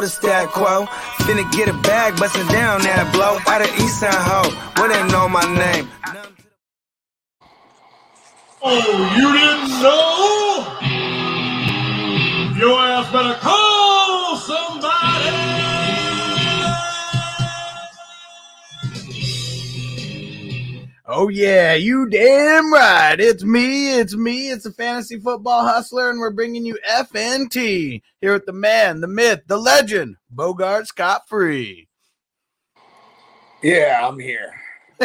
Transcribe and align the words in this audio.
You 0.00 0.06
notice 0.06 0.18
that 0.18 0.48
quote. 0.48 0.88
Finna 1.26 1.50
get 1.52 1.68
a 1.68 1.74
bag, 1.82 2.16
bustin' 2.16 2.46
down 2.48 2.80
that 2.82 3.12
blow. 3.12 3.38
Out 3.46 3.60
of 3.60 3.68
East 3.80 4.00
Side 4.00 4.14
Ho, 4.14 4.50
where 4.76 4.88
they 4.88 5.02
know 5.12 5.28
my 5.28 5.44
name. 5.54 5.88
Oh, 8.62 8.80
you 9.16 9.32
didn't 9.32 9.70
know? 9.82 10.66
Your 12.58 12.78
ass 12.80 13.12
better 13.12 13.34
call 13.40 13.69
Oh 21.12 21.28
yeah, 21.28 21.74
you 21.74 22.08
damn 22.08 22.72
right. 22.72 23.18
It's 23.18 23.42
me. 23.42 23.98
It's 23.98 24.14
me. 24.14 24.50
It's 24.50 24.64
a 24.64 24.72
fantasy 24.72 25.18
football 25.18 25.66
hustler, 25.66 26.08
and 26.08 26.20
we're 26.20 26.30
bringing 26.30 26.64
you 26.64 26.78
FNT 26.88 28.00
here 28.20 28.32
with 28.32 28.46
the 28.46 28.52
man, 28.52 29.00
the 29.00 29.08
myth, 29.08 29.40
the 29.48 29.56
legend, 29.56 30.14
Bogart 30.30 30.86
Scott 30.86 31.22
Free. 31.28 31.88
Yeah, 33.60 34.06
I'm 34.06 34.20
here. 34.20 34.54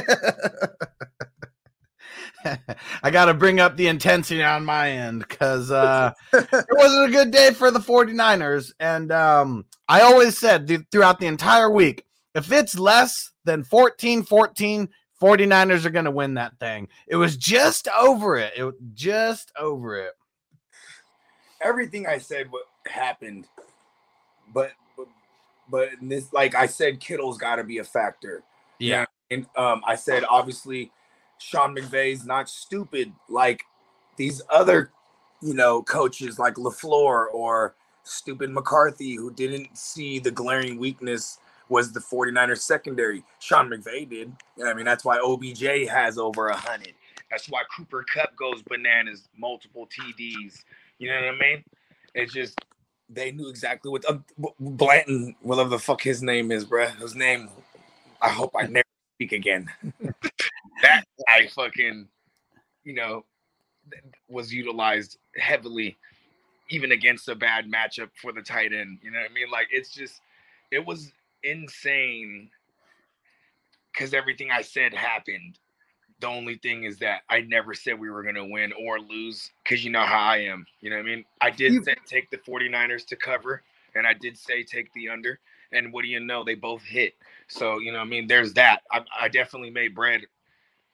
I 3.01 3.09
got 3.09 3.25
to 3.25 3.33
bring 3.33 3.59
up 3.59 3.75
the 3.75 3.87
intensity 3.87 4.43
on 4.43 4.63
my 4.63 4.91
end 4.91 5.25
because 5.27 5.71
uh, 5.71 6.11
it 6.33 6.67
wasn't 6.69 7.09
a 7.09 7.11
good 7.11 7.31
day 7.31 7.51
for 7.51 7.71
the 7.71 7.79
49ers. 7.79 8.73
And 8.79 9.11
um, 9.11 9.65
I 9.87 10.01
always 10.01 10.37
said 10.37 10.67
th- 10.67 10.81
throughout 10.91 11.19
the 11.19 11.25
entire 11.25 11.71
week 11.71 12.05
if 12.35 12.51
it's 12.51 12.77
less 12.77 13.31
than 13.45 13.63
14 13.63 14.21
14, 14.21 14.89
49ers 15.21 15.85
are 15.85 15.89
going 15.91 16.05
to 16.05 16.11
win 16.11 16.35
that 16.35 16.59
thing. 16.59 16.87
It 17.07 17.15
was 17.15 17.37
just 17.37 17.87
over 17.87 18.37
it. 18.37 18.53
It 18.55 18.63
was 18.63 18.75
just 18.93 19.51
over 19.57 19.97
it. 19.97 20.13
Everything 21.61 22.05
I 22.05 22.17
said 22.17 22.51
what 22.51 22.63
happened, 22.87 23.47
but 24.53 24.71
but, 24.97 25.07
but 25.69 25.89
in 26.01 26.09
this, 26.09 26.31
like 26.33 26.53
I 26.53 26.65
said, 26.65 26.99
Kittle's 26.99 27.37
got 27.37 27.55
to 27.55 27.63
be 27.63 27.79
a 27.79 27.83
factor. 27.83 28.43
Yeah. 28.79 29.05
And 29.31 29.45
um, 29.57 29.81
I 29.87 29.95
said, 29.95 30.23
obviously, 30.29 30.91
Sean 31.39 31.75
McVay's 31.75 32.25
not 32.25 32.49
stupid 32.49 33.11
like 33.29 33.63
these 34.17 34.41
other, 34.53 34.91
you 35.41 35.53
know, 35.53 35.81
coaches 35.81 36.37
like 36.37 36.55
LaFleur 36.55 37.27
or 37.33 37.75
stupid 38.03 38.51
McCarthy 38.51 39.15
who 39.15 39.33
didn't 39.33 39.75
see 39.77 40.19
the 40.19 40.31
glaring 40.31 40.77
weakness 40.77 41.39
was 41.69 41.91
the 41.91 41.99
49ers 41.99 42.59
secondary. 42.59 43.23
Sean 43.39 43.69
McVay 43.69 44.09
did. 44.09 44.31
I 44.63 44.73
mean, 44.73 44.85
that's 44.85 45.03
why 45.03 45.17
OBJ 45.19 45.87
has 45.89 46.17
over 46.17 46.47
a 46.47 46.55
hundred. 46.55 46.93
That's 47.31 47.49
why 47.49 47.63
Cooper 47.75 48.05
Kupp 48.13 48.35
goes 48.35 48.61
bananas, 48.63 49.27
multiple 49.35 49.87
TDs. 49.87 50.63
You 50.99 51.09
know 51.09 51.15
what 51.15 51.35
I 51.35 51.37
mean? 51.37 51.63
It's 52.13 52.33
just 52.33 52.59
they 53.09 53.31
knew 53.31 53.49
exactly 53.49 53.91
what 53.91 54.05
uh, 54.09 54.17
Blanton, 54.59 55.35
whatever 55.41 55.69
the 55.69 55.79
fuck 55.79 56.01
his 56.01 56.23
name 56.23 56.51
is, 56.51 56.65
bruh. 56.65 56.95
His 56.97 57.15
name. 57.15 57.49
I 58.21 58.29
hope 58.29 58.51
I 58.57 58.63
never 58.67 58.85
speak 59.15 59.33
again. 59.33 59.69
that 60.81 61.03
guy 61.27 61.47
fucking, 61.53 62.07
you 62.83 62.93
know, 62.93 63.25
was 64.29 64.53
utilized 64.53 65.17
heavily, 65.35 65.97
even 66.69 66.91
against 66.91 67.27
a 67.27 67.35
bad 67.35 67.69
matchup 67.69 68.09
for 68.21 68.31
the 68.31 68.41
tight 68.41 68.73
end. 68.73 68.99
You 69.03 69.11
know 69.11 69.19
what 69.19 69.29
I 69.29 69.33
mean? 69.33 69.51
Like 69.51 69.67
it's 69.71 69.93
just, 69.93 70.21
it 70.71 70.83
was 70.83 71.11
insane 71.45 72.49
because 73.93 74.13
everything 74.13 74.51
I 74.51 74.61
said 74.61 74.93
happened. 74.93 75.59
The 76.21 76.27
only 76.27 76.55
thing 76.57 76.85
is 76.85 76.99
that 76.99 77.21
I 77.29 77.41
never 77.41 77.73
said 77.73 77.99
we 77.99 78.09
were 78.09 78.23
going 78.23 78.35
to 78.35 78.45
win 78.45 78.73
or 78.73 78.99
lose 78.99 79.51
because 79.63 79.83
you 79.83 79.91
know 79.91 80.03
how 80.03 80.19
I 80.21 80.37
am. 80.39 80.65
You 80.81 80.89
know 80.89 80.97
what 80.97 81.03
I 81.03 81.09
mean? 81.09 81.25
I 81.41 81.49
did 81.51 81.73
You- 81.73 81.83
say 81.83 81.95
take 82.05 82.29
the 82.29 82.37
49ers 82.37 83.05
to 83.07 83.15
cover, 83.17 83.63
and 83.95 84.07
I 84.07 84.13
did 84.13 84.37
say 84.37 84.63
take 84.63 84.93
the 84.93 85.09
under. 85.09 85.39
And 85.73 85.91
what 85.93 86.03
do 86.03 86.07
you 86.09 86.21
know? 86.21 86.43
They 86.43 86.55
both 86.55 86.83
hit. 86.83 87.15
So, 87.47 87.79
you 87.79 87.91
know 87.91 87.99
what 87.99 88.05
I 88.05 88.09
mean? 88.09 88.27
There's 88.27 88.53
that. 88.53 88.83
I, 88.91 89.03
I 89.19 89.27
definitely 89.27 89.71
made 89.71 89.95
bread 89.95 90.21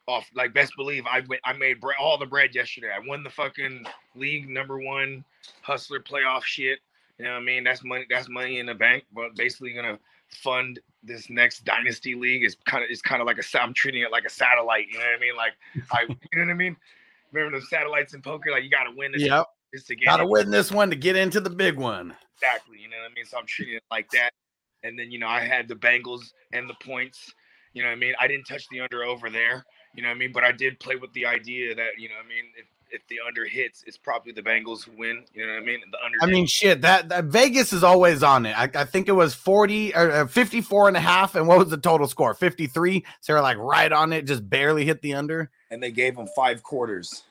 off. 0.08 0.30
Like, 0.36 0.54
best 0.54 0.74
believe 0.76 1.06
I, 1.06 1.22
went, 1.28 1.42
I 1.46 1.54
made 1.54 1.82
bread, 1.82 1.98
all 2.00 2.18
the 2.18 2.26
bread 2.26 2.56
yesterday. 2.56 2.92
I 2.96 3.00
won 3.08 3.24
the 3.24 3.30
fucking 3.30 3.86
league 4.16 4.50
number 4.50 4.80
one 4.80 5.24
hustler 5.62 6.00
playoff 6.00 6.44
shit. 6.44 6.80
You 7.20 7.26
know 7.26 7.34
what 7.34 7.38
I 7.42 7.44
mean? 7.44 7.64
That's 7.64 7.84
money. 7.84 8.06
That's 8.10 8.30
money 8.30 8.60
in 8.60 8.66
the 8.68 8.74
bank. 8.76 9.06
But 9.14 9.36
basically, 9.36 9.74
gonna 9.74 10.00
fund 10.34 10.80
this 11.04 11.30
next 11.30 11.66
dynasty 11.66 12.16
league. 12.16 12.44
Is 12.44 12.56
kind 12.66 12.84
of 12.84 12.90
it's 12.90 13.02
kind 13.02 13.22
of 13.22 13.28
like 13.28 13.38
a. 13.38 13.62
I'm 13.62 13.74
treating 13.74 14.02
it 14.02 14.12
like 14.12 14.26
a 14.26 14.30
satellite. 14.30 14.88
You 14.92 15.00
know 15.00 15.06
what 15.06 15.18
I 15.18 15.20
mean? 15.20 15.36
Like 15.36 15.54
I, 15.92 16.02
you 16.02 16.40
know 16.40 16.46
what 16.46 16.52
I 16.52 16.56
mean? 16.56 16.76
Remember 17.32 17.60
the 17.60 17.66
satellites 17.66 18.14
in 18.14 18.22
poker? 18.22 18.52
Like 18.52 18.64
you 18.64 18.70
got 18.70 18.84
to 18.84 18.96
win 18.96 19.12
this. 19.12 19.22
Yep. 19.22 19.46
Just 19.74 19.88
to 19.88 19.96
get 19.96 20.06
Got 20.06 20.18
to 20.18 20.24
it. 20.24 20.30
win 20.30 20.52
this 20.52 20.70
one 20.70 20.90
to 20.90 20.98
get 20.98 21.16
into 21.16 21.40
the 21.40 21.50
big 21.50 21.78
one. 21.78 22.14
Exactly. 22.36 22.78
You 22.78 22.90
know 22.90 22.98
what 22.98 23.12
I 23.12 23.14
mean? 23.14 23.26
So 23.26 23.38
I'm 23.38 23.46
treating 23.46 23.76
it 23.76 23.84
like 23.90 24.10
that. 24.12 24.32
And 24.84 25.00
then, 25.00 25.12
you 25.12 25.20
know, 25.20 25.30
I 25.30 25.40
had 25.40 25.70
the 25.70 25.76
Bengals 25.76 26.34
and 26.52 26.70
the 26.70 26.74
points. 26.84 27.34
You 27.74 27.84
know 27.84 27.88
what 27.88 27.94
I 27.96 28.00
mean? 28.00 28.14
I 28.20 28.28
didn't 28.28 28.46
touch 28.46 28.68
the 28.70 28.82
under 28.82 29.06
over 29.06 29.30
there. 29.30 29.66
You 29.96 30.04
know 30.04 30.10
what 30.10 30.16
I 30.16 30.18
mean? 30.18 30.34
But 30.34 30.44
I 30.44 30.52
did 30.52 30.78
play 30.82 30.98
with 30.98 31.14
the 31.14 31.26
idea 31.26 31.74
that, 31.74 31.92
you 31.98 32.10
know 32.10 32.16
what 32.16 32.26
I 32.26 32.28
mean, 32.28 32.46
if, 32.58 32.66
if 32.92 33.06
the 33.08 33.20
under 33.26 33.46
hits, 33.46 33.84
it's 33.88 33.98
probably 33.98 34.32
the 34.32 34.42
Bengals 34.42 34.84
who 34.84 34.92
win. 34.98 35.24
You 35.34 35.46
know 35.46 35.54
what 35.54 35.64
I 35.64 35.66
mean? 35.66 35.80
The 35.92 36.04
under 36.04 36.18
I 36.22 36.26
mean, 36.26 36.46
shit, 36.46 36.82
that, 36.82 37.10
that 37.10 37.26
Vegas 37.26 37.74
is 37.74 37.84
always 37.84 38.24
on 38.24 38.46
it. 38.46 38.58
I, 38.58 38.70
I 38.76 38.86
think 38.86 39.08
it 39.08 39.14
was 39.14 39.34
40 39.34 39.96
or 39.96 40.12
uh, 40.12 40.28
54 40.28 40.90
and 40.90 40.98
a 40.98 41.02
half. 41.02 41.36
And 41.36 41.48
what 41.48 41.58
was 41.58 41.70
the 41.70 41.78
total 41.78 42.08
score? 42.08 42.34
53. 42.34 43.04
So 43.22 43.34
they're 43.34 43.42
like 43.42 43.58
right 43.58 43.92
on 43.92 44.14
it, 44.14 44.26
just 44.26 44.50
barely 44.50 44.86
hit 44.86 45.02
the 45.02 45.14
under. 45.14 45.50
and 45.70 45.82
they 45.82 45.92
gave 45.92 46.16
them 46.16 46.28
five 46.36 46.64
quarters. 46.64 47.24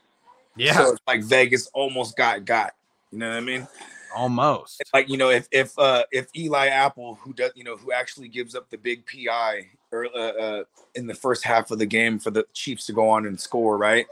Yeah, 0.57 0.75
So 0.75 0.93
it's 0.93 1.01
like 1.07 1.23
Vegas 1.23 1.69
almost 1.75 2.17
got 2.17 2.45
got. 2.45 2.75
You 3.13 3.19
know 3.19 3.29
what 3.29 3.37
I 3.37 3.41
mean? 3.41 3.69
almost. 4.15 4.83
like 4.93 5.09
you 5.09 5.17
know 5.17 5.31
if 5.31 5.49
if 5.51 5.79
uh 5.79 6.05
if 6.13 6.27
Eli 6.37 6.67
Apple 6.67 7.17
who 7.17 7.33
does 7.33 7.53
you 7.55 7.65
know 7.65 7.77
who 7.77 7.93
actually 7.93 8.29
gives 8.29 8.55
up 8.55 8.69
the 8.71 8.79
big 8.79 9.05
PI 9.07 9.67
or 9.93 10.07
uh, 10.15 10.19
uh 10.19 10.65
in 10.95 11.07
the 11.07 11.15
first 11.15 11.45
half 11.45 11.71
of 11.71 11.79
the 11.79 11.87
game 11.87 12.19
for 12.19 12.31
the 12.31 12.45
Chiefs 12.53 12.87
to 12.87 12.93
go 12.93 13.09
on 13.09 13.27
and 13.27 13.39
score 13.39 13.77
right 13.77 14.07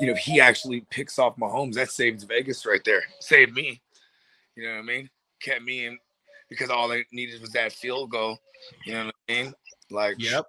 you 0.00 0.06
know 0.06 0.14
he 0.14 0.40
actually 0.40 0.84
picks 0.90 1.18
off 1.18 1.36
Mahomes 1.36 1.74
that 1.74 1.90
saves 1.90 2.24
Vegas 2.24 2.64
right 2.66 2.82
there 2.84 3.02
saved 3.20 3.52
me 3.52 3.80
you 4.56 4.64
know 4.64 4.74
what 4.74 4.80
I 4.80 4.82
mean 4.82 5.10
kept 5.42 5.62
me 5.62 5.86
in 5.86 5.98
because 6.48 6.70
all 6.70 6.88
they 6.88 7.04
needed 7.12 7.40
was 7.40 7.50
that 7.52 7.72
field 7.72 8.10
goal 8.10 8.38
you 8.84 8.92
know 8.94 9.06
what 9.06 9.14
I 9.28 9.32
mean 9.32 9.54
like 9.90 10.16
Yep. 10.18 10.46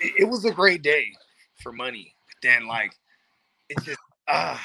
it, 0.00 0.12
it 0.20 0.24
was 0.24 0.44
a 0.44 0.50
great 0.50 0.82
day 0.82 1.06
for 1.62 1.72
money. 1.72 2.14
But 2.26 2.48
then 2.48 2.66
like 2.66 2.92
it's 3.68 3.84
just 3.84 3.98
ah 4.28 4.60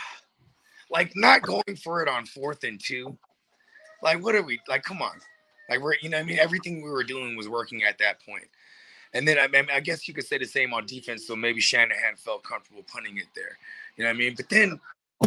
like 0.89 1.11
not 1.15 1.41
going 1.41 1.75
for 1.83 2.01
it 2.01 2.09
on 2.09 2.25
fourth 2.25 2.63
and 2.63 2.79
two. 2.83 3.17
Like 4.01 4.21
what 4.23 4.35
are 4.35 4.41
we 4.43 4.59
like 4.67 4.83
come 4.83 5.01
on. 5.01 5.19
Like 5.69 5.81
we're 5.81 5.95
you 6.01 6.09
know 6.09 6.17
what 6.17 6.23
I 6.23 6.27
mean 6.27 6.39
everything 6.39 6.83
we 6.83 6.89
were 6.89 7.03
doing 7.03 7.35
was 7.35 7.49
working 7.49 7.83
at 7.83 7.97
that 7.99 8.19
point. 8.25 8.47
And 9.13 9.27
then 9.27 9.37
I 9.39 9.47
mean 9.47 9.67
I 9.73 9.79
guess 9.79 10.07
you 10.07 10.13
could 10.13 10.25
say 10.25 10.37
the 10.37 10.45
same 10.45 10.73
on 10.73 10.85
defense, 10.85 11.27
so 11.27 11.35
maybe 11.35 11.61
Shanahan 11.61 12.15
felt 12.17 12.43
comfortable 12.43 12.83
punting 12.91 13.17
it 13.17 13.27
there. 13.35 13.57
You 13.95 14.03
know 14.03 14.09
what 14.09 14.15
I 14.15 14.19
mean? 14.19 14.33
But 14.35 14.49
then 14.49 14.79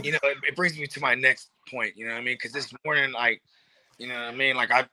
you 0.02 0.12
know 0.12 0.18
it, 0.22 0.38
it 0.48 0.56
brings 0.56 0.78
me 0.78 0.86
to 0.86 1.00
my 1.00 1.14
next 1.14 1.50
point, 1.68 1.96
you 1.96 2.06
know 2.06 2.12
what 2.12 2.20
I 2.20 2.24
mean? 2.24 2.34
Because 2.34 2.52
this 2.52 2.72
morning, 2.84 3.12
like, 3.12 3.42
you 3.98 4.08
know 4.08 4.14
what 4.14 4.24
I 4.24 4.34
mean? 4.34 4.56
Like 4.56 4.70
I 4.70 4.86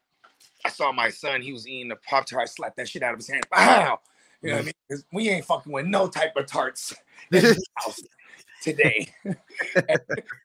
I 0.65 0.69
saw 0.69 0.91
my 0.91 1.09
son, 1.09 1.41
he 1.41 1.53
was 1.53 1.67
eating 1.67 1.91
a 1.91 1.95
Pop 1.95 2.25
Tart, 2.25 2.43
I 2.43 2.45
slapped 2.45 2.77
that 2.77 2.89
shit 2.89 3.03
out 3.03 3.13
of 3.13 3.19
his 3.19 3.29
hand. 3.29 3.45
Wow. 3.51 3.99
You 4.41 4.49
know 4.49 4.55
what 4.55 4.61
I 4.61 4.65
mean? 4.65 4.73
Because 4.87 5.05
we 5.11 5.29
ain't 5.29 5.45
fucking 5.45 5.71
with 5.71 5.85
no 5.85 6.07
type 6.07 6.35
of 6.35 6.45
tarts 6.45 6.93
in 7.31 7.41
this 7.41 7.63
house 7.75 8.01
today 8.61 9.07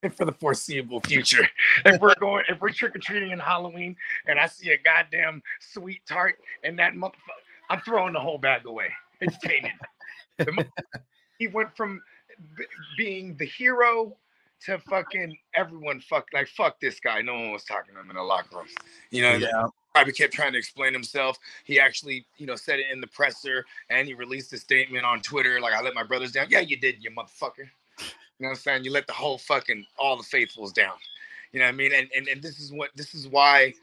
and 0.02 0.14
for 0.14 0.24
the 0.24 0.32
foreseeable 0.32 1.00
future. 1.00 1.46
If 1.84 2.00
we're 2.00 2.14
going, 2.14 2.44
if 2.48 2.60
we're 2.60 2.70
trick 2.70 2.94
or 2.94 2.98
treating 2.98 3.30
in 3.30 3.38
Halloween 3.38 3.96
and 4.26 4.38
I 4.38 4.46
see 4.46 4.70
a 4.70 4.78
goddamn 4.78 5.42
sweet 5.60 6.02
tart 6.06 6.38
and 6.62 6.78
that 6.78 6.94
motherfucker, 6.94 7.41
I'm 7.72 7.80
throwing 7.80 8.12
the 8.12 8.20
whole 8.20 8.36
bag 8.36 8.66
away. 8.66 8.88
It's 9.20 9.38
tainted. 9.38 9.72
He 11.38 11.48
went 11.48 11.74
from 11.76 12.00
b- 12.56 12.64
being 12.96 13.36
the 13.36 13.46
hero 13.46 14.14
to 14.66 14.78
fucking 14.78 15.36
everyone 15.56 15.98
fuck 16.00 16.28
like 16.32 16.46
fuck 16.46 16.78
this 16.78 17.00
guy. 17.00 17.20
No 17.20 17.32
one 17.32 17.50
was 17.50 17.64
talking 17.64 17.94
to 17.94 18.00
him 18.00 18.10
in 18.10 18.16
the 18.16 18.22
locker 18.22 18.58
room. 18.58 18.66
You 19.10 19.22
know, 19.22 19.34
Yeah. 19.34 19.66
probably 19.92 20.12
kept 20.12 20.34
trying 20.34 20.52
to 20.52 20.58
explain 20.58 20.92
himself. 20.92 21.38
He 21.64 21.80
actually, 21.80 22.26
you 22.36 22.46
know, 22.46 22.54
said 22.54 22.78
it 22.78 22.86
in 22.92 23.00
the 23.00 23.08
presser 23.08 23.64
and 23.90 24.06
he 24.06 24.14
released 24.14 24.52
a 24.52 24.58
statement 24.58 25.04
on 25.04 25.20
Twitter 25.20 25.60
like, 25.60 25.74
I 25.74 25.80
let 25.82 25.94
my 25.94 26.04
brothers 26.04 26.30
down. 26.30 26.46
Yeah, 26.48 26.60
you 26.60 26.76
did, 26.76 27.02
you 27.02 27.10
motherfucker. 27.10 27.58
You 27.98 28.04
know 28.38 28.48
what 28.48 28.50
I'm 28.50 28.54
saying? 28.56 28.84
You 28.84 28.92
let 28.92 29.08
the 29.08 29.14
whole 29.14 29.38
fucking, 29.38 29.84
all 29.98 30.16
the 30.16 30.22
faithfuls 30.22 30.72
down. 30.72 30.94
You 31.52 31.58
know 31.58 31.66
what 31.66 31.74
I 31.74 31.76
mean? 31.76 31.92
And, 31.92 32.08
and, 32.14 32.28
and 32.28 32.40
this 32.40 32.60
is 32.60 32.72
what, 32.72 32.90
this 32.94 33.16
is 33.16 33.26
why 33.26 33.74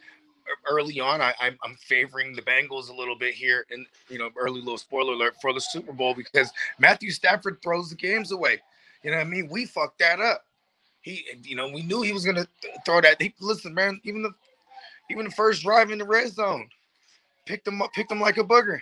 early 0.70 1.00
on, 1.00 1.22
I, 1.22 1.34
I'm, 1.40 1.58
I'm 1.64 1.76
favoring 1.76 2.34
the 2.34 2.42
Bengals 2.42 2.90
a 2.90 2.94
little 2.94 3.18
bit 3.18 3.34
here, 3.34 3.66
and 3.72 3.86
you 4.10 4.18
know, 4.18 4.30
early 4.38 4.60
little 4.60 4.78
spoiler 4.78 5.14
alert 5.14 5.36
for 5.42 5.54
the 5.54 5.62
Super 5.62 5.94
Bowl 5.94 6.14
because 6.14 6.52
Matthew 6.80 7.12
Stafford 7.12 7.62
throws 7.62 7.90
the 7.90 7.96
games 7.96 8.32
away. 8.32 8.60
You 9.04 9.12
know 9.12 9.18
what 9.18 9.28
I 9.28 9.30
mean? 9.30 9.48
We 9.50 9.66
fucked 9.66 10.00
that 10.00 10.20
up. 10.20 10.46
He, 11.02 11.26
you 11.44 11.56
know, 11.56 11.70
we 11.70 11.82
knew 11.84 12.02
he 12.02 12.12
was 12.12 12.26
gonna 12.26 12.48
th- 12.62 12.74
throw 12.86 13.02
that. 13.02 13.22
He, 13.22 13.34
listen, 13.40 13.74
man, 13.74 14.02
even 14.04 14.22
the 14.22 14.32
even 15.10 15.26
the 15.26 15.32
first 15.32 15.64
drive 15.64 15.92
in 15.92 15.98
the 15.98 16.06
red 16.06 16.30
zone, 16.30 16.68
picked 17.46 17.68
him 17.68 17.82
up, 17.82 17.94
picked 17.94 18.12
him 18.12 18.20
like 18.20 18.38
a 18.38 18.44
booger. 18.44 18.80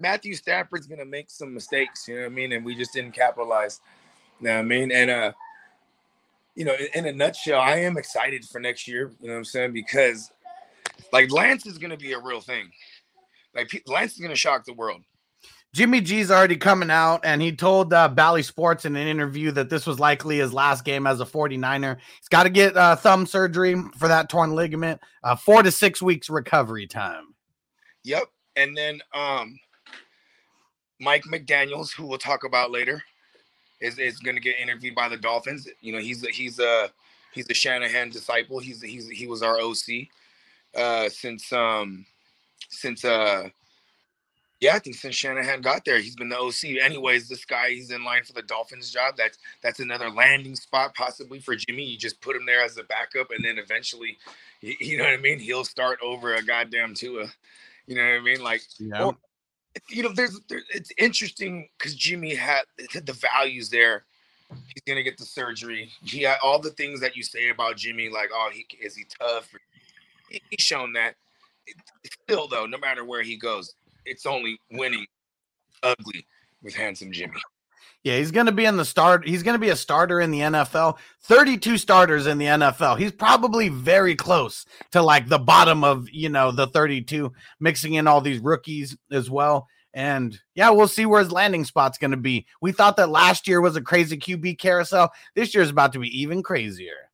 Matthew 0.00 0.34
Stafford's 0.34 0.86
gonna 0.86 1.04
make 1.04 1.30
some 1.30 1.54
mistakes, 1.54 2.08
you 2.08 2.16
know 2.16 2.22
what 2.22 2.26
I 2.26 2.34
mean? 2.34 2.52
And 2.52 2.64
we 2.64 2.74
just 2.74 2.92
didn't 2.92 3.12
capitalize. 3.12 3.80
You 4.40 4.48
know 4.48 4.54
what 4.54 4.60
I 4.60 4.62
mean? 4.62 4.92
And 4.92 5.10
uh, 5.10 5.32
you 6.54 6.64
know, 6.64 6.74
in 6.94 7.06
a 7.06 7.12
nutshell, 7.12 7.60
I 7.60 7.76
am 7.76 7.96
excited 7.96 8.44
for 8.44 8.60
next 8.60 8.88
year, 8.88 9.12
you 9.20 9.28
know 9.28 9.34
what 9.34 9.38
I'm 9.38 9.44
saying? 9.44 9.72
Because 9.72 10.32
like 11.12 11.30
Lance 11.30 11.66
is 11.66 11.78
gonna 11.78 11.96
be 11.96 12.12
a 12.12 12.18
real 12.18 12.40
thing. 12.40 12.70
Like 13.54 13.70
Lance 13.86 14.14
is 14.14 14.20
gonna 14.20 14.36
shock 14.36 14.64
the 14.64 14.74
world. 14.74 15.02
Jimmy 15.76 16.00
G's 16.00 16.30
already 16.30 16.56
coming 16.56 16.90
out, 16.90 17.20
and 17.22 17.42
he 17.42 17.54
told 17.54 17.92
uh, 17.92 18.08
Bally 18.08 18.42
Sports 18.42 18.86
in 18.86 18.96
an 18.96 19.06
interview 19.06 19.50
that 19.50 19.68
this 19.68 19.86
was 19.86 20.00
likely 20.00 20.38
his 20.38 20.54
last 20.54 20.86
game 20.86 21.06
as 21.06 21.20
a 21.20 21.26
49er. 21.26 21.98
He's 22.18 22.28
got 22.30 22.44
to 22.44 22.48
get 22.48 22.74
uh, 22.74 22.96
thumb 22.96 23.26
surgery 23.26 23.76
for 23.98 24.08
that 24.08 24.30
torn 24.30 24.54
ligament, 24.54 25.02
uh, 25.22 25.36
four 25.36 25.62
to 25.62 25.70
six 25.70 26.00
weeks 26.00 26.30
recovery 26.30 26.86
time. 26.86 27.34
Yep. 28.04 28.24
And 28.56 28.74
then 28.74 29.02
um, 29.12 29.58
Mike 30.98 31.24
McDaniels, 31.24 31.92
who 31.92 32.06
we'll 32.06 32.16
talk 32.16 32.44
about 32.44 32.70
later, 32.70 33.02
is, 33.82 33.98
is 33.98 34.18
going 34.20 34.36
to 34.36 34.40
get 34.40 34.58
interviewed 34.58 34.94
by 34.94 35.10
the 35.10 35.18
Dolphins. 35.18 35.68
You 35.82 35.92
know, 35.92 35.98
he's 35.98 36.24
a, 36.24 36.30
he's 36.30 36.58
a 36.58 36.90
he's 37.34 37.50
a 37.50 37.54
Shanahan 37.54 38.08
disciple. 38.08 38.60
He's 38.60 38.80
he's 38.80 39.10
he 39.10 39.26
was 39.26 39.42
our 39.42 39.60
OC 39.60 40.08
uh, 40.76 41.08
since 41.08 41.52
um 41.52 42.06
since 42.68 43.04
uh 43.04 43.48
yeah, 44.58 44.74
I 44.74 44.78
think 44.78 44.96
since 44.96 45.14
Shanahan 45.14 45.60
got 45.60 45.84
there, 45.84 45.98
he's 45.98 46.16
been 46.16 46.30
the 46.30 46.38
OC. 46.38 46.82
Anyways, 46.82 47.28
this 47.28 47.44
guy 47.44 47.70
he's 47.70 47.90
in 47.90 48.04
line 48.04 48.24
for 48.24 48.32
the 48.32 48.42
Dolphins 48.42 48.90
job. 48.90 49.14
That's 49.18 49.38
that's 49.62 49.80
another 49.80 50.10
landing 50.10 50.56
spot 50.56 50.94
possibly 50.94 51.40
for 51.40 51.54
Jimmy. 51.54 51.84
You 51.84 51.98
just 51.98 52.20
put 52.22 52.36
him 52.36 52.46
there 52.46 52.62
as 52.62 52.78
a 52.78 52.84
backup, 52.84 53.30
and 53.32 53.44
then 53.44 53.58
eventually, 53.58 54.16
you, 54.62 54.74
you 54.80 54.98
know 54.98 55.04
what 55.04 55.12
I 55.12 55.18
mean. 55.18 55.38
He'll 55.38 55.64
start 55.64 55.98
over 56.02 56.34
a 56.34 56.42
goddamn 56.42 56.94
Tua. 56.94 57.26
You 57.86 57.96
know 57.96 58.02
what 58.02 58.14
I 58.14 58.20
mean? 58.20 58.42
Like, 58.42 58.62
yeah. 58.78 59.04
or, 59.04 59.16
you 59.90 60.02
know, 60.02 60.12
there's 60.12 60.40
there, 60.48 60.62
it's 60.70 60.90
interesting 60.96 61.68
because 61.78 61.94
Jimmy 61.94 62.34
had 62.34 62.62
the 62.94 63.12
values 63.12 63.68
there. 63.68 64.04
He's 64.48 64.82
gonna 64.86 65.02
get 65.02 65.18
the 65.18 65.24
surgery. 65.24 65.90
He 66.02 66.22
had 66.22 66.38
all 66.42 66.58
the 66.58 66.70
things 66.70 67.00
that 67.00 67.14
you 67.14 67.22
say 67.22 67.50
about 67.50 67.76
Jimmy, 67.76 68.08
like, 68.08 68.30
oh, 68.32 68.50
he 68.54 68.66
is 68.80 68.96
he 68.96 69.04
tough? 69.20 69.54
He's 70.28 70.64
shown 70.64 70.92
that. 70.94 71.14
Still, 72.22 72.48
though, 72.48 72.66
no 72.66 72.78
matter 72.78 73.04
where 73.04 73.22
he 73.22 73.36
goes, 73.36 73.74
it's 74.04 74.26
only 74.26 74.58
winning 74.70 75.06
ugly 75.82 76.26
with 76.62 76.74
handsome 76.74 77.12
Jimmy. 77.12 77.40
Yeah, 78.04 78.18
he's 78.18 78.30
going 78.30 78.46
to 78.46 78.52
be 78.52 78.66
in 78.66 78.76
the 78.76 78.84
start. 78.84 79.26
He's 79.26 79.42
going 79.42 79.56
to 79.56 79.60
be 79.60 79.70
a 79.70 79.76
starter 79.76 80.20
in 80.20 80.30
the 80.30 80.38
NFL. 80.38 80.98
32 81.24 81.76
starters 81.76 82.28
in 82.28 82.38
the 82.38 82.44
NFL. 82.44 82.98
He's 82.98 83.10
probably 83.10 83.68
very 83.68 84.14
close 84.14 84.64
to 84.92 85.02
like 85.02 85.28
the 85.28 85.40
bottom 85.40 85.82
of, 85.82 86.08
you 86.10 86.28
know, 86.28 86.52
the 86.52 86.68
32, 86.68 87.32
mixing 87.58 87.94
in 87.94 88.06
all 88.06 88.20
these 88.20 88.38
rookies 88.38 88.96
as 89.10 89.28
well. 89.28 89.66
And 89.92 90.38
yeah, 90.54 90.70
we'll 90.70 90.86
see 90.86 91.04
where 91.04 91.20
his 91.20 91.32
landing 91.32 91.64
spot's 91.64 91.98
going 91.98 92.12
to 92.12 92.16
be. 92.16 92.46
We 92.60 92.70
thought 92.70 92.96
that 92.98 93.08
last 93.08 93.48
year 93.48 93.60
was 93.60 93.74
a 93.74 93.80
crazy 93.80 94.16
QB 94.16 94.58
carousel. 94.60 95.10
This 95.34 95.52
year 95.52 95.64
is 95.64 95.70
about 95.70 95.92
to 95.94 95.98
be 95.98 96.20
even 96.20 96.44
crazier. 96.44 97.10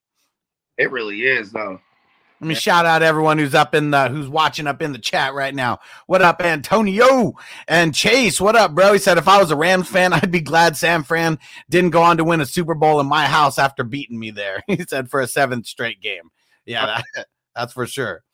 It 0.77 0.91
really 0.91 1.23
is, 1.23 1.53
though. 1.53 1.81
Let 2.43 2.49
me 2.49 2.55
shout 2.57 2.87
out 2.87 3.05
everyone 3.05 3.39
who's 3.39 3.55
up 3.55 3.73
in 3.73 3.93
the 3.93 4.09
who's 4.09 4.29
watching 4.29 4.67
up 4.67 4.83
in 4.83 4.91
the 4.91 4.99
chat 4.99 5.33
right 5.33 5.55
now. 5.55 5.79
What 6.07 6.23
up, 6.23 6.43
Antonio 6.43 7.35
and 7.69 7.95
Chase? 7.95 8.41
What 8.41 8.57
up, 8.57 8.75
bro? 8.75 8.95
He 8.95 8.99
said 8.99 9.17
if 9.17 9.29
I 9.29 9.39
was 9.39 9.53
a 9.53 9.57
Rams 9.57 9.89
fan, 9.89 10.13
I'd 10.13 10.33
be 10.33 10.41
glad 10.41 10.77
Sam 10.77 11.05
Fran 11.05 11.39
didn't 11.71 11.91
go 11.91 12.03
on 12.03 12.17
to 12.17 12.25
win 12.25 12.41
a 12.41 12.47
Super 12.47 12.75
Bowl 12.75 12.99
in 12.99 13.07
my 13.07 13.27
house 13.27 13.61
after 13.61 13.85
beating 13.85 14.19
me 14.19 14.33
there. 14.33 14.61
He 14.67 14.83
said 14.89 15.09
for 15.09 15.21
a 15.21 15.29
seventh 15.29 15.69
straight 15.69 16.01
game. 16.01 16.33
Yeah, 16.67 17.01
that, 17.15 17.29
that's 17.55 17.75
for 17.75 17.87
sure. 17.87 18.25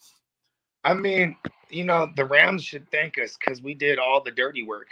I 0.85 0.95
mean, 0.95 1.37
you 1.69 1.85
know, 1.85 2.11
the 2.17 2.25
Rams 2.25 2.65
should 2.65 2.91
thank 2.91 3.19
us 3.19 3.37
because 3.37 3.61
we 3.61 3.75
did 3.75 3.99
all 3.99 4.23
the 4.23 4.31
dirty 4.31 4.63
work. 4.63 4.89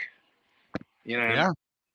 You 1.04 1.18
know, 1.18 1.26
yeah. 1.26 1.52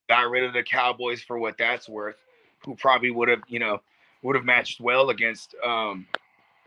got 0.10 0.32
rid 0.32 0.44
of 0.44 0.54
the 0.54 0.64
Cowboys 0.64 1.22
for 1.22 1.38
what 1.38 1.60
that's 1.60 1.88
worth, 1.88 2.18
who 2.66 2.74
probably 2.74 3.12
would 3.12 3.30
have, 3.30 3.42
you 3.48 3.60
know, 3.60 3.80
would 4.24 4.36
have 4.36 4.46
matched 4.46 4.80
well 4.80 5.12
against 5.12 5.54
um 5.64 6.08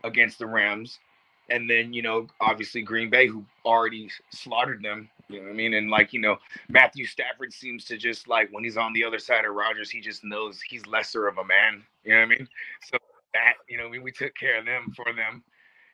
against 0.05 0.39
the 0.39 0.45
Rams. 0.45 0.99
And 1.49 1.69
then, 1.69 1.93
you 1.93 2.01
know, 2.01 2.27
obviously 2.41 2.81
Green 2.81 3.09
Bay, 3.09 3.27
who 3.27 3.45
already 3.65 4.09
slaughtered 4.31 4.81
them. 4.81 5.09
You 5.27 5.39
know 5.39 5.45
what 5.45 5.51
I 5.51 5.55
mean? 5.55 5.73
And 5.75 5.89
like, 5.91 6.13
you 6.13 6.19
know, 6.19 6.37
Matthew 6.69 7.05
Stafford 7.05 7.53
seems 7.53 7.85
to 7.85 7.97
just 7.97 8.27
like 8.27 8.49
when 8.51 8.63
he's 8.63 8.77
on 8.77 8.93
the 8.93 9.03
other 9.03 9.19
side 9.19 9.45
of 9.45 9.53
Rodgers, 9.53 9.89
he 9.89 10.01
just 10.01 10.23
knows 10.23 10.61
he's 10.61 10.85
lesser 10.87 11.27
of 11.27 11.37
a 11.37 11.45
man. 11.45 11.83
You 12.03 12.13
know 12.13 12.19
what 12.19 12.25
I 12.25 12.37
mean? 12.37 12.47
So 12.83 12.97
that, 13.33 13.53
you 13.67 13.77
know, 13.77 13.89
we, 13.89 13.99
we 13.99 14.11
took 14.11 14.33
care 14.35 14.57
of 14.59 14.65
them 14.65 14.91
for 14.95 15.05
them. 15.05 15.43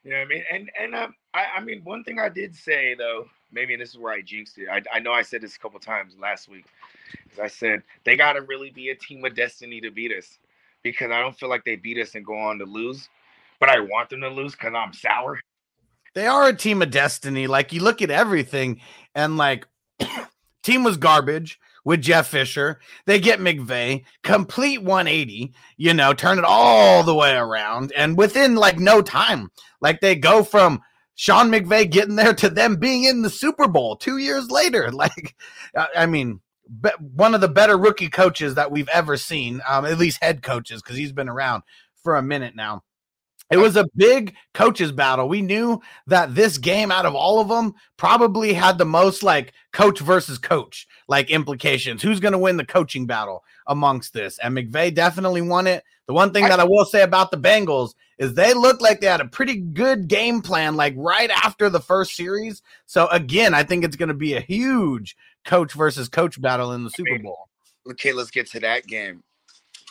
You 0.03 0.11
know 0.11 0.17
what 0.17 0.25
I 0.25 0.29
mean? 0.29 0.43
And 0.51 0.71
and 0.79 0.95
um, 0.95 1.15
I, 1.33 1.45
I 1.57 1.61
mean, 1.61 1.81
one 1.83 2.03
thing 2.03 2.19
I 2.19 2.29
did 2.29 2.55
say 2.55 2.95
though, 2.95 3.25
maybe 3.51 3.75
this 3.75 3.89
is 3.89 3.97
where 3.97 4.13
I 4.13 4.21
jinxed 4.21 4.57
it. 4.57 4.67
I, 4.71 4.81
I 4.91 4.99
know 4.99 5.11
I 5.11 5.21
said 5.21 5.41
this 5.41 5.55
a 5.55 5.59
couple 5.59 5.79
times 5.79 6.15
last 6.19 6.49
week. 6.49 6.65
Is 7.31 7.39
I 7.39 7.47
said 7.47 7.83
they 8.03 8.15
got 8.15 8.33
to 8.33 8.41
really 8.41 8.71
be 8.71 8.89
a 8.89 8.95
team 8.95 9.23
of 9.25 9.35
destiny 9.35 9.79
to 9.81 9.91
beat 9.91 10.11
us 10.17 10.39
because 10.81 11.11
I 11.11 11.21
don't 11.21 11.37
feel 11.37 11.49
like 11.49 11.65
they 11.65 11.75
beat 11.75 11.99
us 11.99 12.15
and 12.15 12.25
go 12.25 12.37
on 12.37 12.57
to 12.59 12.65
lose 12.65 13.09
but 13.61 13.69
I 13.69 13.79
want 13.79 14.09
them 14.09 14.19
to 14.21 14.29
lose 14.29 14.51
because 14.51 14.73
I'm 14.75 14.91
sour. 14.91 15.39
They 16.13 16.27
are 16.27 16.49
a 16.49 16.53
team 16.53 16.81
of 16.81 16.91
destiny. 16.91 17.47
Like 17.47 17.71
you 17.71 17.81
look 17.81 18.01
at 18.01 18.11
everything, 18.11 18.81
and 19.15 19.37
like 19.37 19.65
team 20.63 20.83
was 20.83 20.97
garbage 20.97 21.57
with 21.85 22.01
Jeff 22.01 22.27
Fisher. 22.27 22.79
They 23.05 23.19
get 23.19 23.39
McVay, 23.39 24.03
complete 24.23 24.83
180, 24.83 25.53
you 25.77 25.93
know, 25.93 26.13
turn 26.13 26.39
it 26.39 26.43
all 26.43 27.03
the 27.03 27.15
way 27.15 27.35
around. 27.35 27.93
And 27.95 28.17
within 28.17 28.55
like 28.55 28.79
no 28.79 29.01
time, 29.01 29.51
like 29.79 30.01
they 30.01 30.15
go 30.15 30.43
from 30.43 30.81
Sean 31.15 31.49
McVay 31.49 31.89
getting 31.89 32.15
there 32.15 32.33
to 32.33 32.49
them 32.49 32.75
being 32.75 33.03
in 33.03 33.21
the 33.21 33.29
Super 33.29 33.67
Bowl 33.67 33.95
two 33.95 34.17
years 34.17 34.49
later. 34.49 34.91
Like, 35.01 35.35
I 35.95 36.05
mean, 36.05 36.41
one 36.99 37.33
of 37.33 37.41
the 37.41 37.47
better 37.47 37.77
rookie 37.77 38.09
coaches 38.09 38.55
that 38.55 38.71
we've 38.71 38.89
ever 38.89 39.17
seen, 39.17 39.61
um, 39.67 39.85
at 39.85 39.97
least 39.97 40.21
head 40.21 40.41
coaches, 40.41 40.81
because 40.81 40.97
he's 40.97 41.11
been 41.13 41.29
around 41.29 41.63
for 42.03 42.15
a 42.15 42.21
minute 42.21 42.55
now. 42.55 42.83
It 43.51 43.57
was 43.57 43.75
a 43.75 43.85
big 43.95 44.33
coaches 44.53 44.93
battle. 44.93 45.27
We 45.27 45.41
knew 45.41 45.81
that 46.07 46.33
this 46.33 46.57
game 46.57 46.89
out 46.89 47.05
of 47.05 47.15
all 47.15 47.41
of 47.41 47.49
them 47.49 47.73
probably 47.97 48.53
had 48.53 48.77
the 48.77 48.85
most 48.85 49.23
like 49.23 49.51
coach 49.73 49.99
versus 49.99 50.37
coach 50.37 50.87
like 51.09 51.29
implications. 51.29 52.01
Who's 52.01 52.21
going 52.21 52.31
to 52.31 52.37
win 52.37 52.55
the 52.55 52.65
coaching 52.65 53.05
battle 53.05 53.43
amongst 53.67 54.13
this? 54.13 54.39
And 54.39 54.55
McVay 54.55 54.95
definitely 54.95 55.41
won 55.41 55.67
it. 55.67 55.83
The 56.07 56.13
one 56.13 56.31
thing 56.31 56.45
that 56.45 56.61
I 56.61 56.63
will 56.63 56.85
say 56.85 57.03
about 57.03 57.29
the 57.29 57.37
Bengals 57.37 57.93
is 58.17 58.33
they 58.33 58.53
looked 58.53 58.81
like 58.81 59.01
they 59.01 59.07
had 59.07 59.21
a 59.21 59.27
pretty 59.27 59.57
good 59.57 60.07
game 60.07 60.41
plan 60.41 60.75
like 60.75 60.93
right 60.95 61.29
after 61.29 61.69
the 61.69 61.79
first 61.79 62.15
series. 62.15 62.61
So 62.85 63.07
again, 63.07 63.53
I 63.53 63.63
think 63.63 63.83
it's 63.83 63.95
going 63.97 64.09
to 64.09 64.15
be 64.15 64.33
a 64.33 64.41
huge 64.41 65.17
coach 65.43 65.73
versus 65.73 66.07
coach 66.07 66.41
battle 66.41 66.71
in 66.71 66.83
the 66.83 66.89
Super 66.89 67.19
Bowl. 67.19 67.49
Okay, 67.89 68.13
let's 68.13 68.31
get 68.31 68.47
to 68.51 68.59
that 68.61 68.87
game 68.87 69.23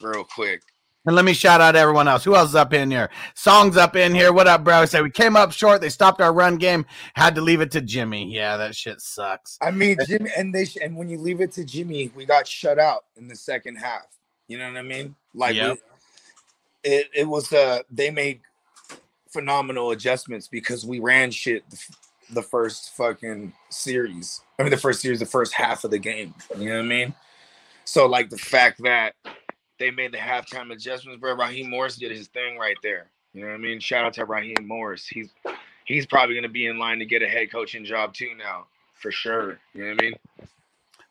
real 0.00 0.24
quick. 0.24 0.62
And 1.06 1.16
let 1.16 1.24
me 1.24 1.32
shout 1.32 1.62
out 1.62 1.76
everyone 1.76 2.08
else. 2.08 2.24
Who 2.24 2.36
else 2.36 2.50
is 2.50 2.54
up 2.54 2.74
in 2.74 2.90
here? 2.90 3.08
Songs 3.34 3.78
up 3.78 3.96
in 3.96 4.14
here. 4.14 4.34
What 4.34 4.46
up, 4.46 4.64
bro? 4.64 4.80
I 4.80 4.84
said 4.84 5.02
we 5.02 5.10
came 5.10 5.34
up 5.34 5.50
short. 5.50 5.80
They 5.80 5.88
stopped 5.88 6.20
our 6.20 6.32
run 6.32 6.58
game. 6.58 6.84
Had 7.14 7.34
to 7.36 7.40
leave 7.40 7.62
it 7.62 7.70
to 7.70 7.80
Jimmy. 7.80 8.30
Yeah, 8.30 8.58
that 8.58 8.74
shit 8.74 9.00
sucks. 9.00 9.56
I 9.62 9.70
mean, 9.70 9.96
Jimmy, 10.06 10.30
and 10.36 10.54
they 10.54 10.66
and 10.82 10.94
when 10.94 11.08
you 11.08 11.18
leave 11.18 11.40
it 11.40 11.52
to 11.52 11.64
Jimmy, 11.64 12.12
we 12.14 12.26
got 12.26 12.46
shut 12.46 12.78
out 12.78 13.04
in 13.16 13.28
the 13.28 13.34
second 13.34 13.76
half. 13.76 14.08
You 14.46 14.58
know 14.58 14.68
what 14.68 14.76
I 14.76 14.82
mean? 14.82 15.14
Like 15.32 15.54
yep. 15.54 15.78
we, 16.84 16.90
it, 16.90 17.06
it 17.14 17.28
was 17.28 17.50
uh 17.50 17.78
they 17.90 18.10
made 18.10 18.42
phenomenal 19.30 19.92
adjustments 19.92 20.48
because 20.48 20.84
we 20.84 20.98
ran 20.98 21.30
shit 21.30 21.62
the, 21.70 21.78
the 22.34 22.42
first 22.42 22.94
fucking 22.94 23.54
series. 23.70 24.42
I 24.58 24.64
mean, 24.64 24.70
the 24.70 24.76
first 24.76 25.00
series, 25.00 25.20
the 25.20 25.26
first 25.26 25.54
half 25.54 25.84
of 25.84 25.92
the 25.92 25.98
game. 25.98 26.34
You 26.58 26.68
know 26.68 26.76
what 26.76 26.84
I 26.84 26.88
mean? 26.88 27.14
So 27.84 28.06
like 28.06 28.28
the 28.28 28.38
fact 28.38 28.82
that 28.82 29.14
they 29.80 29.90
made 29.90 30.12
the 30.12 30.18
halftime 30.18 30.70
adjustments, 30.72 31.18
bro. 31.18 31.34
Raheem 31.34 31.68
Morris 31.68 31.96
did 31.96 32.12
his 32.12 32.28
thing 32.28 32.56
right 32.56 32.76
there. 32.82 33.10
You 33.32 33.40
know 33.40 33.48
what 33.48 33.54
I 33.54 33.58
mean? 33.58 33.80
Shout 33.80 34.04
out 34.04 34.12
to 34.14 34.24
Raheem 34.26 34.66
Morris. 34.66 35.08
He's 35.08 35.30
he's 35.86 36.06
probably 36.06 36.34
going 36.36 36.44
to 36.44 36.48
be 36.48 36.66
in 36.66 36.78
line 36.78 37.00
to 37.00 37.06
get 37.06 37.22
a 37.22 37.28
head 37.28 37.50
coaching 37.50 37.84
job 37.84 38.14
too 38.14 38.34
now, 38.38 38.66
for 38.94 39.10
sure. 39.10 39.58
You 39.74 39.84
know 39.84 39.90
what 39.90 40.02
I 40.02 40.04
mean? 40.04 40.14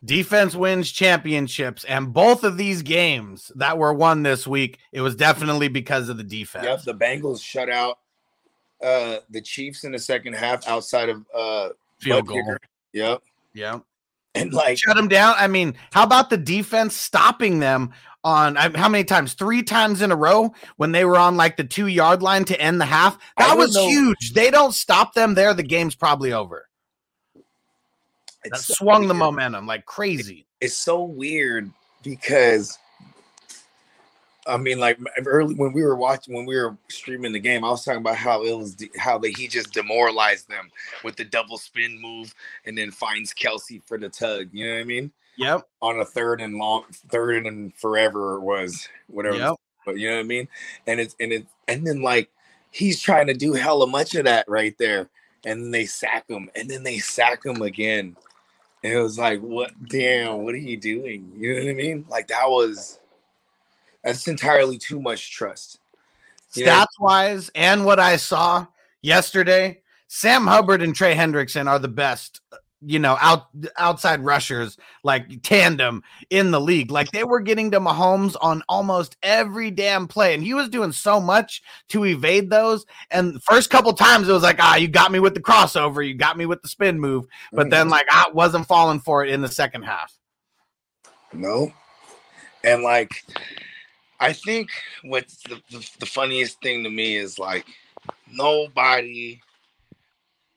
Defense 0.05 0.55
wins 0.55 0.91
championships, 0.91 1.83
and 1.83 2.13
both 2.13 2.45
of 2.45 2.55
these 2.55 2.83
games 2.83 3.51
that 3.55 3.77
were 3.77 3.93
won 3.93 4.23
this 4.23 4.47
week, 4.47 4.77
it 4.93 5.01
was 5.01 5.15
definitely 5.15 5.67
because 5.67 6.07
of 6.07 6.15
the 6.15 6.23
defense. 6.23 6.63
Yep, 6.63 6.83
the 6.83 6.93
Bengals 6.93 7.41
shut 7.43 7.69
out 7.69 7.99
uh 8.81 9.17
the 9.29 9.41
Chiefs 9.41 9.83
in 9.83 9.91
the 9.91 9.99
second 9.99 10.33
half 10.33 10.65
outside 10.67 11.09
of 11.09 11.25
uh 11.35 11.69
Field 11.99 12.27
goal. 12.27 12.38
kicker. 12.38 12.59
Yep. 12.93 13.21
Yeah. 13.53 13.79
And 14.35 14.53
like 14.53 14.77
Shut 14.77 14.95
them 14.95 15.07
down. 15.07 15.35
I 15.38 15.47
mean, 15.47 15.75
how 15.91 16.03
about 16.03 16.29
the 16.29 16.38
defense 16.38 16.95
stopping 16.95 17.59
them 17.59 17.91
on 18.23 18.57
I- 18.57 18.77
how 18.77 18.89
many 18.89 19.03
times? 19.03 19.33
Three 19.33 19.63
times 19.63 20.01
in 20.01 20.11
a 20.11 20.15
row 20.15 20.53
when 20.77 20.91
they 20.91 21.05
were 21.05 21.17
on 21.17 21.38
like 21.38 21.57
the 21.57 21.63
two 21.63 21.88
yard 21.88 22.21
line 22.21 22.45
to 22.45 22.59
end 22.59 22.79
the 22.81 22.85
half. 22.85 23.17
That 23.38 23.57
was 23.57 23.75
know- 23.75 23.88
huge. 23.88 24.33
They 24.33 24.51
don't 24.51 24.73
stop 24.73 25.13
them 25.13 25.35
there. 25.35 25.53
The 25.53 25.63
game's 25.63 25.95
probably 25.95 26.33
over. 26.33 26.67
That 28.45 28.57
so 28.57 28.73
swung 28.73 29.07
the 29.07 29.13
momentum 29.13 29.67
like 29.67 29.85
crazy. 29.85 30.45
it's 30.61 30.75
so 30.77 31.03
weird 31.03 31.69
because 32.03 32.77
I 34.47 34.57
mean, 34.57 34.79
like 34.79 34.97
early 35.25 35.53
when 35.53 35.73
we 35.73 35.83
were 35.83 35.95
watching, 35.95 36.33
when 36.33 36.45
we 36.45 36.55
were 36.55 36.75
streaming 36.88 37.33
the 37.33 37.39
game, 37.39 37.63
I 37.63 37.69
was 37.69 37.83
talking 37.85 37.99
about 38.01 38.15
how 38.15 38.43
it 38.43 38.57
was 38.57 38.73
de- 38.75 38.89
how 38.97 39.17
that 39.19 39.38
he 39.38 39.47
just 39.47 39.73
demoralized 39.73 40.49
them 40.49 40.71
with 41.03 41.17
the 41.17 41.25
double 41.25 41.57
spin 41.57 42.01
move, 42.01 42.33
and 42.65 42.75
then 42.77 42.89
finds 42.89 43.33
Kelce 43.33 43.83
for 43.83 43.97
the 43.99 44.09
tug. 44.09 44.49
You 44.51 44.67
know 44.67 44.73
what 44.75 44.79
I 44.81 44.85
mean? 44.85 45.11
Yep. 45.39 45.67
On 45.81 46.00
a 46.00 46.05
third 46.05 46.41
and 46.41 46.58
long, 46.58 46.84
third 46.91 47.46
and 47.46 47.74
forever 47.75 48.36
it 48.36 48.41
was 48.41 48.89
whatever. 49.08 49.38
Yep. 49.38 49.55
But 49.86 49.98
you 49.98 50.10
know 50.10 50.17
what 50.17 50.25
I 50.25 50.27
mean? 50.27 50.48
And 50.86 51.00
it's 51.00 51.15
and 51.19 51.31
it 51.31 51.48
and 51.67 51.88
then 51.88 52.01
like 52.01 52.29
he's 52.72 53.01
trying 53.01 53.27
to 53.27 53.34
do 53.34 53.53
hella 53.53 53.88
much 53.88 54.15
of 54.15 54.25
that 54.25 54.48
right 54.50 54.77
there, 54.77 55.10
and 55.46 55.74
they 55.74 55.86
sack 55.86 56.25
him, 56.29 56.50
and 56.55 56.69
then 56.69 56.84
they 56.84 57.00
sack 57.00 57.46
him 57.46 57.62
again. 57.62 58.17
And 58.84 58.93
it 58.93 59.01
was 59.01 59.17
like, 59.17 59.39
what? 59.41 59.72
Damn, 59.88 60.43
what 60.43 60.53
are 60.53 60.58
you 60.58 60.77
doing? 60.77 61.31
You 61.38 61.53
know 61.53 61.62
what 61.62 61.69
I 61.69 61.74
mean? 61.74 62.05
Like 62.10 62.27
that 62.27 62.50
was 62.50 63.00
that's 64.03 64.27
entirely 64.27 64.77
too 64.77 65.01
much 65.01 65.31
trust. 65.31 65.79
Yeah. 66.53 66.84
Stats 66.84 67.00
wise, 67.00 67.50
and 67.55 67.86
what 67.86 68.00
I 68.00 68.17
saw 68.17 68.67
yesterday, 69.01 69.81
Sam 70.08 70.48
Hubbard 70.48 70.81
and 70.81 70.96
Trey 70.96 71.15
Hendrickson 71.15 71.67
are 71.67 71.79
the 71.79 71.88
best, 71.88 72.41
you 72.81 73.00
know, 73.00 73.17
out 73.19 73.48
outside 73.77 74.24
rushers, 74.24 74.77
like 75.03 75.41
tandem 75.43 76.01
in 76.29 76.51
the 76.51 76.62
league. 76.62 76.91
Like 76.91 77.12
they 77.12 77.24
were 77.24 77.39
getting 77.39 77.71
to 77.71 77.79
Mahomes 77.79 78.36
on 78.41 78.63
almost 78.69 79.17
every 79.21 79.71
damn 79.71 80.07
play, 80.07 80.33
and 80.33 80.43
he 80.43 80.53
was 80.53 80.69
doing 80.69 80.91
so 80.91 81.19
much 81.19 81.62
to 81.89 82.05
evade 82.05 82.50
those. 82.50 82.86
And 83.12 83.36
the 83.36 83.39
first 83.41 83.69
couple 83.69 83.93
times 83.93 84.29
it 84.29 84.33
was 84.33 84.43
like, 84.43 84.59
ah, 84.59 84.75
you 84.75 84.88
got 84.88 85.12
me 85.12 85.19
with 85.19 85.33
the 85.33 85.41
crossover, 85.41 86.07
you 86.07 86.13
got 86.13 86.38
me 86.38 86.45
with 86.45 86.62
the 86.62 86.69
spin 86.69 87.00
move, 87.00 87.25
but 87.51 87.69
then 87.69 87.89
like 87.89 88.07
I 88.09 88.29
wasn't 88.33 88.67
falling 88.67 89.00
for 89.00 89.25
it 89.25 89.31
in 89.31 89.41
the 89.41 89.48
second 89.48 89.83
half. 89.83 90.17
No. 91.33 91.71
And 92.63 92.83
like, 92.83 93.24
I 94.19 94.33
think 94.33 94.69
what's 95.03 95.41
the, 95.43 95.62
the, 95.69 95.89
the 96.00 96.05
funniest 96.05 96.62
thing 96.62 96.83
to 96.83 96.89
me 96.89 97.15
is 97.15 97.39
like, 97.39 97.65
nobody 98.31 99.39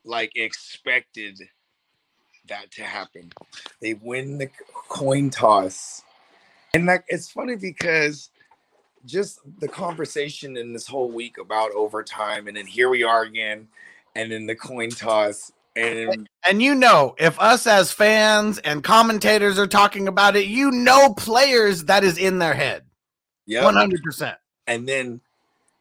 like 0.05 0.31
expected 0.35 1.39
that 2.47 2.71
to 2.71 2.83
happen. 2.83 3.31
They 3.81 3.93
win 3.95 4.37
the 4.37 4.49
coin 4.73 5.29
toss. 5.29 6.03
And 6.73 6.85
like, 6.85 7.05
it's 7.07 7.29
funny 7.29 7.55
because 7.55 8.29
just 9.05 9.39
the 9.59 9.67
conversation 9.67 10.57
in 10.57 10.73
this 10.73 10.87
whole 10.87 11.11
week 11.11 11.37
about 11.37 11.71
overtime, 11.71 12.47
and 12.47 12.57
then 12.57 12.65
here 12.65 12.89
we 12.89 13.03
are 13.03 13.23
again, 13.23 13.67
and 14.15 14.31
then 14.31 14.45
the 14.45 14.55
coin 14.55 14.89
toss. 14.89 15.51
And 15.75 16.29
And 16.47 16.61
you 16.61 16.75
know, 16.75 17.15
if 17.17 17.39
us 17.39 17.65
as 17.67 17.91
fans 17.91 18.59
and 18.59 18.83
commentators 18.83 19.57
are 19.57 19.67
talking 19.67 20.07
about 20.07 20.35
it, 20.35 20.45
you 20.45 20.71
know 20.71 21.13
players 21.13 21.85
that 21.85 22.03
is 22.03 22.17
in 22.17 22.39
their 22.39 22.53
head. 22.53 22.83
yeah, 23.45 23.63
100%. 23.63 24.35
and 24.67 24.87
then 24.87 25.21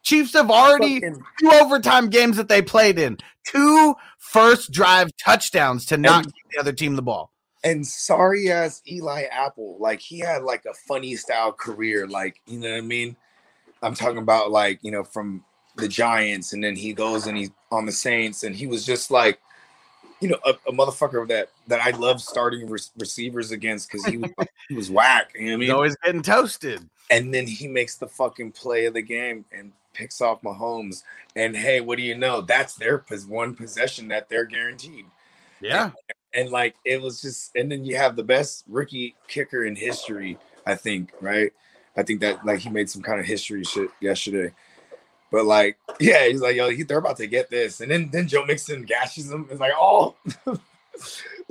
Chiefs 0.03 0.33
have 0.35 0.51
already 0.51 1.01
two 1.01 1.51
overtime 1.53 2.11
games 2.11 2.37
that 2.37 2.49
they 2.49 2.61
played 2.63 2.99
in, 2.99 3.19
two 3.47 3.95
first 4.19 4.73
drive 4.73 5.11
touchdowns 5.17 5.87
to 5.87 5.97
not 5.97 6.25
And- 6.25 6.35
give 6.35 6.45
the 6.53 6.61
other 6.61 6.73
team 6.73 6.97
the 6.97 7.03
ball. 7.03 7.31
and 7.65 7.87
sorry 7.87 8.51
as 8.51 8.83
Eli 8.91 9.23
Apple, 9.31 9.77
like 9.79 10.01
he 10.01 10.19
had 10.19 10.43
like 10.43 10.65
a 10.65 10.75
funny 10.75 11.15
style 11.17 11.53
career, 11.53 12.07
like 12.09 12.41
you 12.47 12.59
know 12.59 12.71
what 12.71 12.79
I 12.79 12.81
mean. 12.81 13.17
I'm 13.83 13.95
talking 13.95 14.19
about 14.19 14.51
like 14.51 14.79
you 14.83 14.91
know 14.91 15.05
from 15.05 15.45
the 15.77 15.89
Giants, 15.89 16.53
and 16.53 16.63
then 16.63 16.77
he 16.77 16.93
goes 16.93 17.27
and 17.27 17.37
he's 17.39 17.51
on 17.71 17.87
the 17.87 17.93
Saints, 17.93 18.43
and 18.43 18.55
he 18.55 18.67
was 18.67 18.85
just 18.85 19.11
like, 19.11 19.41
you 20.21 20.29
know, 20.29 20.39
a, 20.45 20.51
a 20.69 20.73
motherfucker 20.73 21.27
that 21.29 21.51
that 21.69 21.81
I 21.81 21.91
love 21.97 22.21
starting 22.21 22.69
re- 22.69 22.79
receivers 22.99 23.53
against 23.53 23.91
because 23.91 24.05
he 24.07 24.17
was 24.19 24.31
he 24.69 24.75
was 24.75 24.91
whack. 24.91 25.31
You 25.35 25.47
know 25.47 25.47
what 25.47 25.53
I 25.53 25.57
He's 25.57 25.61
mean? 25.69 25.71
always 25.77 25.97
getting 26.05 26.23
toasted. 26.23 26.89
and 27.11 27.33
then 27.33 27.47
he 27.47 27.69
makes 27.69 27.97
the 27.97 28.09
fucking 28.09 28.53
play 28.53 28.87
of 28.87 28.95
the 28.95 29.03
game 29.03 29.45
and 29.53 29.73
picks 29.93 30.21
off 30.21 30.43
Mahomes. 30.43 31.03
And 31.37 31.57
hey, 31.57 31.81
what 31.81 31.99
do 31.99 32.05
you 32.05 32.17
know? 32.17 32.41
That's 32.41 32.75
their 32.75 32.99
pos- 32.99 33.27
one 33.27 33.55
possession 33.55 34.09
that 34.09 34.29
they're 34.29 34.45
guaranteed. 34.45 35.07
Yeah. 35.61 35.91
and 36.35 36.51
like 36.51 36.75
it 36.85 37.01
was 37.01 37.21
just 37.21 37.55
and 37.55 37.71
then 37.71 37.85
you 37.85 37.97
have 37.97 38.17
the 38.17 38.25
best 38.25 38.65
rookie 38.69 39.15
kicker 39.29 39.65
in 39.65 39.77
history 39.77 40.39
i 40.67 40.75
think 40.75 41.13
right 41.21 41.53
i 41.97 42.03
think 42.03 42.21
that 42.21 42.45
like 42.45 42.61
he 42.61 42.71
made 42.71 42.91
some 42.91 43.03
kind 43.03 43.21
of 43.21 43.27
history 43.27 43.63
shit 43.65 43.91
yesterday 44.01 44.53
but 45.31 45.45
like 45.45 45.77
yeah 46.01 46.27
he's 46.27 46.41
like 46.41 46.57
yo 46.57 46.71
he, 46.71 46.83
they're 46.83 46.99
about 46.99 47.17
to 47.19 47.27
get 47.27 47.51
this 47.51 47.81
and 47.81 47.91
then 47.91 48.09
then 48.13 48.27
joe 48.27 48.45
mixon 48.45 48.83
gashes 48.83 49.31
him 49.31 49.47
it's 49.51 49.61
like 49.61 49.73
oh 49.77 50.17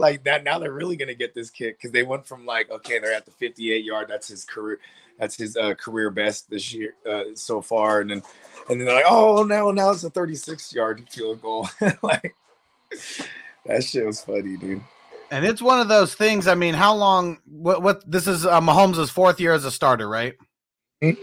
like 0.02 0.24
that 0.26 0.44
now 0.44 0.60
they're 0.60 0.74
really 0.74 0.98
gonna 0.98 1.14
get 1.14 1.34
this 1.34 1.50
kick 1.50 1.78
because 1.78 1.92
they 1.92 2.04
went 2.04 2.26
from 2.28 2.46
like 2.46 2.70
okay 2.70 3.00
they're 3.00 3.14
at 3.14 3.24
the 3.26 3.32
58 3.32 3.86
yard 3.86 4.08
that's 4.10 4.28
his 4.28 4.44
career 4.44 4.80
that's 5.18 5.38
his 5.38 5.56
uh, 5.56 5.74
career 5.76 6.10
best 6.10 6.50
this 6.50 6.74
year 6.74 6.96
uh, 7.10 7.24
so 7.36 7.62
far 7.62 8.02
and 8.02 8.10
then 8.10 8.22
and 8.70 8.80
then 8.80 8.86
they're 8.86 8.96
like 8.96 9.06
oh 9.08 9.44
now 9.44 9.72
now 9.72 9.92
it's 9.92 10.04
a 10.04 10.10
36 10.10 10.74
yard 10.74 11.08
field 11.10 11.42
goal 11.42 11.70
like 12.02 12.36
that 13.66 13.84
shit 13.84 14.06
was 14.06 14.22
funny 14.22 14.58
dude 14.58 14.82
And 15.32 15.46
it's 15.46 15.62
one 15.62 15.80
of 15.80 15.88
those 15.88 16.14
things. 16.14 16.46
I 16.46 16.56
mean, 16.56 16.74
how 16.74 16.94
long? 16.94 17.38
What? 17.48 17.82
What? 17.82 18.04
This 18.10 18.28
is 18.28 18.46
uh, 18.46 18.60
Mahomes' 18.60 19.10
fourth 19.10 19.40
year 19.40 19.54
as 19.54 19.64
a 19.64 19.72
starter, 19.72 20.10
right? 20.10 20.34
Mhm. 21.02 21.16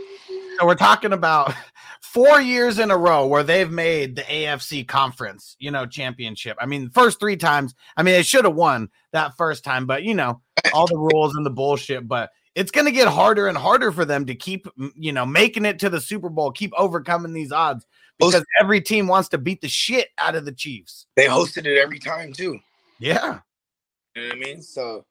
So 0.59 0.65
we're 0.67 0.77
talking 0.77 1.13
about 1.13 1.53
four 2.13 2.41
years 2.41 2.79
in 2.79 2.91
a 2.91 2.97
row 2.97 3.27
where 3.27 3.43
they've 3.43 3.71
made 3.71 4.17
the 4.17 4.23
AFC 4.23 4.87
conference, 4.87 5.57
you 5.59 5.71
know, 5.71 5.87
championship. 5.87 6.57
I 6.61 6.67
mean, 6.67 6.91
first 6.91 7.21
three 7.21 7.37
times. 7.37 7.75
I 7.97 8.03
mean, 8.03 8.15
they 8.15 8.23
should 8.23 8.45
have 8.45 8.55
won 8.55 8.89
that 9.13 9.37
first 9.37 9.65
time, 9.65 9.87
but 9.87 10.03
you 10.03 10.15
know, 10.15 10.41
all 10.73 10.87
the 10.87 10.97
rules 10.97 11.35
and 11.35 11.45
the 11.45 11.51
bullshit. 11.51 12.09
But 12.09 12.31
it's 12.55 12.71
going 12.71 12.87
to 12.87 12.93
get 12.93 13.09
harder 13.09 13.47
and 13.47 13.57
harder 13.57 13.93
for 13.93 14.05
them 14.05 14.27
to 14.27 14.35
keep, 14.35 14.67
you 14.97 15.13
know, 15.13 15.27
making 15.27 15.65
it 15.65 15.79
to 15.81 15.91
the 15.91 16.01
Super 16.01 16.29
Bowl, 16.29 16.51
keep 16.51 16.73
overcoming 16.77 17.33
these 17.33 17.53
odds 17.53 17.87
because 18.19 18.45
every 18.61 18.81
team 18.81 19.07
wants 19.07 19.29
to 19.29 19.39
beat 19.39 19.61
the 19.61 19.69
shit 19.69 20.09
out 20.19 20.35
of 20.35 20.45
the 20.45 20.53
Chiefs. 20.53 21.07
they 21.15 21.27
hosted 21.27 21.67
it 21.67 21.79
every 21.79 21.99
time 21.99 22.33
too 22.33 22.59
Yeah. 22.99 23.41
You 24.17 24.23
know 24.23 24.29
what 24.29 24.37
I 24.37 24.41
mean? 24.41 24.63
So, 24.63 25.05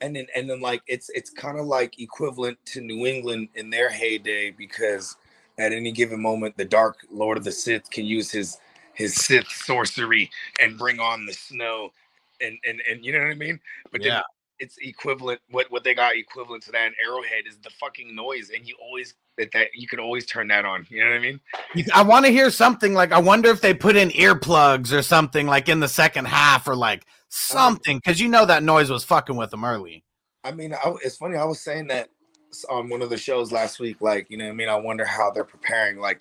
and 0.00 0.16
then 0.16 0.26
and 0.34 0.48
then 0.48 0.60
like 0.60 0.82
it's 0.86 1.10
it's 1.10 1.30
kind 1.30 1.58
of 1.58 1.66
like 1.66 2.00
equivalent 2.00 2.58
to 2.66 2.80
New 2.80 3.06
England 3.06 3.48
in 3.54 3.70
their 3.70 3.90
heyday 3.90 4.50
because 4.50 5.16
at 5.58 5.72
any 5.72 5.92
given 5.92 6.20
moment 6.22 6.56
the 6.56 6.64
Dark 6.64 6.98
Lord 7.10 7.38
of 7.38 7.44
the 7.44 7.52
Sith 7.52 7.90
can 7.90 8.04
use 8.06 8.30
his 8.30 8.58
his 8.94 9.14
Sith 9.14 9.48
sorcery 9.48 10.30
and 10.60 10.78
bring 10.78 11.00
on 11.00 11.26
the 11.26 11.32
snow, 11.34 11.90
and 12.40 12.58
and 12.66 12.80
and 12.90 13.04
you 13.04 13.12
know 13.12 13.20
what 13.20 13.30
I 13.30 13.34
mean? 13.34 13.60
But 13.92 14.02
then 14.02 14.12
Yeah. 14.14 14.22
it's 14.60 14.76
equivalent. 14.80 15.40
What 15.50 15.70
what 15.70 15.84
they 15.84 15.94
got 15.94 16.16
equivalent 16.16 16.64
to 16.64 16.72
that 16.72 16.86
in 16.88 16.94
Arrowhead 17.04 17.46
is 17.48 17.58
the 17.58 17.70
fucking 17.70 18.14
noise, 18.14 18.50
and 18.54 18.66
you 18.66 18.76
always 18.82 19.14
that 19.38 19.52
that 19.52 19.68
you 19.74 19.88
can 19.88 20.00
always 20.00 20.26
turn 20.26 20.48
that 20.48 20.64
on. 20.64 20.86
You 20.90 21.04
know 21.04 21.10
what 21.10 21.16
I 21.16 21.20
mean? 21.20 21.40
I 21.94 22.02
want 22.02 22.26
to 22.26 22.32
hear 22.32 22.50
something 22.50 22.94
like 22.94 23.12
I 23.12 23.18
wonder 23.18 23.50
if 23.50 23.60
they 23.60 23.74
put 23.74 23.96
in 23.96 24.10
earplugs 24.10 24.92
or 24.92 25.02
something 25.02 25.46
like 25.46 25.68
in 25.68 25.80
the 25.80 25.88
second 25.88 26.26
half 26.26 26.68
or 26.68 26.76
like 26.76 27.06
um 27.50 27.78
something 27.78 27.98
because 27.98 28.20
you 28.20 28.28
know 28.28 28.46
that 28.46 28.62
noise 28.62 28.90
was 28.90 29.04
fucking 29.04 29.36
with 29.36 29.50
them 29.50 29.64
early. 29.64 30.04
I 30.44 30.52
mean, 30.52 30.72
I, 30.74 30.94
it's 31.04 31.16
funny. 31.16 31.36
I 31.36 31.44
was 31.44 31.60
saying 31.60 31.88
that 31.88 32.08
on 32.68 32.88
one 32.88 33.02
of 33.02 33.10
the 33.10 33.16
shows 33.16 33.52
last 33.52 33.80
week. 33.80 34.00
Like, 34.00 34.30
you 34.30 34.36
know, 34.36 34.48
I 34.48 34.52
mean, 34.52 34.68
I 34.68 34.76
wonder 34.76 35.04
how 35.04 35.30
they're 35.30 35.44
preparing. 35.44 35.98
Like, 35.98 36.20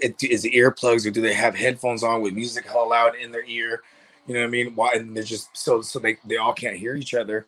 it, 0.00 0.22
is 0.22 0.44
it 0.44 0.52
earplugs 0.52 1.06
or 1.06 1.10
do 1.10 1.20
they 1.20 1.34
have 1.34 1.54
headphones 1.54 2.02
on 2.02 2.22
with 2.22 2.34
music 2.34 2.72
all 2.74 2.90
loud 2.90 3.16
in 3.16 3.32
their 3.32 3.44
ear? 3.44 3.82
You 4.26 4.34
know 4.34 4.40
what 4.40 4.46
I 4.46 4.50
mean? 4.50 4.74
Why? 4.74 4.92
And 4.94 5.16
they're 5.16 5.24
just 5.24 5.54
so 5.56 5.82
so 5.82 5.98
they 5.98 6.16
they 6.24 6.36
all 6.36 6.54
can't 6.54 6.76
hear 6.76 6.96
each 6.96 7.14
other, 7.14 7.46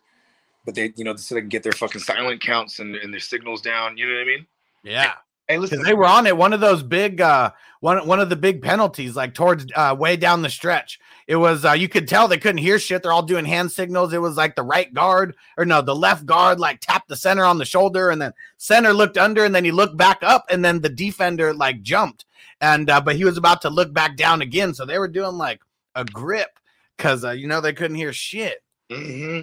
but 0.64 0.74
they 0.74 0.92
you 0.96 1.04
know 1.04 1.16
so 1.16 1.34
they 1.34 1.40
can 1.40 1.48
get 1.48 1.62
their 1.62 1.72
fucking 1.72 2.02
silent 2.02 2.42
counts 2.42 2.80
and, 2.80 2.94
and 2.96 3.12
their 3.12 3.20
signals 3.20 3.62
down. 3.62 3.96
You 3.96 4.06
know 4.06 4.14
what 4.14 4.22
I 4.22 4.24
mean? 4.24 4.46
Yeah, 4.82 5.14
Hey, 5.48 5.58
listen, 5.58 5.82
they 5.82 5.94
were 5.94 6.06
on 6.06 6.26
it. 6.26 6.36
One 6.36 6.52
of 6.52 6.60
those 6.60 6.82
big, 6.82 7.20
uh, 7.20 7.52
one 7.80 8.06
one 8.06 8.18
of 8.18 8.28
the 8.28 8.36
big 8.36 8.62
penalties, 8.62 9.14
like 9.14 9.32
towards 9.34 9.66
uh, 9.76 9.94
way 9.98 10.16
down 10.16 10.42
the 10.42 10.50
stretch. 10.50 10.98
It 11.28 11.36
was 11.36 11.64
uh, 11.64 11.72
you 11.72 11.88
could 11.88 12.08
tell 12.08 12.26
they 12.26 12.38
couldn't 12.38 12.58
hear 12.58 12.78
shit. 12.78 13.02
They're 13.02 13.12
all 13.12 13.22
doing 13.22 13.44
hand 13.44 13.70
signals. 13.70 14.12
It 14.12 14.20
was 14.20 14.36
like 14.36 14.56
the 14.56 14.62
right 14.64 14.92
guard 14.92 15.36
or 15.56 15.64
no, 15.64 15.82
the 15.82 15.94
left 15.94 16.26
guard 16.26 16.58
like 16.58 16.80
tapped 16.80 17.08
the 17.08 17.16
center 17.16 17.44
on 17.44 17.58
the 17.58 17.64
shoulder, 17.64 18.10
and 18.10 18.20
then 18.20 18.32
center 18.56 18.92
looked 18.92 19.18
under, 19.18 19.44
and 19.44 19.54
then 19.54 19.64
he 19.64 19.70
looked 19.70 19.96
back 19.96 20.18
up, 20.22 20.46
and 20.50 20.64
then 20.64 20.80
the 20.80 20.88
defender 20.88 21.54
like 21.54 21.82
jumped, 21.82 22.24
and 22.60 22.90
uh, 22.90 23.00
but 23.00 23.16
he 23.16 23.24
was 23.24 23.36
about 23.36 23.62
to 23.62 23.70
look 23.70 23.92
back 23.92 24.16
down 24.16 24.42
again. 24.42 24.74
So 24.74 24.84
they 24.84 24.98
were 24.98 25.08
doing 25.08 25.36
like 25.36 25.60
a 25.94 26.04
grip 26.04 26.58
because 26.96 27.24
uh, 27.24 27.30
you 27.30 27.46
know 27.46 27.60
they 27.60 27.72
couldn't 27.72 27.96
hear 27.96 28.12
shit. 28.12 28.62
hmm 28.90 29.40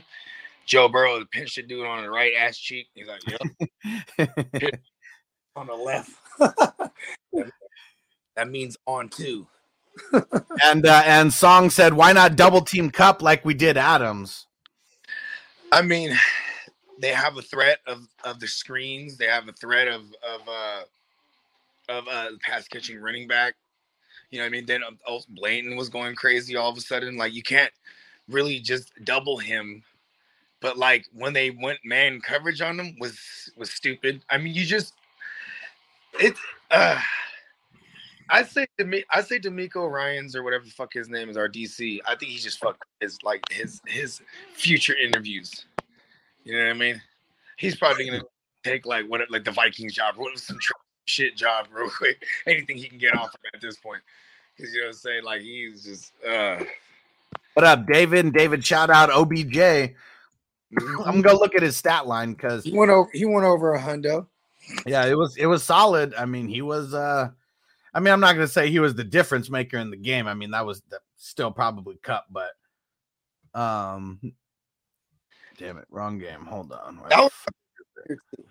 Joe 0.65 0.87
Burrow 0.87 1.25
pinched 1.31 1.57
a 1.57 1.63
dude 1.63 1.85
on 1.85 2.03
the 2.03 2.09
right 2.09 2.33
ass 2.37 2.57
cheek. 2.57 2.87
He's 2.93 3.07
like, 3.07 3.21
yep, 4.17 4.29
on 5.55 5.67
the 5.67 5.73
left. 5.73 6.11
that 8.35 8.49
means 8.49 8.77
on 8.85 9.09
two. 9.09 9.47
and 10.63 10.85
uh, 10.85 11.03
and 11.05 11.31
Song 11.31 11.69
said, 11.69 11.93
"Why 11.93 12.13
not 12.13 12.35
double 12.35 12.61
team 12.61 12.89
Kupp 12.89 13.21
like 13.21 13.45
we 13.45 13.53
did 13.53 13.77
Adams?" 13.77 14.47
I 15.71 15.81
mean, 15.81 16.17
they 16.99 17.09
have 17.09 17.37
a 17.37 17.41
threat 17.41 17.79
of 17.85 18.07
of 18.23 18.39
the 18.39 18.47
screens. 18.47 19.17
They 19.17 19.27
have 19.27 19.47
a 19.47 19.53
threat 19.53 19.87
of 19.87 20.01
of 20.27 20.41
uh 20.47 20.81
of 21.89 22.07
uh 22.07 22.29
pass 22.41 22.67
catching 22.67 22.99
running 22.99 23.27
back. 23.27 23.53
You 24.31 24.39
know 24.39 24.45
what 24.45 24.49
I 24.49 24.51
mean? 24.51 24.65
Then 24.65 24.83
um, 24.83 24.97
also 25.05 25.27
Blanton 25.29 25.75
was 25.75 25.89
going 25.89 26.15
crazy 26.15 26.55
all 26.55 26.71
of 26.71 26.77
a 26.77 26.81
sudden. 26.81 27.17
Like 27.17 27.33
you 27.33 27.43
can't 27.43 27.71
really 28.27 28.59
just 28.59 28.91
double 29.03 29.37
him. 29.37 29.83
But 30.59 30.77
like 30.77 31.05
when 31.13 31.33
they 31.33 31.51
went 31.51 31.79
man 31.83 32.19
coverage 32.19 32.61
on 32.61 32.79
him 32.79 32.95
was 32.99 33.19
was 33.55 33.69
stupid. 33.69 34.23
I 34.31 34.39
mean, 34.39 34.55
you 34.55 34.65
just 34.65 34.93
it's 36.19 36.39
uh 36.71 36.99
I 38.29 38.43
say 38.43 38.65
to 38.79 38.85
me, 38.85 39.03
I 39.11 39.21
say 39.21 39.39
DeMeco 39.39 39.89
Ryans 39.91 40.35
or 40.35 40.43
whatever 40.43 40.63
the 40.63 40.71
fuck 40.71 40.93
his 40.93 41.09
name 41.09 41.29
is, 41.29 41.37
our 41.37 41.49
DC. 41.49 41.99
I 42.07 42.15
think 42.15 42.31
he's 42.31 42.43
just 42.43 42.59
fucked 42.59 42.83
his 42.99 43.17
like 43.23 43.43
his 43.51 43.81
his 43.85 44.21
future 44.53 44.95
interviews. 44.95 45.65
You 46.43 46.57
know 46.57 46.65
what 46.65 46.71
I 46.71 46.73
mean? 46.73 47.01
He's 47.57 47.75
probably 47.75 48.05
gonna 48.05 48.23
take 48.63 48.85
like 48.85 49.07
what 49.09 49.21
like 49.29 49.43
the 49.43 49.51
Vikings 49.51 49.93
job, 49.93 50.15
what 50.17 50.37
some 50.39 50.57
tr- 50.59 50.73
shit 51.05 51.35
job 51.35 51.67
real 51.71 51.89
quick. 51.89 52.23
Anything 52.47 52.77
he 52.77 52.87
can 52.87 52.97
get 52.97 53.15
off 53.15 53.33
of 53.33 53.39
at 53.53 53.61
this 53.61 53.77
point. 53.77 54.01
Because 54.55 54.73
you 54.73 54.81
know 54.81 54.87
what 54.87 54.95
I'm 54.95 54.99
saying? 54.99 55.23
Like 55.23 55.41
he's 55.41 55.83
just 55.83 56.13
uh 56.25 56.63
What 57.53 57.65
up, 57.65 57.85
David? 57.85 58.33
David, 58.33 58.65
shout 58.65 58.89
out 58.89 59.09
OBJ. 59.11 59.57
I'm 59.59 61.03
gonna 61.03 61.21
go 61.21 61.33
look 61.33 61.55
at 61.55 61.61
his 61.61 61.77
stat 61.77 62.07
line 62.07 62.33
because 62.33 62.63
he 62.63 62.71
went 62.71 62.89
over 62.89 63.09
he 63.13 63.25
went 63.25 63.45
over 63.45 63.73
a 63.75 63.79
hundo. 63.79 64.27
Yeah, 64.85 65.05
it 65.05 65.17
was 65.17 65.35
it 65.37 65.45
was 65.45 65.63
solid. 65.63 66.13
I 66.15 66.25
mean, 66.25 66.47
he 66.47 66.61
was 66.61 66.93
uh 66.93 67.29
I 67.93 67.99
mean, 67.99 68.13
I'm 68.13 68.19
not 68.19 68.33
gonna 68.33 68.47
say 68.47 68.69
he 68.69 68.79
was 68.79 68.95
the 68.95 69.03
difference 69.03 69.49
maker 69.49 69.77
in 69.77 69.89
the 69.91 69.97
game. 69.97 70.27
I 70.27 70.33
mean, 70.33 70.51
that 70.51 70.65
was 70.65 70.81
the, 70.89 70.99
still 71.17 71.51
probably 71.51 71.95
Kupp, 72.01 72.25
but 72.31 72.51
um 73.53 74.19
damn 75.57 75.77
it, 75.77 75.85
wrong 75.89 76.17
game. 76.17 76.45
Hold 76.45 76.71
on. 76.71 76.97
Where 76.99 77.09
That 77.09 77.17
the 77.17 77.23
was- 77.23 77.31
fuck 77.33 77.55
is 78.07 78.17
it? 78.37 78.45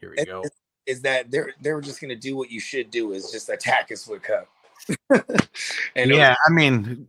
Here 0.00 0.14
we 0.16 0.24
go. 0.24 0.44
Is 0.86 1.02
that 1.02 1.30
they're 1.30 1.52
they 1.60 1.72
were 1.72 1.82
just 1.82 2.00
gonna 2.00 2.16
do 2.16 2.36
what 2.36 2.50
you 2.50 2.60
should 2.60 2.90
do 2.90 3.12
is 3.12 3.30
just 3.30 3.48
attack 3.48 3.90
us 3.92 4.06
with 4.06 4.22
Kupp. 4.22 4.48
and 5.96 6.10
yeah, 6.10 6.34
I 6.46 6.50
mean, 6.52 7.06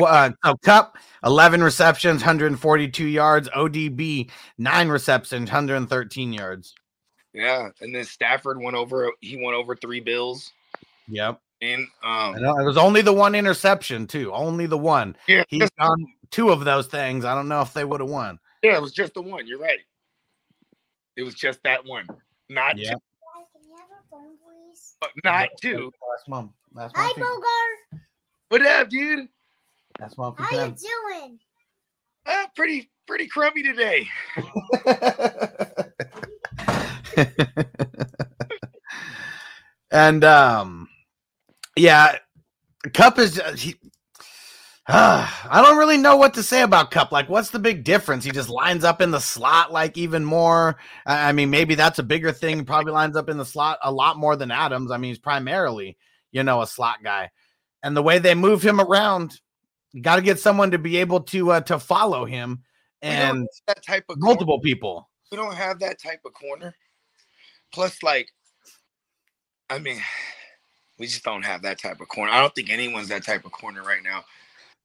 uh, 0.00 0.30
so 0.44 0.54
Kupp 0.62 0.96
11 1.24 1.62
receptions, 1.62 2.20
142 2.20 3.06
yards. 3.06 3.48
ODB 3.48 4.30
nine 4.58 4.88
receptions, 4.88 5.48
113 5.50 6.32
yards. 6.32 6.74
Yeah, 7.36 7.68
and 7.80 7.94
then 7.94 8.04
Stafford 8.04 8.60
went 8.60 8.76
over 8.76 9.12
he 9.20 9.36
went 9.36 9.54
over 9.56 9.76
three 9.76 10.00
bills. 10.00 10.52
Yep. 11.08 11.40
And 11.62 11.86
I 12.02 12.30
um 12.34 12.42
know 12.42 12.58
it 12.58 12.64
was 12.64 12.76
only 12.76 13.00
the 13.02 13.12
one 13.12 13.34
interception 13.34 14.06
too. 14.06 14.32
Only 14.32 14.66
the 14.66 14.76
one. 14.78 15.16
yeah, 15.28 15.44
He's 15.48 15.60
just- 15.60 15.72
on 15.78 16.06
two 16.30 16.50
of 16.50 16.64
those 16.64 16.86
things. 16.86 17.24
I 17.24 17.34
don't 17.34 17.48
know 17.48 17.60
if 17.62 17.72
they 17.72 17.84
would 17.84 18.00
have 18.00 18.10
won. 18.10 18.38
yeah, 18.62 18.76
it 18.76 18.82
was 18.82 18.92
just 18.92 19.14
the 19.14 19.22
one. 19.22 19.46
You're 19.46 19.58
right. 19.60 19.78
It 21.16 21.22
was 21.22 21.34
just 21.34 21.62
that 21.62 21.84
one. 21.86 22.06
Not 22.48 22.76
Yeah. 22.78 22.92
two, 22.94 22.98
Dad, 22.98 23.44
can 23.52 23.62
you 23.70 23.76
have 23.76 23.88
a 23.90 24.08
phone, 24.10 24.36
please? 24.44 24.96
not 25.24 25.48
two. 25.62 25.92
Last 26.10 26.28
mom. 26.28 26.52
Last 26.74 26.94
Hi, 26.96 27.12
mom. 27.16 27.40
Bogart. 27.40 28.02
What 28.48 28.66
up, 28.66 28.88
dude? 28.90 29.28
Last 30.00 30.18
mom. 30.18 30.34
How 30.38 30.64
you 30.66 30.74
doing? 31.10 31.38
Uh, 32.26 32.46
pretty 32.54 32.90
pretty 33.06 33.28
crummy 33.28 33.62
today. 33.62 34.06
and 39.90 40.24
um 40.24 40.88
yeah 41.76 42.16
Kupp 42.92 43.18
is 43.18 43.38
uh, 43.38 43.54
he, 43.56 43.74
I 44.88 45.62
don't 45.64 45.78
really 45.78 45.98
know 45.98 46.16
what 46.16 46.34
to 46.34 46.44
say 46.44 46.62
about 46.62 46.92
Kupp. 46.92 47.10
Like, 47.10 47.28
what's 47.28 47.50
the 47.50 47.58
big 47.58 47.82
difference? 47.82 48.24
He 48.24 48.30
just 48.30 48.48
lines 48.48 48.84
up 48.84 49.02
in 49.02 49.10
the 49.10 49.18
slot 49.18 49.72
like 49.72 49.98
even 49.98 50.24
more. 50.24 50.76
I 51.04 51.32
mean, 51.32 51.50
maybe 51.50 51.74
that's 51.74 51.98
a 51.98 52.04
bigger 52.04 52.30
thing. 52.30 52.64
Probably 52.64 52.92
lines 52.92 53.16
up 53.16 53.28
in 53.28 53.36
the 53.36 53.44
slot 53.44 53.78
a 53.82 53.90
lot 53.90 54.16
more 54.16 54.36
than 54.36 54.52
Adams. 54.52 54.92
I 54.92 54.98
mean, 54.98 55.10
he's 55.10 55.18
primarily, 55.18 55.96
you 56.30 56.44
know, 56.44 56.62
a 56.62 56.68
slot 56.68 57.02
guy. 57.02 57.30
And 57.82 57.96
the 57.96 58.02
way 58.02 58.20
they 58.20 58.36
move 58.36 58.62
him 58.62 58.80
around, 58.80 59.40
you 59.92 60.02
got 60.02 60.16
to 60.16 60.22
get 60.22 60.38
someone 60.38 60.70
to 60.70 60.78
be 60.78 60.98
able 60.98 61.22
to 61.22 61.50
uh, 61.50 61.60
to 61.62 61.80
follow 61.80 62.24
him 62.24 62.62
and 63.02 63.48
that 63.66 63.84
type 63.84 64.04
of 64.08 64.20
corner. 64.20 64.34
multiple 64.34 64.60
people. 64.60 65.08
we 65.32 65.36
don't 65.36 65.54
have 65.54 65.80
that 65.80 66.00
type 66.00 66.20
of 66.24 66.32
corner. 66.32 66.72
Plus, 67.76 68.02
like, 68.02 68.32
I 69.68 69.78
mean, 69.78 70.00
we 70.98 71.04
just 71.04 71.22
don't 71.22 71.44
have 71.44 71.60
that 71.60 71.78
type 71.78 72.00
of 72.00 72.08
corner. 72.08 72.32
I 72.32 72.40
don't 72.40 72.54
think 72.54 72.70
anyone's 72.70 73.08
that 73.08 73.22
type 73.22 73.44
of 73.44 73.52
corner 73.52 73.82
right 73.82 74.02
now. 74.02 74.24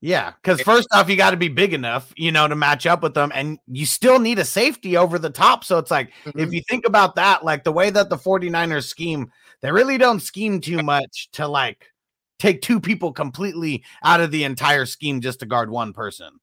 Yeah, 0.02 0.34
because 0.44 0.60
first 0.62 0.90
off, 0.92 1.10
you 1.10 1.16
got 1.16 1.32
to 1.32 1.38
be 1.38 1.48
big 1.48 1.74
enough, 1.74 2.12
you 2.18 2.34
know, 2.34 2.50
to 2.50 2.56
match 2.58 2.86
up 2.86 3.02
with 3.02 3.14
them, 3.14 3.32
and 3.34 3.60
you 3.66 3.86
still 3.86 4.20
need 4.20 4.40
a 4.40 4.44
safety 4.44 4.98
over 4.98 5.18
the 5.18 5.30
top. 5.30 5.64
So 5.64 5.78
it's 5.78 5.90
like, 5.90 6.12
if 6.26 6.34
mm-hmm. 6.34 6.52
you 6.52 6.62
think 6.68 6.86
about 6.86 7.16
that, 7.16 7.46
like 7.46 7.64
the 7.64 7.72
way 7.72 7.92
that 7.92 8.10
the 8.10 8.18
49ers 8.18 8.90
scheme, 8.90 9.32
they 9.62 9.72
really 9.72 9.98
don't 9.98 10.20
scheme 10.20 10.60
too 10.60 10.78
much 10.84 11.30
to 11.32 11.48
like 11.48 11.94
take 12.40 12.62
two 12.62 12.82
people 12.82 13.14
completely 13.14 13.86
out 14.04 14.20
of 14.20 14.32
the 14.32 14.44
entire 14.44 14.86
scheme 14.86 15.22
just 15.22 15.40
to 15.40 15.46
guard 15.46 15.70
one 15.70 15.94
person. 15.94 16.42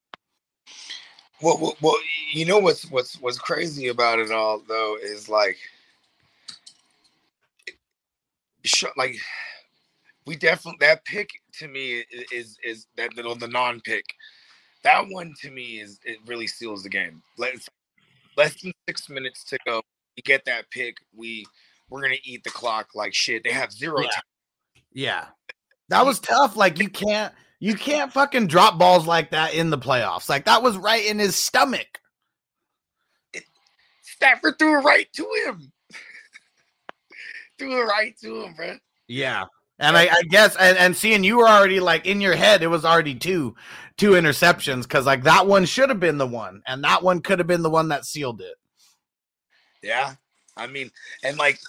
Well, 1.43 1.59
well, 1.61 1.77
well, 1.83 1.99
you 2.33 2.47
know 2.47 2.59
what's 2.59 2.91
what's 2.91 3.21
what's 3.21 3.39
crazy 3.39 3.89
about 3.89 4.19
it 4.19 4.31
all 4.31 4.63
though 4.67 4.97
is 4.97 5.29
like, 5.29 5.59
like 8.97 9.17
we 10.27 10.37
definitely 10.37 10.79
that 10.87 11.05
pick 11.05 11.31
to 11.55 11.69
me 11.69 12.05
is 12.33 12.59
is 12.65 12.87
that 12.97 13.17
little 13.17 13.35
the 13.35 13.49
non 13.49 13.81
pick. 13.81 14.05
That 14.85 15.07
one 15.09 15.35
to 15.43 15.51
me 15.51 15.81
is 15.81 15.99
it 16.05 16.19
really 16.27 16.47
seals 16.47 16.83
the 16.83 16.89
game. 16.89 17.23
Less 17.37 17.69
less 18.37 18.61
than 18.63 18.73
six 18.89 19.09
minutes 19.09 19.45
to 19.45 19.59
go. 19.67 19.83
You 20.17 20.23
get 20.23 20.45
that 20.45 20.71
pick. 20.71 20.97
We 21.17 21.47
we're 21.89 22.03
gonna 22.03 22.17
eat 22.25 22.45
the 22.45 22.51
clock 22.51 22.89
like 22.95 23.15
shit. 23.15 23.43
They 23.45 23.53
have 23.53 23.73
zero 23.73 24.01
Yeah. 24.03 24.09
time. 24.09 24.23
Yeah, 24.93 25.25
that 25.89 26.05
was 26.05 26.19
tough. 26.21 26.57
Like 26.57 26.79
you 26.79 26.89
can't, 26.89 27.33
you 27.61 27.75
can't 27.75 28.13
fucking 28.13 28.47
drop 28.49 28.79
balls 28.79 29.07
like 29.07 29.31
that 29.31 29.55
in 29.55 29.71
the 29.71 29.79
playoffs. 29.79 30.29
Like 30.29 30.45
that 30.47 30.63
was 30.63 30.77
right 30.77 31.05
in 31.05 31.19
his 31.19 31.37
stomach. 31.37 32.01
Stafford 34.03 34.59
threw 34.59 34.79
it 34.81 34.85
right 34.85 35.07
to 35.15 35.29
him. 35.47 35.73
Threw 37.59 37.83
it 37.83 37.87
right 37.87 38.17
to 38.21 38.43
him, 38.43 38.55
bro. 38.55 38.77
Yeah. 39.07 39.45
And 39.81 39.97
I, 39.97 40.09
I 40.09 40.23
guess 40.29 40.57
and, 40.57 40.77
and 40.77 40.97
seeing 40.97 41.23
you 41.23 41.39
were 41.39 41.49
already 41.49 41.79
like 41.79 42.07
in 42.07 42.21
your 42.21 42.35
head, 42.35 42.63
it 42.63 42.67
was 42.69 42.85
already 42.85 43.15
two 43.15 43.55
two 43.97 44.13
interceptions 44.13 44.83
because 44.83 45.07
like 45.07 45.23
that 45.23 45.47
one 45.47 45.65
should 45.65 45.89
have 45.89 46.01
been 46.01 46.19
the 46.19 46.27
one, 46.27 46.63
and 46.67 46.83
that 46.83 47.03
one 47.03 47.21
could 47.21 47.39
have 47.39 47.47
been 47.47 47.63
the 47.63 47.71
one 47.71 47.89
that 47.89 48.05
sealed 48.05 48.41
it. 48.41 48.57
Yeah, 49.81 50.15
I 50.57 50.67
mean, 50.67 50.91
and 51.23 51.39
like, 51.39 51.61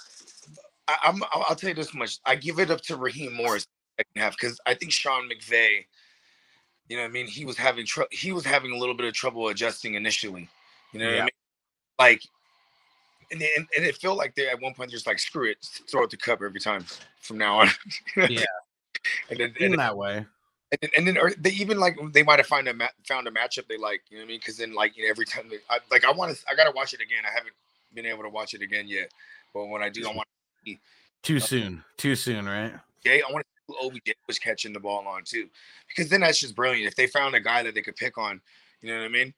I, 0.88 0.98
I'm 1.04 1.22
I'll 1.32 1.56
tell 1.56 1.70
you 1.70 1.76
this 1.76 1.94
much: 1.94 2.18
I 2.26 2.36
give 2.36 2.60
it 2.60 2.72
up 2.72 2.82
to 2.82 2.96
Raheem 2.96 3.34
Morris 3.34 3.68
second 4.00 4.22
half 4.22 4.38
because 4.38 4.60
I 4.66 4.74
think 4.74 4.92
Sean 4.92 5.30
McVay, 5.30 5.86
you 6.88 6.96
know, 6.98 7.04
what 7.04 7.10
I 7.10 7.12
mean, 7.12 7.28
he 7.28 7.46
was 7.46 7.58
having 7.58 7.86
trouble. 7.86 8.10
He 8.12 8.32
was 8.32 8.46
having 8.46 8.72
a 8.72 8.78
little 8.78 8.96
bit 8.96 9.06
of 9.06 9.14
trouble 9.14 9.50
adjusting 9.50 9.96
initially. 9.96 10.50
You 10.94 11.00
know 11.00 11.06
what 11.06 11.16
Yeah. 11.16 11.22
I 11.22 11.24
mean? 11.24 11.30
Like, 12.00 12.22
and, 13.32 13.42
and 13.42 13.68
and 13.76 13.86
it 13.86 13.98
felt 13.98 14.18
like 14.18 14.36
they 14.36 14.48
at 14.50 14.62
one 14.62 14.74
point 14.74 14.92
just 14.92 15.08
like 15.08 15.20
screw 15.20 15.50
it, 15.50 15.58
throw 15.90 16.04
it 16.04 16.10
the 16.10 16.18
Kupp 16.18 16.42
every 16.42 16.60
time 16.60 16.86
from 17.22 17.38
now 17.38 17.60
on. 17.60 17.70
Yeah. 18.30 18.44
and 19.30 19.40
then 19.40 19.54
In 19.60 19.72
and, 19.72 19.80
that 19.80 19.96
way. 19.96 20.26
and 20.72 20.80
then, 20.82 20.90
and 20.98 21.08
then 21.08 21.18
or 21.18 21.32
they 21.38 21.52
even 21.52 21.80
like 21.80 21.98
they 22.12 22.24
might 22.24 22.40
have 22.40 22.48
found 22.48 22.68
a 22.68 22.74
ma- 22.74 22.88
found 23.08 23.28
a 23.28 23.32
matchup 23.32 23.68
they 23.68 23.78
like. 23.78 24.02
You 24.10 24.18
know 24.18 24.24
what 24.24 24.28
I 24.28 24.30
mean? 24.30 24.40
Because 24.40 24.58
then 24.58 24.74
like 24.74 24.98
you 24.98 25.04
know, 25.04 25.10
every 25.10 25.26
time 25.26 25.48
they 25.50 25.58
I, 25.70 25.80
like 25.92 26.04
I 26.06 26.12
want 26.12 26.36
to 26.36 26.44
I 26.50 26.56
gotta 26.56 26.72
watch 26.72 26.94
it 26.94 27.02
again. 27.02 27.24
I 27.26 27.32
haven't 27.34 27.54
been 27.94 28.06
able 28.06 28.24
to 28.24 28.30
watch 28.30 28.54
it 28.54 28.62
again 28.62 28.88
yet. 28.88 29.12
But 29.54 29.68
when 29.68 29.82
I 29.82 29.90
do, 29.90 30.08
I 30.08 30.14
want 30.14 30.28
to. 30.66 30.76
Too 31.24 31.38
uh, 31.38 31.40
soon. 31.40 31.84
Too 31.98 32.16
soon, 32.16 32.46
right? 32.46 32.74
Jay. 33.04 33.22
I 33.28 33.32
want 33.32 33.46
to 33.46 33.74
see 33.74 33.80
who 33.80 33.88
OBJ 33.88 34.16
was 34.28 34.40
catching 34.40 34.74
the 34.74 34.80
ball 34.80 35.08
on 35.08 35.24
too, 35.24 35.48
because 35.88 36.10
then 36.10 36.22
that's 36.22 36.40
just 36.40 36.56
brilliant. 36.56 36.88
If 36.88 36.96
they 36.96 37.08
found 37.08 37.36
a 37.36 37.40
guy 37.40 37.64
that 37.64 37.74
they 37.74 37.82
could 37.82 37.96
pick 37.96 38.18
on, 38.18 38.42
you 38.82 38.90
know 38.90 39.00
what 39.00 39.06
I 39.06 39.10
mean? 39.10 39.34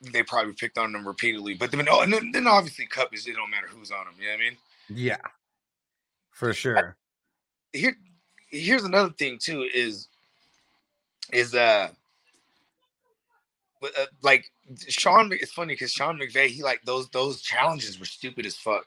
They 0.00 0.22
probably 0.22 0.54
picked 0.54 0.78
on 0.78 0.92
them 0.92 1.06
repeatedly. 1.06 1.54
But 1.54 1.70
then, 1.70 1.86
oh, 1.90 2.00
and 2.00 2.12
then, 2.12 2.30
then 2.32 2.46
obviously 2.46 2.86
Kupp 2.86 3.14
is 3.14 3.26
it 3.26 3.36
don't 3.36 3.50
matter 3.50 3.68
who's 3.68 3.90
on 3.90 4.06
him. 4.06 4.14
You 4.18 4.26
know 4.26 4.32
what 4.32 4.40
I 4.40 4.44
mean? 4.44 4.56
Yeah. 4.88 5.16
For 6.32 6.54
sure. 6.54 6.96
Here, 7.72 7.96
here's 8.48 8.84
another 8.84 9.10
thing 9.10 9.38
too 9.38 9.68
is 9.74 10.08
is 11.32 11.54
uh. 11.54 11.88
uh, 13.82 14.06
like 14.22 14.50
Sean, 14.88 15.30
it's 15.32 15.52
funny 15.52 15.74
because 15.74 15.92
Sean 15.92 16.18
McVay, 16.18 16.46
he 16.46 16.62
like 16.62 16.80
those 16.84 17.08
those 17.10 17.42
challenges 17.42 17.98
were 17.98 18.06
stupid 18.06 18.46
as 18.46 18.56
fuck. 18.56 18.86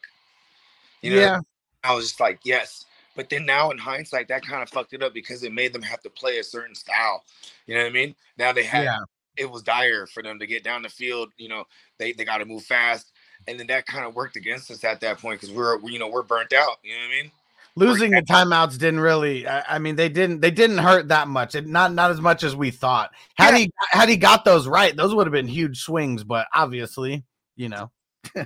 You 1.02 1.12
know, 1.12 1.20
yeah. 1.20 1.40
I 1.84 1.94
was 1.94 2.06
just 2.08 2.20
like, 2.20 2.40
yes. 2.44 2.86
But 3.16 3.30
then 3.30 3.46
now 3.46 3.70
in 3.70 3.78
hindsight, 3.78 4.28
that 4.30 4.46
kind 4.46 4.64
of 4.64 4.70
fucked 4.70 4.94
it 4.94 5.04
up 5.04 5.14
because 5.14 5.44
it 5.44 5.54
made 5.54 5.74
them 5.74 5.84
have 5.84 6.02
to 6.02 6.10
play 6.10 6.40
a 6.40 6.44
certain 6.44 6.74
style. 6.74 7.24
You 7.68 7.76
know 7.76 7.82
what 7.82 7.90
I 7.90 7.94
mean? 7.94 8.16
Now 8.38 8.52
they 8.54 8.64
had 8.64 8.86
Yeah. 8.86 9.00
It 9.38 9.50
was 9.50 9.64
dire 9.64 10.06
for 10.08 10.24
them 10.24 10.40
to 10.40 10.48
get 10.48 10.64
down 10.64 10.82
the 10.82 10.90
field. 10.90 11.30
You 11.38 11.50
know, 11.50 11.66
they 11.98 12.14
they 12.14 12.26
got 12.26 12.38
to 12.38 12.46
move 12.46 12.64
fast, 12.64 13.12
and 13.48 13.60
then 13.60 13.68
that 13.68 13.86
kind 13.86 14.06
of 14.06 14.16
worked 14.16 14.36
against 14.36 14.72
us 14.72 14.84
at 14.84 15.02
that 15.02 15.20
point 15.20 15.42
because 15.42 15.56
we're 15.56 15.78
we- 15.78 15.94
you 15.94 16.00
know 16.00 16.10
we're 16.10 16.24
burnt 16.24 16.54
out. 16.54 16.78
You 16.84 16.94
know 16.94 17.00
what 17.00 17.18
I 17.18 17.22
mean? 17.24 17.32
losing 17.76 18.12
the 18.12 18.22
timeouts 18.22 18.78
didn't 18.78 19.00
really. 19.00 19.48
I, 19.48 19.76
I 19.76 19.80
mean, 19.80 19.96
they 19.96 20.10
didn't. 20.10 20.42
They 20.42 20.52
didn't 20.52 20.78
hurt 20.78 21.08
that 21.10 21.28
much. 21.28 21.56
It, 21.56 21.68
not 21.68 21.94
not 21.94 22.12
as 22.12 22.22
much 22.22 22.44
as 22.44 22.56
we 22.56 22.72
thought. 22.72 23.12
Had 23.36 23.56
he 23.56 23.72
had 23.92 24.10
he 24.10 24.18
got 24.18 24.46
those 24.46 24.68
right, 24.68 24.96
those 24.96 25.14
would 25.16 25.28
have 25.28 25.34
been 25.34 25.48
huge 25.48 25.82
swings. 25.82 26.24
But 26.24 26.48
obviously, 26.54 27.24
you 27.56 27.70
know. 27.70 27.92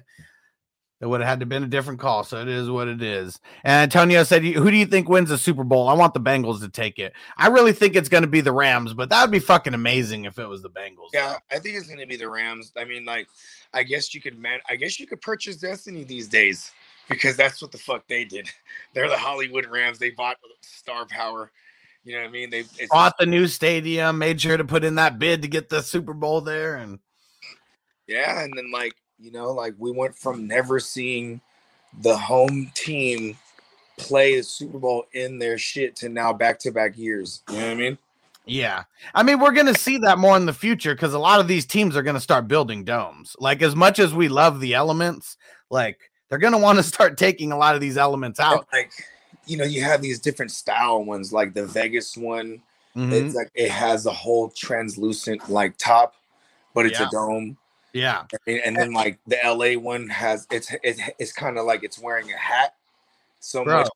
It 0.99 1.05
would 1.05 1.21
have 1.21 1.29
had 1.29 1.39
to 1.41 1.45
been 1.45 1.63
a 1.63 1.67
different 1.67 1.99
call, 1.99 2.23
so 2.23 2.41
it 2.41 2.47
is 2.47 2.71
what 2.71 2.87
it 2.87 3.03
is. 3.03 3.39
And 3.63 3.83
Antonio 3.83 4.23
said, 4.23 4.43
"Who 4.43 4.71
do 4.71 4.75
you 4.75 4.87
think 4.87 5.07
wins 5.07 5.29
the 5.29 5.37
Super 5.37 5.63
Bowl? 5.63 5.87
I 5.87 5.93
want 5.93 6.15
the 6.15 6.19
Bengals 6.19 6.59
to 6.61 6.69
take 6.69 6.97
it. 6.97 7.13
I 7.37 7.47
really 7.47 7.71
think 7.71 7.95
it's 7.95 8.09
going 8.09 8.23
to 8.23 8.29
be 8.29 8.41
the 8.41 8.51
Rams, 8.51 8.95
but 8.95 9.09
that 9.09 9.21
would 9.21 9.31
be 9.31 9.39
fucking 9.39 9.75
amazing 9.75 10.25
if 10.25 10.39
it 10.39 10.47
was 10.47 10.63
the 10.63 10.71
Bengals." 10.71 11.09
Yeah, 11.13 11.37
I 11.51 11.59
think 11.59 11.77
it's 11.77 11.85
going 11.85 11.99
to 11.99 12.07
be 12.07 12.15
the 12.15 12.29
Rams. 12.29 12.71
I 12.75 12.83
mean, 12.83 13.05
like, 13.05 13.27
I 13.75 13.83
guess 13.83 14.15
you 14.15 14.21
could 14.21 14.39
man, 14.39 14.59
I 14.67 14.75
guess 14.75 14.99
you 14.99 15.05
could 15.05 15.21
purchase 15.21 15.57
Destiny 15.57 16.03
these 16.03 16.27
days 16.27 16.71
because 17.09 17.37
that's 17.37 17.61
what 17.61 17.71
the 17.71 17.77
fuck 17.77 18.07
they 18.07 18.25
did. 18.25 18.49
They're 18.93 19.09
the 19.09 19.17
Hollywood 19.17 19.67
Rams. 19.67 19.99
They 19.99 20.09
bought 20.09 20.37
star 20.61 21.05
power. 21.05 21.51
You 22.05 22.15
know 22.15 22.21
what 22.21 22.29
I 22.29 22.31
mean? 22.31 22.49
They 22.49 22.59
it's, 22.59 22.87
bought 22.89 23.17
the 23.19 23.25
new 23.27 23.47
stadium, 23.47 24.17
made 24.17 24.41
sure 24.41 24.57
to 24.57 24.65
put 24.65 24.83
in 24.83 24.95
that 24.95 25.19
bid 25.19 25.43
to 25.43 25.47
get 25.47 25.69
the 25.69 25.81
Super 25.81 26.13
Bowl 26.13 26.41
there, 26.41 26.77
and 26.77 26.97
yeah, 28.07 28.41
and 28.41 28.57
then 28.57 28.71
like 28.71 28.93
you 29.19 29.31
know, 29.31 29.51
like 29.51 29.73
we 29.77 29.91
went 29.91 30.15
from 30.15 30.47
never 30.47 30.79
seeing 30.79 31.41
the 32.01 32.17
home 32.17 32.71
team 32.75 33.37
play 33.97 34.35
a 34.35 34.43
Super 34.43 34.77
Bowl 34.77 35.05
in 35.13 35.39
their 35.39 35.57
shit 35.57 35.95
to 35.97 36.09
now 36.09 36.31
back 36.31 36.59
to 36.59 36.71
back 36.71 36.97
years. 36.97 37.41
You 37.49 37.55
know 37.55 37.63
what 37.63 37.71
I 37.71 37.75
mean? 37.75 37.97
Yeah. 38.45 38.83
I 39.13 39.23
mean, 39.23 39.39
we're 39.39 39.51
going 39.51 39.67
to 39.67 39.75
see 39.75 39.97
that 39.99 40.17
more 40.19 40.37
in 40.37 40.45
the 40.45 40.53
future 40.53 40.93
because 40.95 41.13
a 41.13 41.19
lot 41.19 41.39
of 41.39 41.47
these 41.47 41.65
teams 41.65 41.97
are 41.97 42.03
going 42.03 42.15
to 42.15 42.21
start 42.21 42.47
building 42.47 42.83
domes. 42.83 43.35
Like, 43.39 43.61
as 43.61 43.75
much 43.75 43.99
as 43.99 44.13
we 44.13 44.29
love 44.29 44.59
the 44.59 44.73
elements, 44.73 45.37
like, 45.69 46.11
they're 46.29 46.37
going 46.37 46.53
to 46.53 46.59
want 46.59 46.77
to 46.77 46.83
start 46.83 47.17
taking 47.17 47.51
a 47.51 47.57
lot 47.57 47.75
of 47.75 47.81
these 47.81 47.97
elements 47.97 48.39
out. 48.39 48.53
And 48.53 48.65
like, 48.71 48.91
you 49.45 49.57
know, 49.57 49.65
you 49.65 49.81
have 49.81 50.01
these 50.01 50.19
different 50.19 50.51
style 50.51 51.03
ones, 51.03 51.33
like 51.33 51.53
the 51.53 51.65
Vegas 51.65 52.15
one. 52.15 52.61
Mhm. 52.95 53.11
It's 53.11 53.35
like 53.35 53.49
it 53.53 53.69
has 53.69 54.05
a 54.05 54.11
whole 54.11 54.49
translucent 54.49 55.49
like 55.49 55.77
top, 55.77 56.15
but 56.73 56.85
it's 56.85 56.99
Yeah. 56.99 57.07
a 57.07 57.11
dome. 57.11 57.57
Yeah. 57.97 58.23
And, 58.45 58.59
and 58.65 58.75
then 58.75 58.93
like 58.93 59.19
the 59.27 59.37
LA 59.43 59.79
one 59.79 60.07
has 60.09 60.47
it's 60.51 60.73
it's, 60.83 61.01
it's 61.19 61.33
kind 61.33 61.57
of 61.57 61.65
like 61.65 61.83
it's 61.83 61.99
wearing 61.99 62.31
a 62.31 62.37
hat. 62.37 62.75
So 63.39 63.63
Bro, 63.63 63.77
much. 63.79 63.89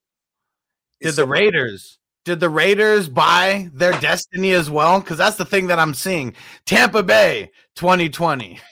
Did 1.00 1.08
it's 1.08 1.16
the 1.18 1.24
so 1.24 1.28
much- 1.28 1.40
Raiders 1.40 1.98
did 2.24 2.40
the 2.40 2.50
Raiders 2.50 3.10
buy 3.10 3.70
their 3.74 3.94
destiny 4.00 4.52
as 4.52 4.70
well? 4.70 5.00
Because 5.00 5.18
that's 5.18 5.38
the 5.38 5.46
thing 5.46 5.68
that 5.68 5.80
I'm 5.80 5.94
seeing. 5.94 6.36
Tampa 6.66 7.04
Bay 7.04 7.52
2020. 7.76 8.60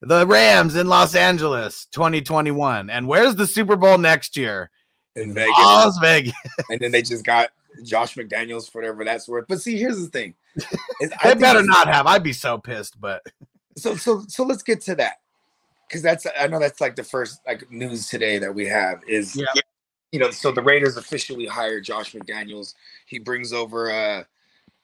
The 0.00 0.26
Rams 0.26 0.74
in 0.74 0.86
Los 0.88 1.14
Angeles 1.14 1.84
2021. 1.92 2.88
And 2.88 3.06
where's 3.06 3.36
the 3.36 3.46
Super 3.46 3.76
Bowl 3.76 3.98
next 3.98 4.34
year? 4.34 4.70
in 5.16 5.34
Vegas? 5.34 5.52
Las 5.58 5.98
Vegas. 6.00 6.32
and 6.70 6.80
then 6.80 6.90
they 6.90 7.02
just 7.02 7.26
got 7.26 7.50
Josh 7.84 8.14
McDaniels 8.14 8.70
for 8.70 8.80
whatever 8.80 9.04
that's 9.04 9.28
worth. 9.28 9.44
But 9.48 9.60
see, 9.60 9.76
here's 9.78 10.00
the 10.00 10.06
thing: 10.06 10.34
They 11.00 11.34
better 11.34 11.62
not 11.62 11.88
have. 11.88 12.06
I'd 12.06 12.22
be 12.22 12.32
so 12.32 12.56
pissed, 12.56 12.98
but 12.98 13.22
So 13.76 13.96
so 13.96 14.24
so 14.28 14.44
let's 14.44 14.62
get 14.62 14.80
to 14.82 14.94
that 14.96 15.20
because 15.88 16.02
that's 16.02 16.26
I 16.38 16.46
know 16.46 16.58
that's 16.58 16.80
like 16.80 16.96
the 16.96 17.04
first 17.04 17.40
like 17.46 17.70
news 17.70 18.08
today 18.08 18.38
that 18.38 18.54
we 18.54 18.66
have 18.66 19.00
is 19.08 19.36
Yeah. 19.36 19.46
you 20.12 20.18
know 20.18 20.30
so 20.30 20.52
the 20.52 20.62
Raiders 20.62 20.96
officially 20.96 21.46
hired 21.46 21.84
Josh 21.84 22.12
McDaniels. 22.12 22.74
He 23.06 23.18
brings 23.18 23.52
over 23.52 23.90
uh 23.90 24.24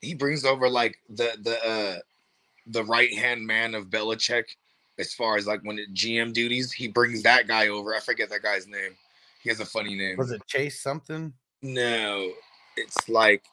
he 0.01 0.13
brings 0.13 0.45
over 0.45 0.69
like 0.69 0.97
the 1.09 1.37
the 1.41 1.65
uh 1.65 1.99
the 2.67 2.83
right 2.83 3.13
hand 3.13 3.45
man 3.45 3.75
of 3.75 3.87
Belichick 3.87 4.45
as 4.99 5.13
far 5.13 5.37
as 5.37 5.47
like 5.47 5.61
when 5.63 5.79
it 5.79 5.93
GM 5.93 6.33
duties. 6.33 6.71
He 6.71 6.87
brings 6.87 7.23
that 7.23 7.47
guy 7.47 7.67
over. 7.67 7.95
I 7.95 7.99
forget 7.99 8.29
that 8.29 8.41
guy's 8.43 8.67
name. 8.67 8.95
He 9.41 9.49
has 9.49 9.59
a 9.59 9.65
funny 9.65 9.95
name. 9.95 10.17
was 10.17 10.31
it 10.31 10.45
Chase 10.47 10.81
something? 10.81 11.33
No, 11.61 12.31
it's 12.75 13.07
like 13.07 13.43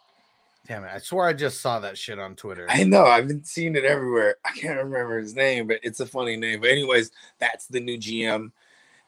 Damn 0.66 0.84
it. 0.84 0.90
I 0.94 0.98
swear 0.98 1.26
I 1.26 1.34
just 1.34 1.60
saw 1.60 1.78
that 1.80 1.98
shit 1.98 2.18
on 2.18 2.36
Twitter. 2.36 2.66
I 2.70 2.84
know 2.84 3.04
I've 3.04 3.28
been 3.28 3.44
seeing 3.44 3.76
it 3.76 3.84
everywhere. 3.84 4.36
I 4.44 4.52
can't 4.52 4.78
remember 4.78 5.18
his 5.18 5.34
name, 5.34 5.66
but 5.66 5.80
it's 5.82 6.00
a 6.00 6.06
funny 6.06 6.36
name. 6.36 6.60
But 6.62 6.70
anyways, 6.70 7.10
that's 7.38 7.66
the 7.66 7.80
new 7.80 7.98
GM, 7.98 8.50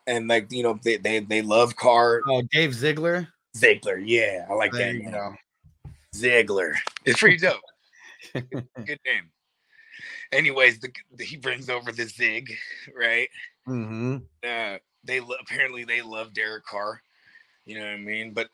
and 0.07 0.29
like 0.29 0.53
you 0.53 0.63
know 0.63 0.79
they 0.83 0.99
they, 0.99 1.21
they 1.21 1.41
love 1.43 1.75
Carr 1.77 2.21
Oh, 2.29 2.43
Dave 2.53 2.75
Ziegler. 2.75 3.29
Ziegler. 3.57 3.97
Yeah, 3.97 4.47
I 4.51 4.53
like 4.55 4.73
There 4.73 4.93
that 4.93 4.99
you 5.03 5.11
know. 5.11 5.35
Ziegler. 6.15 6.75
It's 7.07 7.21
pretty 7.21 7.39
dope. 7.39 7.61
Good 8.35 9.01
name. 9.07 9.31
Anyways, 10.33 10.79
the, 10.81 10.91
the- 11.15 11.25
he 11.25 11.37
brings 11.37 11.71
over 11.71 11.91
the 11.93 12.05
Zig, 12.05 12.53
right? 12.95 13.29
Mm-hmm. 13.67 14.17
uh 14.47 14.77
they 15.05 15.21
lo- 15.21 15.37
apparently 15.41 15.85
they 15.85 16.03
love 16.03 16.35
Derek 16.35 16.65
Carr. 16.67 17.01
You 17.65 17.79
know 17.79 17.85
what 17.85 17.93
I 17.95 17.97
mean? 17.99 18.33
But 18.33 18.49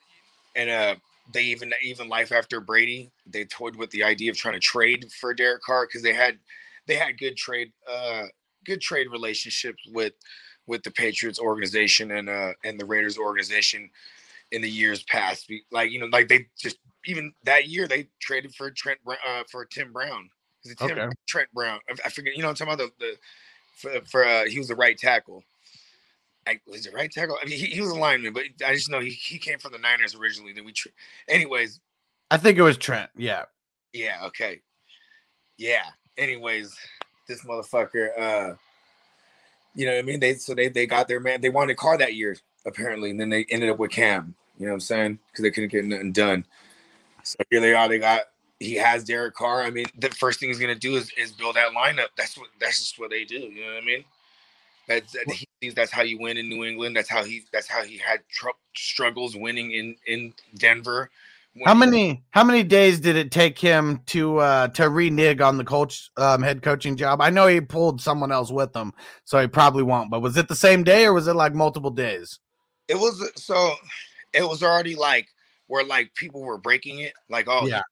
and 0.54 0.70
uh 0.70 0.94
they 1.32 1.44
even 1.44 1.72
even 1.82 2.08
life 2.08 2.32
after 2.32 2.60
Brady, 2.60 3.10
they 3.26 3.44
toyed 3.44 3.76
with 3.76 3.90
the 3.90 4.04
idea 4.04 4.30
of 4.30 4.36
trying 4.36 4.54
to 4.54 4.60
trade 4.60 5.10
for 5.20 5.34
Derek 5.34 5.62
Carr 5.62 5.86
because 5.86 6.02
they 6.02 6.12
had 6.12 6.38
they 6.86 6.96
had 6.96 7.18
good 7.18 7.36
trade 7.36 7.72
uh 7.90 8.24
good 8.64 8.80
trade 8.80 9.08
relationships 9.10 9.82
with 9.92 10.14
with 10.66 10.82
the 10.82 10.90
Patriots 10.90 11.38
organization 11.38 12.10
and 12.12 12.28
uh 12.28 12.52
and 12.64 12.78
the 12.78 12.86
Raiders 12.86 13.18
organization 13.18 13.90
in 14.50 14.62
the 14.62 14.70
years 14.70 15.02
past. 15.04 15.50
Like 15.70 15.90
you 15.90 16.00
know, 16.00 16.06
like 16.06 16.28
they 16.28 16.46
just 16.58 16.78
even 17.06 17.32
that 17.44 17.68
year 17.68 17.86
they 17.88 18.08
traded 18.20 18.54
for 18.54 18.70
Trent 18.70 18.98
uh 19.06 19.44
for 19.50 19.64
Tim 19.64 19.92
Brown. 19.92 20.28
Tim 20.78 20.90
Okay. 20.90 21.08
Trent 21.26 21.48
Brown? 21.52 21.80
I, 21.88 21.94
I 22.04 22.08
forget. 22.08 22.36
You 22.36 22.42
know, 22.42 22.48
I'm 22.48 22.54
talking 22.54 22.74
about 22.74 22.92
the, 22.98 23.06
the 23.06 23.16
for, 23.74 24.00
for 24.06 24.24
uh, 24.24 24.44
he 24.46 24.58
was 24.58 24.68
the 24.68 24.76
right 24.76 24.96
tackle. 24.96 25.42
I, 26.46 26.60
was 26.66 26.86
it 26.86 26.94
right 26.94 27.10
tackle? 27.10 27.38
I 27.40 27.48
mean, 27.48 27.58
he, 27.58 27.66
he 27.66 27.80
was 27.80 27.90
a 27.90 27.96
lineman, 27.96 28.32
but 28.32 28.44
I 28.66 28.74
just 28.74 28.90
know 28.90 29.00
he, 29.00 29.10
he 29.10 29.38
came 29.38 29.58
from 29.58 29.72
the 29.72 29.78
Niners 29.78 30.14
originally. 30.14 30.52
Then 30.52 30.64
we, 30.64 30.72
tra- 30.72 30.90
anyways, 31.28 31.80
I 32.30 32.36
think 32.36 32.58
it 32.58 32.62
was 32.62 32.76
Trent. 32.76 33.10
Yeah. 33.16 33.44
yeah, 33.92 34.18
okay, 34.24 34.60
yeah. 35.58 35.84
Anyways, 36.18 36.74
this 37.28 37.44
motherfucker, 37.44 38.08
uh, 38.18 38.54
you 39.74 39.86
know 39.86 39.92
what 39.92 39.98
I 39.98 40.02
mean? 40.02 40.20
They 40.20 40.34
so 40.34 40.54
they 40.54 40.68
they 40.68 40.86
got 40.86 41.08
their 41.08 41.20
man. 41.20 41.40
They 41.40 41.48
wanted 41.48 41.76
Carr 41.76 41.96
that 41.98 42.14
year 42.14 42.36
apparently, 42.66 43.10
and 43.10 43.20
then 43.20 43.30
they 43.30 43.44
ended 43.50 43.70
up 43.70 43.78
with 43.78 43.90
Cam. 43.90 44.34
You 44.58 44.66
know 44.66 44.72
what 44.72 44.76
I'm 44.76 44.80
saying? 44.80 45.18
Because 45.30 45.42
they 45.42 45.50
couldn't 45.50 45.70
get 45.70 45.84
nothing 45.84 46.12
done. 46.12 46.44
So 47.22 47.36
here 47.50 47.60
they 47.60 47.74
are. 47.74 47.88
They 47.88 47.98
got 47.98 48.22
he 48.58 48.74
has 48.74 49.04
Derek 49.04 49.34
Carr. 49.34 49.62
I 49.62 49.70
mean, 49.70 49.86
the 49.98 50.10
first 50.10 50.40
thing 50.40 50.48
he's 50.48 50.58
gonna 50.58 50.74
do 50.74 50.96
is, 50.96 51.10
is 51.18 51.32
build 51.32 51.56
that 51.56 51.72
lineup. 51.72 52.08
That's 52.16 52.36
what 52.36 52.48
that's 52.60 52.80
just 52.80 52.98
what 52.98 53.10
they 53.10 53.24
do. 53.24 53.38
You 53.38 53.64
know 53.64 53.74
what 53.74 53.82
I 53.82 53.86
mean? 53.86 54.04
That's 54.88 55.12
that 55.12 55.30
he 55.30 55.46
sees 55.62 55.74
that's 55.74 55.92
how 55.92 56.02
you 56.02 56.18
win 56.18 56.36
in 56.36 56.48
New 56.48 56.64
England. 56.64 56.96
That's 56.96 57.08
how 57.08 57.24
he 57.24 57.44
that's 57.52 57.68
how 57.68 57.84
he 57.84 57.98
had 57.98 58.20
tr- 58.28 58.48
struggles 58.76 59.36
winning 59.36 59.72
in 59.72 59.96
in 60.06 60.34
Denver. 60.56 61.10
When 61.54 61.66
How 61.66 61.74
many 61.74 62.24
how 62.30 62.44
many 62.44 62.62
days 62.62 62.98
did 62.98 63.14
it 63.14 63.30
take 63.30 63.58
him 63.58 64.00
to 64.06 64.38
uh 64.38 64.68
to 64.68 64.88
renege 64.88 65.40
on 65.40 65.58
the 65.58 65.64
coach 65.64 66.10
um 66.16 66.42
head 66.42 66.62
coaching 66.62 66.96
job? 66.96 67.20
I 67.20 67.30
know 67.30 67.46
he 67.46 67.60
pulled 67.60 68.00
someone 68.00 68.32
else 68.32 68.50
with 68.50 68.74
him, 68.74 68.92
so 69.24 69.38
he 69.40 69.46
probably 69.46 69.82
won't. 69.82 70.10
But 70.10 70.20
was 70.20 70.36
it 70.36 70.48
the 70.48 70.56
same 70.56 70.82
day 70.82 71.04
or 71.04 71.12
was 71.12 71.28
it 71.28 71.34
like 71.34 71.54
multiple 71.54 71.90
days? 71.90 72.38
It 72.88 72.96
was 72.96 73.30
so 73.36 73.74
it 74.32 74.42
was 74.42 74.62
already 74.62 74.94
like 74.96 75.28
where 75.66 75.84
like 75.84 76.14
people 76.14 76.42
were 76.42 76.58
breaking 76.58 77.00
it, 77.00 77.12
like 77.28 77.46
oh 77.48 77.66
Yeah. 77.66 77.82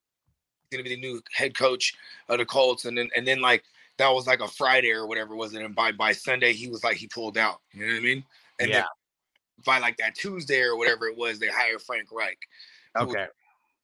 he's 0.70 0.78
gonna 0.78 0.88
be 0.88 0.96
the 0.96 1.00
new 1.00 1.22
head 1.32 1.54
coach 1.54 1.94
of 2.28 2.38
the 2.38 2.46
Colts, 2.46 2.86
and 2.86 2.96
then 2.96 3.10
and 3.14 3.28
then 3.28 3.40
like 3.40 3.62
that 3.98 4.08
was 4.08 4.26
like 4.26 4.40
a 4.40 4.48
Friday 4.48 4.92
or 4.92 5.06
whatever 5.06 5.36
was 5.36 5.54
it, 5.54 5.62
and 5.62 5.74
by 5.74 5.92
by 5.92 6.12
Sunday 6.12 6.52
he 6.52 6.68
was 6.68 6.82
like 6.84 6.96
he 6.96 7.06
pulled 7.06 7.38
out. 7.38 7.60
You 7.72 7.86
know 7.86 7.92
what 7.92 7.98
I 7.98 8.02
mean? 8.02 8.24
And 8.58 8.70
Yeah. 8.70 8.76
then 8.76 8.84
by 9.64 9.78
like 9.78 9.96
that 9.98 10.14
Tuesday 10.14 10.60
or 10.62 10.76
whatever 10.76 11.06
it 11.06 11.16
was, 11.16 11.38
they 11.38 11.48
hired 11.48 11.82
Frank 11.82 12.10
Reich, 12.12 12.38
Okay. 12.96 13.26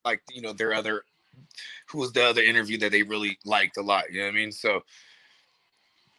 like 0.05 0.23
you 0.31 0.42
know 0.42 0.53
their 0.53 0.73
other 0.73 1.03
who 1.88 1.99
was 1.99 2.12
the 2.12 2.25
other 2.25 2.42
interview 2.42 2.79
that 2.79 2.92
they 2.92 3.03
really 3.03 3.38
liked 3.45 3.77
a 3.77 3.83
lot. 3.83 4.11
You 4.11 4.21
know 4.21 4.27
what 4.27 4.35
I 4.35 4.37
mean? 4.37 4.53
So 4.53 4.83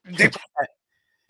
they, 0.06 0.30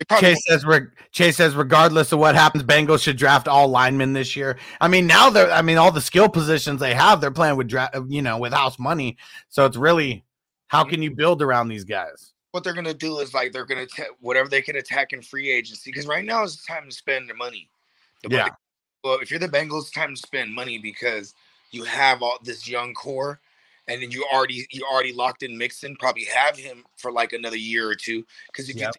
probably 0.06 0.34
Chase 0.34 0.44
says 0.46 0.64
Chase 1.10 1.36
says 1.36 1.54
regardless 1.56 2.12
of 2.12 2.18
what 2.18 2.34
happens, 2.34 2.62
Bengals 2.62 3.02
should 3.02 3.16
draft 3.16 3.48
all 3.48 3.68
linemen 3.68 4.12
this 4.12 4.36
year. 4.36 4.58
I 4.80 4.88
mean, 4.88 5.06
now 5.06 5.30
they're 5.30 5.50
I 5.50 5.62
mean 5.62 5.78
all 5.78 5.90
the 5.90 6.00
skill 6.00 6.28
positions 6.28 6.80
they 6.80 6.94
have, 6.94 7.20
they're 7.20 7.30
playing 7.30 7.56
with 7.56 7.68
draft 7.68 7.96
you 8.08 8.22
know 8.22 8.38
with 8.38 8.52
house 8.52 8.78
money. 8.78 9.16
So 9.48 9.66
it's 9.66 9.76
really 9.76 10.24
how 10.68 10.82
mm-hmm. 10.82 10.90
can 10.90 11.02
you 11.02 11.10
build 11.14 11.42
around 11.42 11.68
these 11.68 11.84
guys? 11.84 12.32
What 12.52 12.64
they're 12.64 12.74
gonna 12.74 12.94
do 12.94 13.18
is 13.18 13.34
like 13.34 13.52
they're 13.52 13.64
gonna 13.66 13.86
whatever 14.20 14.48
they 14.48 14.62
can 14.62 14.76
attack 14.76 15.12
in 15.12 15.22
free 15.22 15.50
agency 15.50 15.90
because 15.90 16.06
right 16.06 16.24
now 16.24 16.42
is 16.44 16.56
the 16.56 16.72
time 16.72 16.88
to 16.88 16.94
spend 16.94 17.28
the 17.28 17.34
money. 17.34 17.70
The 18.22 18.30
Yeah. 18.30 18.38
money- 18.44 18.52
Well, 19.04 19.20
if 19.20 19.30
you're 19.30 19.38
the 19.40 19.48
Bengals, 19.48 19.82
it's 19.82 19.90
time 19.92 20.14
to 20.14 20.20
spend 20.20 20.52
money 20.52 20.78
because 20.78 21.34
you 21.70 21.84
have 21.84 22.20
all 22.22 22.38
this 22.42 22.66
young 22.66 22.94
core, 22.94 23.40
and 23.86 24.02
then 24.02 24.10
you 24.10 24.24
already 24.32 24.66
you 24.72 24.84
already 24.84 25.12
locked 25.12 25.42
in 25.44 25.56
Mixon. 25.56 25.96
Probably 25.96 26.24
have 26.24 26.56
him 26.56 26.84
for 26.96 27.12
like 27.12 27.32
another 27.32 27.56
year 27.56 27.88
or 27.88 27.94
two 27.94 28.26
because 28.48 28.68
if 28.68 28.76
Yep. 28.76 28.94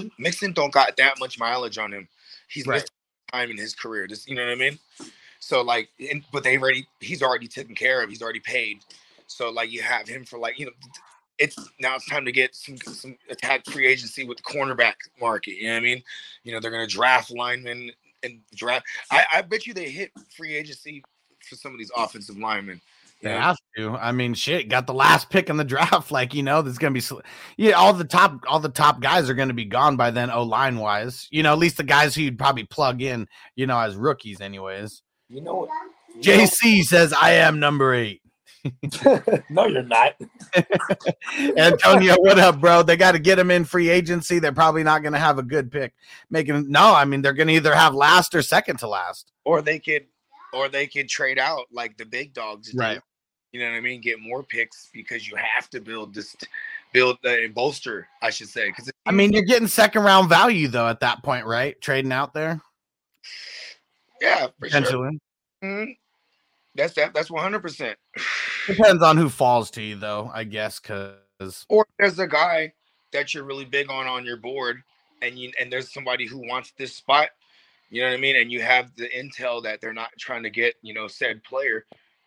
you 0.00 0.10
Mixon 0.18 0.52
don't 0.52 0.72
got 0.72 0.96
that 0.96 1.18
much 1.18 1.38
mileage 1.38 1.78
on 1.78 1.92
him. 1.92 2.08
He's 2.48 2.66
Right. 2.66 2.76
missed 2.76 2.92
time 3.32 3.50
in 3.50 3.56
his 3.56 3.74
career. 3.74 4.06
Just 4.06 4.28
you 4.28 4.34
know 4.34 4.44
what 4.44 4.52
I 4.52 4.56
mean. 4.56 4.78
So 5.40 5.62
like, 5.62 5.90
and, 6.10 6.24
but 6.32 6.44
they 6.44 6.58
already 6.58 6.86
he's 7.00 7.22
already 7.22 7.48
taken 7.48 7.74
care 7.74 8.02
of. 8.02 8.10
He's 8.10 8.22
already 8.22 8.40
paid. 8.40 8.84
So 9.26 9.50
like 9.50 9.70
you 9.70 9.82
have 9.82 10.06
him 10.08 10.24
for 10.24 10.38
like 10.38 10.58
you 10.58 10.66
know 10.66 10.72
it's 11.40 11.56
now 11.80 11.96
it's 11.96 12.08
time 12.08 12.24
to 12.24 12.32
get 12.32 12.54
some 12.54 12.76
some 12.76 13.16
attack 13.30 13.64
free 13.66 13.86
agency 13.86 14.24
with 14.24 14.36
the 14.36 14.44
cornerback 14.44 14.94
market. 15.20 15.56
You 15.56 15.68
know 15.68 15.74
what 15.74 15.78
I 15.78 15.80
mean? 15.80 16.02
You 16.44 16.52
know 16.52 16.60
they're 16.60 16.70
gonna 16.70 16.86
draft 16.86 17.30
linemen 17.30 17.90
and 18.22 18.40
draft. 18.54 18.86
I, 19.10 19.24
I 19.34 19.42
bet 19.42 19.66
you 19.66 19.74
they 19.74 19.90
hit 19.90 20.12
free 20.36 20.54
agency 20.54 21.02
for 21.48 21.56
some 21.56 21.72
of 21.72 21.78
these 21.78 21.90
offensive 21.96 22.36
linemen. 22.36 22.80
They 23.22 23.30
Yeah. 23.30 23.42
have 23.42 23.56
to. 23.76 23.90
I 23.96 24.12
mean, 24.12 24.34
shit, 24.34 24.68
got 24.68 24.86
the 24.86 24.94
last 24.94 25.30
pick 25.30 25.50
in 25.50 25.56
the 25.56 25.64
draft. 25.74 26.10
Like, 26.10 26.34
you 26.34 26.42
know, 26.42 26.62
there's 26.62 26.78
gonna 26.78 26.92
be 26.92 27.02
yeah, 27.56 27.72
all 27.72 27.92
the 27.92 28.04
top 28.04 28.40
all 28.46 28.60
the 28.60 28.68
top 28.68 29.00
guys 29.00 29.28
are 29.30 29.34
gonna 29.34 29.54
be 29.54 29.64
gone 29.64 29.96
by 29.96 30.10
then, 30.10 30.30
O 30.30 30.42
line 30.42 30.78
wise. 30.78 31.26
You 31.30 31.42
know, 31.42 31.52
at 31.52 31.58
least 31.58 31.78
the 31.78 31.84
guys 31.84 32.14
who 32.14 32.22
you'd 32.22 32.38
probably 32.38 32.64
plug 32.64 33.02
in, 33.02 33.26
you 33.56 33.66
know, 33.66 33.78
as 33.78 33.96
rookies 33.96 34.40
anyways. 34.40 35.02
You 35.28 35.40
know 35.40 35.54
what? 35.54 35.70
JC 36.20 36.82
says 36.82 37.12
I 37.12 37.32
am 37.32 37.60
number 37.60 37.94
eight. 37.94 38.20
no, 39.50 39.66
you're 39.66 39.82
not. 39.82 40.14
Antonio, 41.56 42.14
what 42.18 42.38
up, 42.38 42.60
bro? 42.60 42.82
They 42.82 42.96
got 42.96 43.12
to 43.12 43.18
get 43.18 43.38
him 43.38 43.50
in 43.50 43.64
free 43.64 43.88
agency. 43.88 44.38
They're 44.38 44.52
probably 44.52 44.82
not 44.82 45.02
gonna 45.02 45.18
have 45.18 45.38
a 45.38 45.42
good 45.42 45.70
pick. 45.70 45.94
Making 46.30 46.70
no, 46.70 46.94
I 46.94 47.04
mean 47.04 47.22
they're 47.22 47.32
gonna 47.32 47.52
either 47.52 47.74
have 47.74 47.94
last 47.94 48.34
or 48.34 48.42
second 48.42 48.78
to 48.80 48.88
last. 48.88 49.32
Or 49.44 49.62
they 49.62 49.78
could, 49.78 50.06
or 50.52 50.68
they 50.68 50.86
could 50.86 51.08
trade 51.08 51.38
out 51.38 51.66
like 51.72 51.96
the 51.96 52.04
big 52.04 52.34
dogs. 52.34 52.72
do. 52.72 52.78
Right. 52.78 53.00
You 53.52 53.60
know 53.60 53.70
what 53.70 53.76
I 53.76 53.80
mean? 53.80 54.00
Get 54.00 54.20
more 54.20 54.42
picks 54.44 54.90
because 54.92 55.28
you 55.28 55.36
have 55.36 55.68
to 55.70 55.80
build 55.80 56.14
this, 56.14 56.36
build 56.92 57.18
uh, 57.24 57.30
and 57.30 57.54
bolster. 57.54 58.06
I 58.22 58.30
should 58.30 58.48
say 58.48 58.68
because 58.68 58.90
I 59.06 59.10
mean, 59.12 59.32
you're 59.32 59.42
getting 59.42 59.68
second 59.68 60.02
round 60.02 60.28
value 60.28 60.68
though 60.68 60.88
at 60.88 61.00
that 61.00 61.22
point, 61.22 61.46
right? 61.46 61.80
Trading 61.80 62.12
out 62.12 62.32
there. 62.34 62.60
yeah, 64.20 64.48
for 64.58 64.68
sure. 64.68 64.80
Potentially. 64.80 65.20
Mhm. 65.64 65.96
That's 66.76 66.94
that. 66.94 67.12
That's 67.14 67.30
one 67.30 67.42
hundred 67.42 67.60
percent. 67.60 67.98
Depends 68.66 69.02
on 69.02 69.16
who 69.16 69.28
falls 69.28 69.70
to 69.72 69.82
you, 69.82 69.96
though, 69.96 70.30
I 70.32 70.44
guess, 70.44 70.80
because 70.80 71.64
Or 71.68 71.86
there's 71.98 72.18
a 72.18 72.26
guy 72.26 72.72
that 73.12 73.34
you're 73.34 73.44
really 73.44 73.64
big 73.64 73.90
on 73.90 74.06
on 74.06 74.24
your 74.24 74.36
board, 74.36 74.82
and 75.22 75.38
you 75.38 75.52
and 75.60 75.72
there's 75.72 75.92
somebody 75.92 76.26
who 76.26 76.46
wants 76.46 76.72
this 76.76 76.94
spot. 76.94 77.30
You 77.90 78.02
know 78.02 78.08
what 78.08 78.14
I 78.14 78.20
mean? 78.20 78.36
And 78.36 78.52
you 78.52 78.62
have 78.62 78.94
the 78.96 79.08
intel 79.08 79.62
that 79.64 79.80
they're 79.80 79.92
not 79.92 80.10
trying 80.18 80.44
to 80.44 80.50
get, 80.50 80.74
you 80.82 80.94
know, 80.94 81.08
said 81.08 81.42
player. 81.42 81.84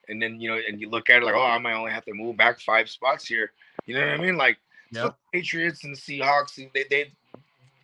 And 0.09 0.21
then 0.21 0.41
you 0.41 0.49
know, 0.49 0.59
and 0.67 0.81
you 0.81 0.89
look 0.89 1.09
at 1.09 1.21
it 1.21 1.25
like, 1.25 1.35
oh, 1.35 1.41
I 1.41 1.57
might 1.57 1.73
only 1.73 1.91
have 1.91 2.03
to 2.05 2.13
move 2.13 2.35
back 2.35 2.59
five 2.59 2.89
spots 2.89 3.25
here. 3.25 3.51
You 3.85 3.95
know 3.95 4.01
what 4.01 4.09
I 4.09 4.17
mean? 4.17 4.35
Like 4.35 4.57
Yep. 4.93 5.17
Patriots 5.31 5.83
and 5.83 5.95
Seahawks, 5.95 6.55
they 6.55 6.85
they 6.89 7.11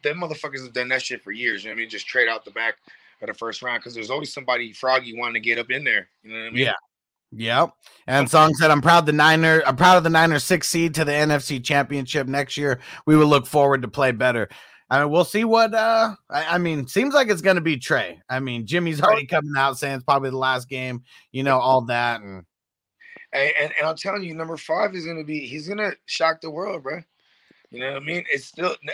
them 0.03 0.21
motherfuckers 0.21 0.63
have 0.63 0.73
done 0.73 0.89
that 0.89 1.01
shit 1.01 1.23
for 1.23 1.31
years. 1.31 1.63
You 1.63 1.69
know 1.69 1.73
what 1.73 1.79
I 1.79 1.81
mean? 1.81 1.89
Just 1.89 2.07
trade 2.07 2.29
out 2.29 2.45
the 2.45 2.51
back 2.51 2.75
of 3.21 3.27
the 3.27 3.33
first 3.33 3.61
round 3.61 3.81
because 3.81 3.93
there's 3.93 4.09
always 4.09 4.33
somebody 4.33 4.71
froggy 4.71 5.17
wanting 5.17 5.33
to 5.33 5.39
get 5.39 5.57
up 5.57 5.71
in 5.71 5.83
there. 5.83 6.07
You 6.23 6.31
know 6.31 6.39
what 6.39 6.47
I 6.47 6.49
mean? 6.51 6.65
Yeah. 6.65 6.73
Yep. 7.31 7.71
And 8.07 8.29
Song 8.29 8.53
said, 8.55 8.71
I'm 8.71 8.81
proud 8.81 9.05
the 9.05 9.11
Niner, 9.11 9.61
I'm 9.65 9.75
proud 9.75 9.97
of 9.97 10.03
the 10.03 10.09
Niners 10.09 10.43
six 10.43 10.67
seed 10.67 10.95
to 10.95 11.05
the 11.05 11.11
NFC 11.11 11.63
championship 11.63 12.27
next 12.27 12.57
year. 12.57 12.79
We 13.05 13.15
will 13.15 13.27
look 13.27 13.45
forward 13.45 13.83
to 13.83 13.87
play 13.87 14.11
better. 14.11 14.49
I 14.89 14.99
mean, 15.01 15.11
we'll 15.11 15.25
see 15.25 15.43
what 15.43 15.73
uh 15.75 16.15
I, 16.29 16.55
I 16.55 16.57
mean, 16.57 16.87
seems 16.87 17.13
like 17.13 17.29
it's 17.29 17.41
gonna 17.41 17.61
be 17.61 17.77
Trey. 17.77 18.19
I 18.27 18.39
mean, 18.39 18.65
Jimmy's 18.65 19.01
already 19.01 19.27
coming 19.27 19.53
out 19.55 19.77
saying 19.77 19.95
it's 19.95 20.03
probably 20.03 20.31
the 20.31 20.37
last 20.37 20.67
game, 20.67 21.03
you 21.31 21.43
know, 21.43 21.59
all 21.59 21.81
that 21.81 22.21
and 22.21 22.43
And, 23.31 23.53
and, 23.61 23.73
and 23.77 23.87
I'm 23.87 23.95
telling 23.95 24.23
you, 24.23 24.33
number 24.33 24.57
five 24.57 24.95
is 24.95 25.05
gonna 25.05 25.23
be 25.23 25.45
he's 25.45 25.67
gonna 25.67 25.91
shock 26.07 26.41
the 26.41 26.49
world, 26.49 26.81
bro. 26.81 27.01
You 27.69 27.81
know 27.81 27.93
what 27.93 28.01
I 28.01 28.05
mean? 28.05 28.23
It's 28.31 28.45
still 28.45 28.75
now- 28.83 28.93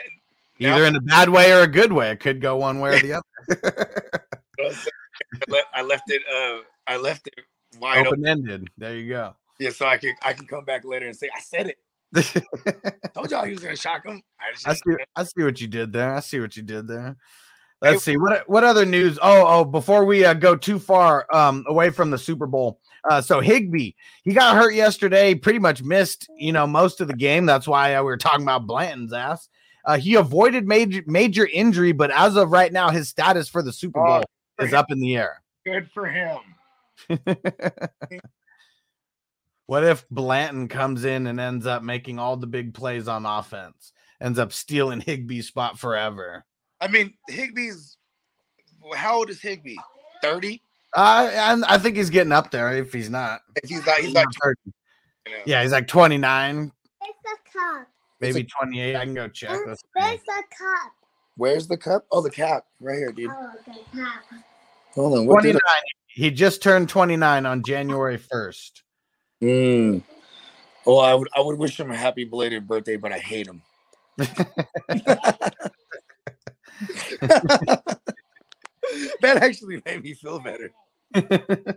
either 0.60 0.86
in 0.86 0.98
a 0.98 1.02
bad 1.02 1.30
way 1.30 1.54
or 1.54 1.62
a 1.62 1.67
good 1.67 1.93
way. 1.93 2.12
It 2.12 2.19
could 2.19 2.41
go 2.41 2.58
one 2.58 2.82
way 2.82 2.98
or 2.98 3.00
the 3.00 3.13
other. 3.13 4.21
I 4.60 5.52
left, 5.52 5.67
I 5.74 5.82
left 5.82 6.12
it 6.12 6.21
uh 6.34 6.60
I 6.88 6.98
left 6.98 7.28
it 7.28 7.36
wide 7.79 8.07
open. 8.07 8.25
Ended. 8.25 8.69
There 8.77 8.95
you 8.95 9.09
go. 9.09 9.35
Yeah, 9.59 9.69
so 9.69 9.85
I 9.85 9.97
can 9.97 10.13
I 10.21 10.33
can 10.33 10.45
come 10.47 10.65
back 10.65 10.83
later 10.85 11.05
and 11.07 11.15
say 11.15 11.29
I 11.35 11.39
said 11.41 11.67
it. 11.67 11.77
Told 13.13 13.31
y'all 13.31 13.45
he 13.45 13.51
was 13.51 13.61
gonna 13.61 13.75
shock 13.75 14.05
him. 14.05 14.21
I 14.39 14.71
I 14.71 14.73
see, 14.73 14.95
I 15.15 15.23
see 15.23 15.43
what 15.43 15.59
you 15.61 15.67
did 15.67 15.91
there. 15.93 16.13
I 16.13 16.19
see 16.19 16.39
what 16.39 16.55
you 16.55 16.63
did 16.63 16.88
there. 16.88 17.15
Let's 17.81 18.03
see 18.03 18.17
what 18.17 18.47
what 18.49 18.63
other 18.63 18.85
news. 18.85 19.19
Oh, 19.21 19.45
oh, 19.47 19.63
before 19.65 20.05
we 20.05 20.25
uh, 20.25 20.33
go 20.33 20.55
too 20.55 20.79
far 20.79 21.27
um, 21.33 21.63
away 21.67 21.89
from 21.89 22.09
the 22.09 22.17
Super 22.17 22.47
Bowl. 22.47 22.79
Uh, 23.09 23.21
so 23.21 23.39
Higbee, 23.41 23.91
he 24.23 24.33
got 24.33 24.55
hurt 24.55 24.73
yesterday. 24.73 25.35
Pretty 25.35 25.59
much 25.59 25.83
missed, 25.83 26.27
you 26.38 26.51
know, 26.51 26.65
most 26.65 27.01
of 27.01 27.07
the 27.07 27.13
game. 27.13 27.45
That's 27.45 27.67
why 27.67 27.95
uh, 27.95 28.01
we 28.01 28.05
were 28.05 28.17
talking 28.17 28.43
about 28.43 28.65
Blanton's 28.65 29.13
ass. 29.13 29.49
Uh, 29.85 29.97
he 29.97 30.15
avoided 30.15 30.67
major 30.67 31.03
major 31.05 31.45
injury, 31.45 31.91
but 31.91 32.09
as 32.11 32.35
of 32.38 32.49
right 32.51 32.73
now, 32.73 32.89
his 32.89 33.09
status 33.09 33.47
for 33.49 33.61
the 33.61 33.73
Super 33.73 33.99
Oh, 33.99 34.05
Bowl 34.05 34.23
is 34.61 34.73
up 34.73 34.89
in 34.89 34.99
the 34.99 35.15
air. 35.15 35.43
good 35.65 35.89
for 35.93 36.07
him. 36.07 36.39
What 39.67 39.83
if 39.83 40.07
Blanton 40.09 40.67
comes 40.67 41.05
in 41.05 41.25
and 41.25 41.39
ends 41.39 41.65
up 41.65 41.81
making 41.81 42.19
all 42.19 42.37
the 42.37 42.47
big 42.47 42.73
plays 42.73 43.07
on 43.07 43.25
offense, 43.25 43.93
ends 44.21 44.37
up 44.37 44.53
stealing 44.53 45.01
Higbee's 45.01 45.47
spot 45.47 45.79
forever? 45.79 46.45
I 46.79 46.87
mean, 46.87 47.15
Higbee's 47.31 47.97
how 48.95 49.15
old 49.17 49.29
is 49.29 49.41
Higbee? 49.41 49.77
30? 50.21 50.61
Uh, 50.95 51.29
and 51.33 51.65
I 51.65 51.77
think 51.77 51.97
he's 51.97 52.09
getting 52.11 52.31
up 52.31 52.51
there 52.51 52.77
if 52.77 52.93
he's 52.93 53.09
not. 53.09 53.41
If 53.55 53.69
he's 53.69 53.85
not, 53.85 53.97
he's 53.97 54.13
like 54.13 54.27
30. 54.43 54.55
you 54.65 54.71
know. 55.31 55.37
Yeah, 55.45 55.63
he's 55.63 55.71
like 55.71 55.87
29, 55.87 56.71
Where's 56.99 57.13
the 57.23 57.37
cup? 57.51 57.87
maybe 58.21 58.43
28. 58.43 58.95
I 58.95 59.03
can 59.03 59.13
go 59.13 59.27
check. 59.27 59.57
Let's. 59.65 59.81
Where's 59.93 60.21
the 60.21 60.43
cup? 60.57 60.91
Where's 61.37 61.67
the 61.67 61.77
cup? 61.77 62.05
Oh, 62.11 62.21
the 62.21 62.29
cap 62.29 62.65
right 62.79 62.97
here, 62.97 63.11
dude. 63.11 63.31
Oh, 63.31 63.51
the 63.65 63.99
cup. 63.99 64.23
Hold 64.93 65.17
on. 65.17 65.25
What 65.25 65.41
29. 65.41 65.59
Did 66.15 66.21
He 66.21 66.32
just 66.32 66.63
turned 66.63 66.89
29 66.89 67.45
on 67.45 67.63
January 67.63 68.17
1st. 68.17 68.82
I- 69.41 69.45
Mm. 69.45 70.04
Well, 70.86 70.99
I 70.99 71.13
would 71.13 71.28
I 71.36 71.41
would 71.41 71.58
wish 71.58 71.80
him 71.80 71.91
a 71.91 71.95
happy 71.95 72.23
belated 72.23 72.67
birthday, 72.67 72.95
but 72.95 73.12
I 73.12 73.19
hate 73.19 73.47
him. 73.47 73.62
that 74.17 75.54
actually 79.21 79.82
made 79.86 80.04
me 80.04 80.13
feel 80.13 80.39
better. 80.39 80.71
Where's 81.12 81.28
the 81.30 81.75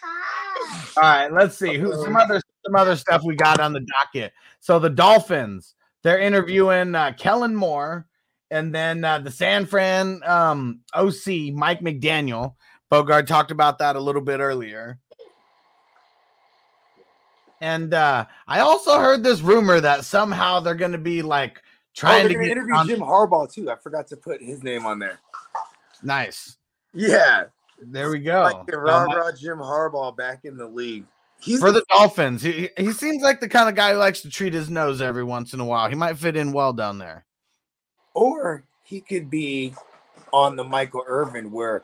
cup? 0.00 0.96
All 0.96 1.02
right, 1.02 1.32
let's 1.32 1.56
see 1.56 1.78
who 1.78 1.92
some 2.04 2.16
other 2.16 2.40
some 2.66 2.76
other 2.76 2.96
stuff 2.96 3.22
we 3.24 3.34
got 3.34 3.60
on 3.60 3.72
the 3.72 3.80
docket. 3.80 4.32
So 4.60 4.78
the 4.78 4.90
Dolphins, 4.90 5.74
they're 6.02 6.20
interviewing 6.20 6.94
uh, 6.94 7.12
Kellen 7.16 7.54
Moore, 7.54 8.06
and 8.52 8.74
then 8.74 9.04
uh, 9.04 9.18
the 9.18 9.30
San 9.30 9.66
Fran 9.66 10.20
um, 10.24 10.80
OC 10.94 11.52
Mike 11.54 11.80
McDaniel. 11.80 12.54
Bogart 12.90 13.26
talked 13.26 13.50
about 13.50 13.78
that 13.78 13.96
a 13.96 14.00
little 14.00 14.20
bit 14.20 14.38
earlier. 14.40 14.98
And 17.60 17.94
uh, 17.94 18.26
I 18.46 18.60
also 18.60 18.98
heard 18.98 19.22
this 19.22 19.40
rumor 19.40 19.80
that 19.80 20.04
somehow 20.04 20.60
they're 20.60 20.74
going 20.74 20.92
to 20.92 20.98
be 20.98 21.22
like 21.22 21.58
Oh, 21.58 21.94
trying 21.94 22.28
they're 22.28 22.38
to 22.38 22.44
get 22.44 22.52
interview 22.52 22.74
on- 22.74 22.86
Jim 22.88 23.00
Harbaugh 23.00 23.52
too. 23.52 23.70
I 23.70 23.76
forgot 23.76 24.06
to 24.08 24.16
put 24.16 24.42
his 24.42 24.62
name 24.62 24.86
on 24.86 24.98
there. 24.98 25.20
nice. 26.02 26.56
Yeah, 26.94 27.44
There 27.80 28.10
we 28.10 28.18
go. 28.18 28.42
like 28.42 28.66
the 28.66 28.78
rah 28.78 29.04
rah 29.04 29.30
Jim 29.32 29.58
Harbaugh 29.58 30.16
back 30.16 30.40
in 30.44 30.56
the 30.56 30.66
league. 30.66 31.04
He's 31.40 31.60
for 31.60 31.70
the 31.72 31.84
Dolphins. 31.90 32.42
He 32.42 32.68
he 32.78 32.92
seems 32.92 33.22
like 33.22 33.40
the 33.40 33.48
kind 33.48 33.68
of 33.68 33.74
guy 33.74 33.92
who 33.92 33.98
likes 33.98 34.20
to 34.22 34.30
treat 34.30 34.52
his 34.54 34.70
nose 34.70 35.00
every 35.02 35.24
once 35.24 35.52
in 35.54 35.60
a 35.60 35.64
while. 35.64 35.88
He 35.88 35.94
might 35.94 36.16
fit 36.18 36.36
in 36.36 36.52
well 36.52 36.72
down 36.72 36.98
there. 36.98 37.24
Or 38.14 38.64
he 38.82 39.00
could 39.00 39.30
be 39.30 39.74
on 40.32 40.56
the 40.56 40.64
Michael 40.64 41.04
Irvin 41.06 41.50
where 41.50 41.82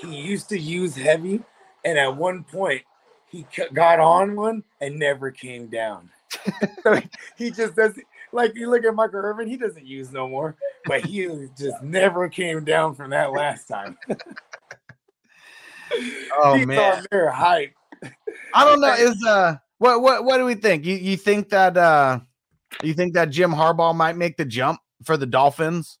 he 0.00 0.16
used 0.16 0.48
to 0.50 0.58
use 0.58 0.94
heavy, 0.94 1.40
and 1.84 1.98
at 1.98 2.16
one 2.16 2.44
point 2.44 2.82
he 3.28 3.46
got 3.72 4.00
on 4.00 4.36
one 4.36 4.64
and 4.80 4.98
never 4.98 5.30
came 5.30 5.66
down. 5.66 6.10
so 6.82 7.00
he 7.36 7.50
just 7.50 7.74
doesn't 7.74 8.04
like 8.32 8.54
you 8.54 8.70
look 8.70 8.84
at 8.84 8.94
Michael 8.94 9.20
Irvin, 9.20 9.48
he 9.48 9.56
doesn't 9.56 9.86
use 9.86 10.12
no 10.12 10.28
more, 10.28 10.56
but 10.86 11.00
he 11.00 11.26
just 11.58 11.82
never 11.82 12.28
came 12.28 12.64
down 12.64 12.94
from 12.94 13.10
that 13.10 13.32
last 13.32 13.66
time. 13.66 13.96
Oh 16.40 16.56
He's 16.56 16.66
man, 16.66 17.04
hype. 17.12 17.72
I 18.54 18.64
don't 18.64 18.80
know. 18.80 18.92
Is 18.92 19.24
uh, 19.26 19.56
what 19.78 20.02
what 20.02 20.24
what 20.24 20.38
do 20.38 20.44
we 20.44 20.54
think? 20.54 20.84
You 20.84 20.96
you 20.96 21.16
think 21.16 21.48
that 21.48 21.76
uh, 21.76 22.20
you 22.82 22.94
think 22.94 23.14
that 23.14 23.30
Jim 23.30 23.52
Harbaugh 23.52 23.94
might 23.94 24.16
make 24.16 24.36
the 24.36 24.44
jump 24.44 24.78
for 25.04 25.16
the 25.16 25.26
Dolphins 25.26 25.98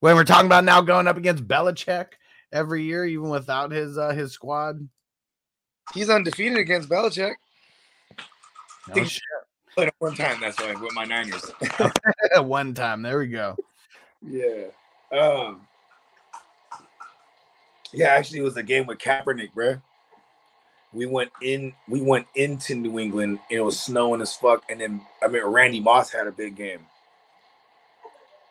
when 0.00 0.16
we're 0.16 0.24
talking 0.24 0.46
about 0.46 0.64
now 0.64 0.80
going 0.80 1.06
up 1.06 1.16
against 1.16 1.46
Belichick 1.46 2.06
every 2.52 2.84
year, 2.84 3.04
even 3.04 3.28
without 3.28 3.70
his 3.70 3.98
uh 3.98 4.10
his 4.10 4.32
squad? 4.32 4.88
He's 5.94 6.10
undefeated 6.10 6.58
against 6.58 6.88
Belichick. 6.88 7.34
No 8.88 8.94
Think- 8.94 9.10
shit. 9.10 9.22
Played 9.76 9.92
one 9.98 10.14
time, 10.14 10.40
that's 10.40 10.58
why 10.58 10.72
with 10.72 10.94
my 10.94 11.04
Niners. 11.04 11.52
One 12.36 12.72
time, 12.72 13.02
there 13.02 13.18
we 13.18 13.26
go. 13.26 13.54
Yeah. 14.26 14.68
Um. 15.12 15.68
Yeah, 17.92 18.08
actually, 18.08 18.38
it 18.38 18.44
was 18.44 18.56
a 18.56 18.62
game 18.62 18.86
with 18.86 18.96
Kaepernick, 18.96 19.52
bro. 19.52 19.82
We 20.94 21.04
went 21.04 21.30
in. 21.42 21.74
We 21.90 22.00
went 22.00 22.26
into 22.34 22.74
New 22.74 22.98
England, 22.98 23.38
and 23.50 23.58
it 23.58 23.60
was 23.60 23.78
snowing 23.78 24.22
as 24.22 24.34
fuck. 24.34 24.64
And 24.70 24.80
then 24.80 25.02
I 25.22 25.28
mean, 25.28 25.44
Randy 25.44 25.80
Moss 25.80 26.10
had 26.10 26.26
a 26.26 26.32
big 26.32 26.56
game. 26.56 26.86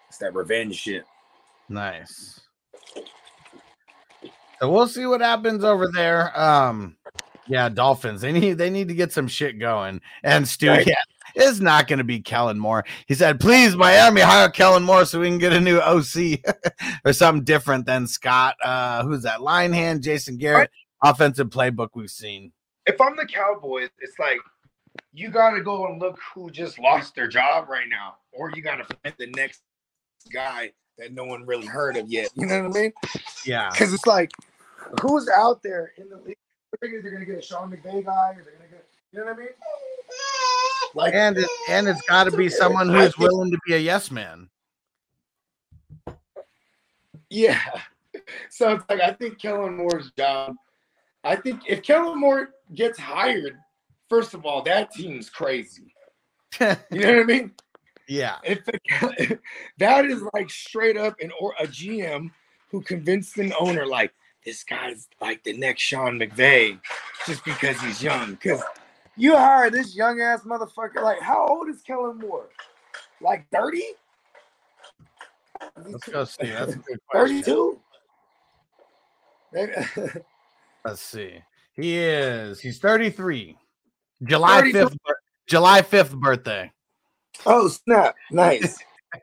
It's 0.10 0.18
that 0.20 0.34
revenge 0.34 0.76
shit. 0.76 1.04
Nice. 1.70 2.39
So 4.60 4.72
we'll 4.72 4.88
see 4.88 5.06
what 5.06 5.22
happens 5.22 5.63
over 5.63 5.89
there. 5.94 6.38
Um, 6.39 6.96
yeah, 7.48 7.70
Dolphins. 7.70 8.22
They 8.22 8.32
need 8.32 8.54
they 8.54 8.70
need 8.70 8.88
to 8.88 8.94
get 8.96 9.12
some 9.12 9.28
shit 9.28 9.60
going. 9.60 10.02
And 10.24 10.48
Stu, 10.48 10.70
Right. 10.70 10.88
yeah, 10.88 10.94
It's 11.36 11.60
not 11.60 11.88
going 11.88 11.98
to 11.98 12.04
be 12.06 12.20
Kellen 12.22 12.58
Moore. 12.58 12.86
He 13.08 13.13
said, 13.13 13.39
"Please, 13.39 13.76
Miami, 13.76 14.22
hire 14.22 14.50
Kellen 14.50 14.84
Moore 14.84 15.06
so 15.06 15.20
we 15.20 15.28
can 15.28 15.38
get 15.38 15.54
a 15.54 15.60
new 15.60 15.80
OC 15.80 16.39
or 17.06 17.13
something 17.13 17.44
different 17.44 17.86
than 17.86 18.08
Scott. 18.08 18.56
Uh, 18.63 19.04
who's 19.04 19.24
that? 19.24 19.39
Linehan, 19.39 20.02
Jason 20.02 20.38
Garrett, 20.38 20.72
offensive 21.04 21.50
playbook 21.50 21.89
we've 21.94 22.10
seen. 22.10 22.52
if 22.88 23.00
I'm 23.02 23.15
the 23.18 23.26
Cowboys, 23.28 23.89
it's 24.00 24.18
like 24.18 24.39
you 25.12 25.30
got 25.30 25.52
to 25.52 25.62
go 25.62 25.86
and 25.88 26.02
look 26.02 26.18
who 26.34 26.50
just 26.50 26.80
lost 26.80 27.13
their 27.15 27.28
job 27.28 27.68
right 27.70 27.88
now, 27.89 28.15
or 28.32 28.50
you 28.56 28.62
got 28.63 28.78
to 28.78 28.86
find 29.04 29.13
the 29.20 29.28
next 29.36 29.62
guy 30.31 30.71
that 30.97 31.13
no 31.13 31.25
one 31.25 31.45
really 31.45 31.65
heard 31.65 31.97
of 31.97 32.09
yet. 32.09 32.29
You 32.35 32.45
know 32.45 32.63
what 32.67 32.77
I 32.77 32.81
mean? 32.81 32.93
Yeah, 33.45 33.69
Because 33.71 33.93
it's 33.93 34.05
like, 34.07 34.31
who's 35.01 35.27
out 35.29 35.61
there 35.63 35.91
in 35.97 36.09
the 36.09 36.17
league? 36.17 36.38
They're 36.81 36.89
gonna- 36.89 37.01
they're 37.03 37.11
going 37.11 37.25
to 37.25 37.31
get 37.31 37.38
a 37.39 37.41
Sean 37.41 37.71
McVay 37.71 38.03
guy, 38.05 38.31
or 38.31 38.43
they're 38.43 38.53
going 38.57 38.69
to 38.69 38.75
get, 38.75 38.85
you 39.11 39.19
know 39.19 39.25
what 39.25 39.35
I 39.35 39.39
mean? 39.39 39.47
Like, 40.93 41.13
and 41.13 41.38
it, 41.38 41.49
and 41.69 41.88
it's 41.88 42.01
got 42.03 42.25
to 42.25 42.31
be 42.35 42.47
someone 42.49 42.88
who's 42.89 43.17
willing 43.17 43.51
to 43.51 43.57
be 43.65 43.73
a 43.75 43.77
yes 43.77 44.11
man. 44.11 44.49
yeah. 47.29 47.59
So 48.49 48.71
it's 48.73 48.83
like 48.89 49.01
I 49.01 49.11
think 49.11 49.39
Kellen 49.41 49.75
Moore's 49.75 50.11
job. 50.17 50.55
I 51.23 51.35
think 51.35 51.61
if 51.67 51.81
Kellen 51.83 52.19
Moore 52.19 52.49
gets 52.73 52.97
hired, 52.97 53.57
first 54.09 54.33
of 54.33 54.45
all, 54.45 54.61
that 54.63 54.91
team's 54.91 55.29
crazy. 55.29 55.93
You 56.59 56.67
know 57.01 57.13
what 57.15 57.19
I 57.19 57.23
mean? 57.23 57.51
Yeah, 58.08 58.38
If 58.44 58.65
the, 58.65 59.39
that 59.78 60.06
is 60.06 60.22
like 60.34 60.50
straight 60.50 60.98
up 60.98 61.20
an 61.20 61.32
or 61.39 61.54
a 61.60 61.68
GM 61.68 62.32
who 62.70 62.82
convinced 62.82 63.38
an 63.38 63.54
owner 63.60 63.86
like 63.86 64.13
this 64.46 64.63
guy's 64.63 65.08
like 65.22 65.44
the 65.44 65.54
next 65.54 65.82
Sean 65.82 66.20
McVay 66.20 66.80
just 67.26 67.44
because 67.44 67.80
he's 67.82 68.04
young. 68.04 68.32
Because 68.32 68.62
you 69.18 69.36
hire 69.36 69.70
this 69.70 69.96
young 69.96 70.22
ass 70.22 70.41
motherfucker. 70.44 71.02
Like, 71.02 71.22
how 71.22 71.48
old 71.48 71.70
is 71.70 71.82
Kellen 71.82 72.20
Moore? 72.20 72.50
Like 73.22 73.48
30? 73.52 73.82
let's 75.88 76.08
go 76.08 76.24
see. 76.26 76.48
That's 76.48 76.74
a 76.74 76.78
good 76.78 77.00
question. 77.10 77.44
32? 77.44 77.80
Let's 80.86 81.02
see. 81.02 81.39
He 81.74 81.98
is. 81.98 82.60
He's 82.60 82.80
33. 82.80 83.58
July 84.24 84.62
33. 84.62 84.82
5th. 84.82 84.98
July 85.48 85.82
5th 85.82 86.20
birthday. 86.20 86.72
Oh, 87.45 87.67
snap. 87.67 88.15
Nice. 88.32 88.78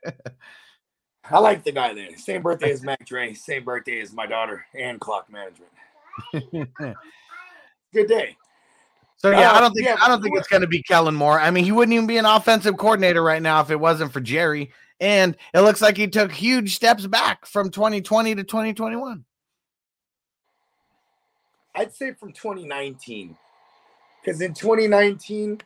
I 1.31 1.38
like 1.38 1.64
the 1.64 1.72
guy 1.72 1.94
there. 1.94 2.16
Same 2.16 2.42
birthday 2.42 2.72
as 2.72 2.83
Mac 2.83 3.05
Dre. 3.07 3.33
Same 3.35 3.64
birthday 3.64 4.01
as 4.01 4.12
my 4.12 4.27
daughter 4.27 4.64
and 4.75 5.01
clock 5.01 5.29
management. 5.31 5.70
Good 7.94 8.09
day. 8.09 8.37
So 9.16 9.31
yeah, 9.31 9.53
I 9.53 9.57
Uh, 9.57 9.61
don't 9.61 9.72
think 9.72 9.87
yeah, 9.87 9.96
I 10.01 10.09
don't 10.09 10.20
think 10.20 10.37
it's 10.37 10.48
going 10.48 10.62
to 10.62 10.68
be 10.68 10.83
Kellen 10.83 11.14
Moore. 11.14 11.38
I 11.38 11.51
mean, 11.51 11.64
he 11.64 11.70
wouldn't 11.72 11.94
even 11.94 12.09
be 12.09 12.18
an 12.18 12.25
offensive 12.25 12.77
coordinator 12.77 13.22
right 13.22 13.40
now 13.40 13.61
if 13.61 13.70
it 13.70 13.79
wasn't 13.79 14.12
for 14.12 14.20
Jerry. 14.20 14.72
And 15.01 15.37
it 15.55 15.61
looks 15.61 15.81
like 15.81 15.96
he 15.96 16.09
took 16.09 16.33
huge 16.33 16.75
steps 16.75 17.07
back 17.07 17.46
from 17.46 17.70
2020 17.70 18.35
to 18.35 18.44
2021. 18.44 19.25
I'd 21.75 21.94
say 21.94 22.12
from 22.12 22.33
2019. 22.33 23.37
Because 24.22 24.40
in 24.40 24.55
2019, 24.55 25.61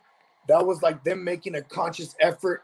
that 0.47 0.65
was 0.65 0.81
like 0.81 1.03
them 1.03 1.23
making 1.23 1.55
a 1.55 1.61
conscious 1.61 2.15
effort. 2.19 2.63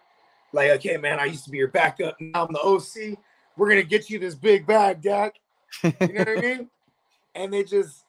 Like, 0.53 0.71
okay, 0.71 0.97
man, 0.97 1.19
I 1.19 1.25
used 1.25 1.45
to 1.45 1.49
be 1.49 1.57
your 1.57 1.67
backup. 1.69 2.19
Now 2.19 2.45
I'm 2.45 2.53
the 2.53 2.59
OC. 2.59 3.17
We're 3.57 3.69
going 3.69 3.81
to 3.81 3.87
get 3.87 4.09
you 4.09 4.19
this 4.19 4.35
big 4.35 4.65
bag, 4.65 5.01
Dak. 5.01 5.35
You 5.83 5.93
know 5.99 6.19
what 6.19 6.29
I 6.29 6.41
mean? 6.41 6.69
And 7.35 7.51
they 7.51 7.63
just, 7.63 8.05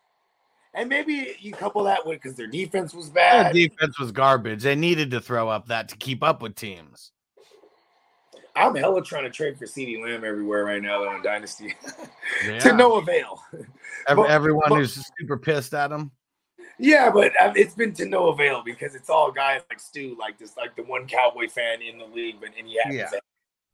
and 0.74 0.86
maybe 0.86 1.34
you 1.40 1.52
couple 1.52 1.82
that 1.84 2.06
with 2.06 2.20
because 2.20 2.36
their 2.36 2.46
defense 2.46 2.92
was 2.92 3.08
bad. 3.08 3.54
Their 3.54 3.68
defense 3.68 3.98
was 3.98 4.12
garbage. 4.12 4.62
They 4.64 4.74
needed 4.74 5.10
to 5.12 5.20
throw 5.22 5.48
up 5.48 5.68
that 5.68 5.88
to 5.88 5.96
keep 5.96 6.22
up 6.22 6.42
with 6.42 6.56
teams. 6.56 7.12
I'm 8.54 8.74
hella 8.74 9.02
trying 9.02 9.24
to 9.24 9.30
trade 9.30 9.58
for 9.58 9.64
CeeDee 9.64 10.02
Lamb 10.02 10.24
everywhere 10.24 10.66
right 10.66 10.82
now, 10.82 11.00
though, 11.00 11.16
in 11.16 11.22
Dynasty. 11.22 11.74
Yeah. 12.46 12.58
to 12.58 12.74
no 12.74 12.96
avail. 12.96 13.40
But- 14.06 14.28
everyone 14.28 14.68
but- 14.68 14.76
who's 14.76 15.10
super 15.18 15.38
pissed 15.38 15.72
at 15.72 15.90
him. 15.90 16.10
Yeah, 16.78 17.10
but 17.10 17.32
um, 17.40 17.52
it's 17.56 17.74
been 17.74 17.92
to 17.94 18.04
no 18.06 18.28
avail 18.28 18.62
because 18.64 18.94
it's 18.94 19.08
all 19.08 19.30
guys 19.30 19.62
like 19.70 19.78
Stu, 19.80 20.16
like 20.18 20.38
this, 20.38 20.56
like 20.56 20.74
the 20.76 20.82
one 20.82 21.06
Cowboy 21.06 21.48
fan 21.48 21.80
in 21.82 21.98
the 21.98 22.04
league, 22.06 22.36
but 22.40 22.50
and 22.58 22.66
he 22.66 22.76
happens 22.78 22.96
Yeah. 22.96 23.10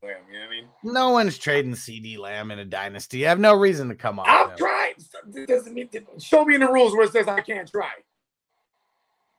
Lamb, 0.02 0.16
you 0.30 0.38
know 0.38 0.40
what 0.40 0.46
I 0.46 0.50
mean? 0.50 0.68
No 0.82 1.10
one's 1.10 1.36
trading 1.38 1.72
CeeDee 1.72 2.18
Lamb 2.18 2.50
in 2.50 2.58
a 2.58 2.64
dynasty. 2.64 3.18
You 3.18 3.26
have 3.26 3.38
no 3.38 3.54
reason 3.54 3.88
to 3.90 3.94
come 3.94 4.18
off. 4.18 4.26
I'm 4.28 4.50
him. 4.50 4.56
trying. 4.56 4.94
It 5.34 5.46
doesn't 5.48 5.74
mean 5.74 5.88
to, 5.88 6.00
show 6.18 6.44
me 6.44 6.54
in 6.54 6.60
the 6.62 6.68
rules 6.72 6.94
where 6.94 7.04
it 7.04 7.12
says 7.12 7.28
I 7.28 7.40
can't 7.40 7.70
try. 7.70 7.90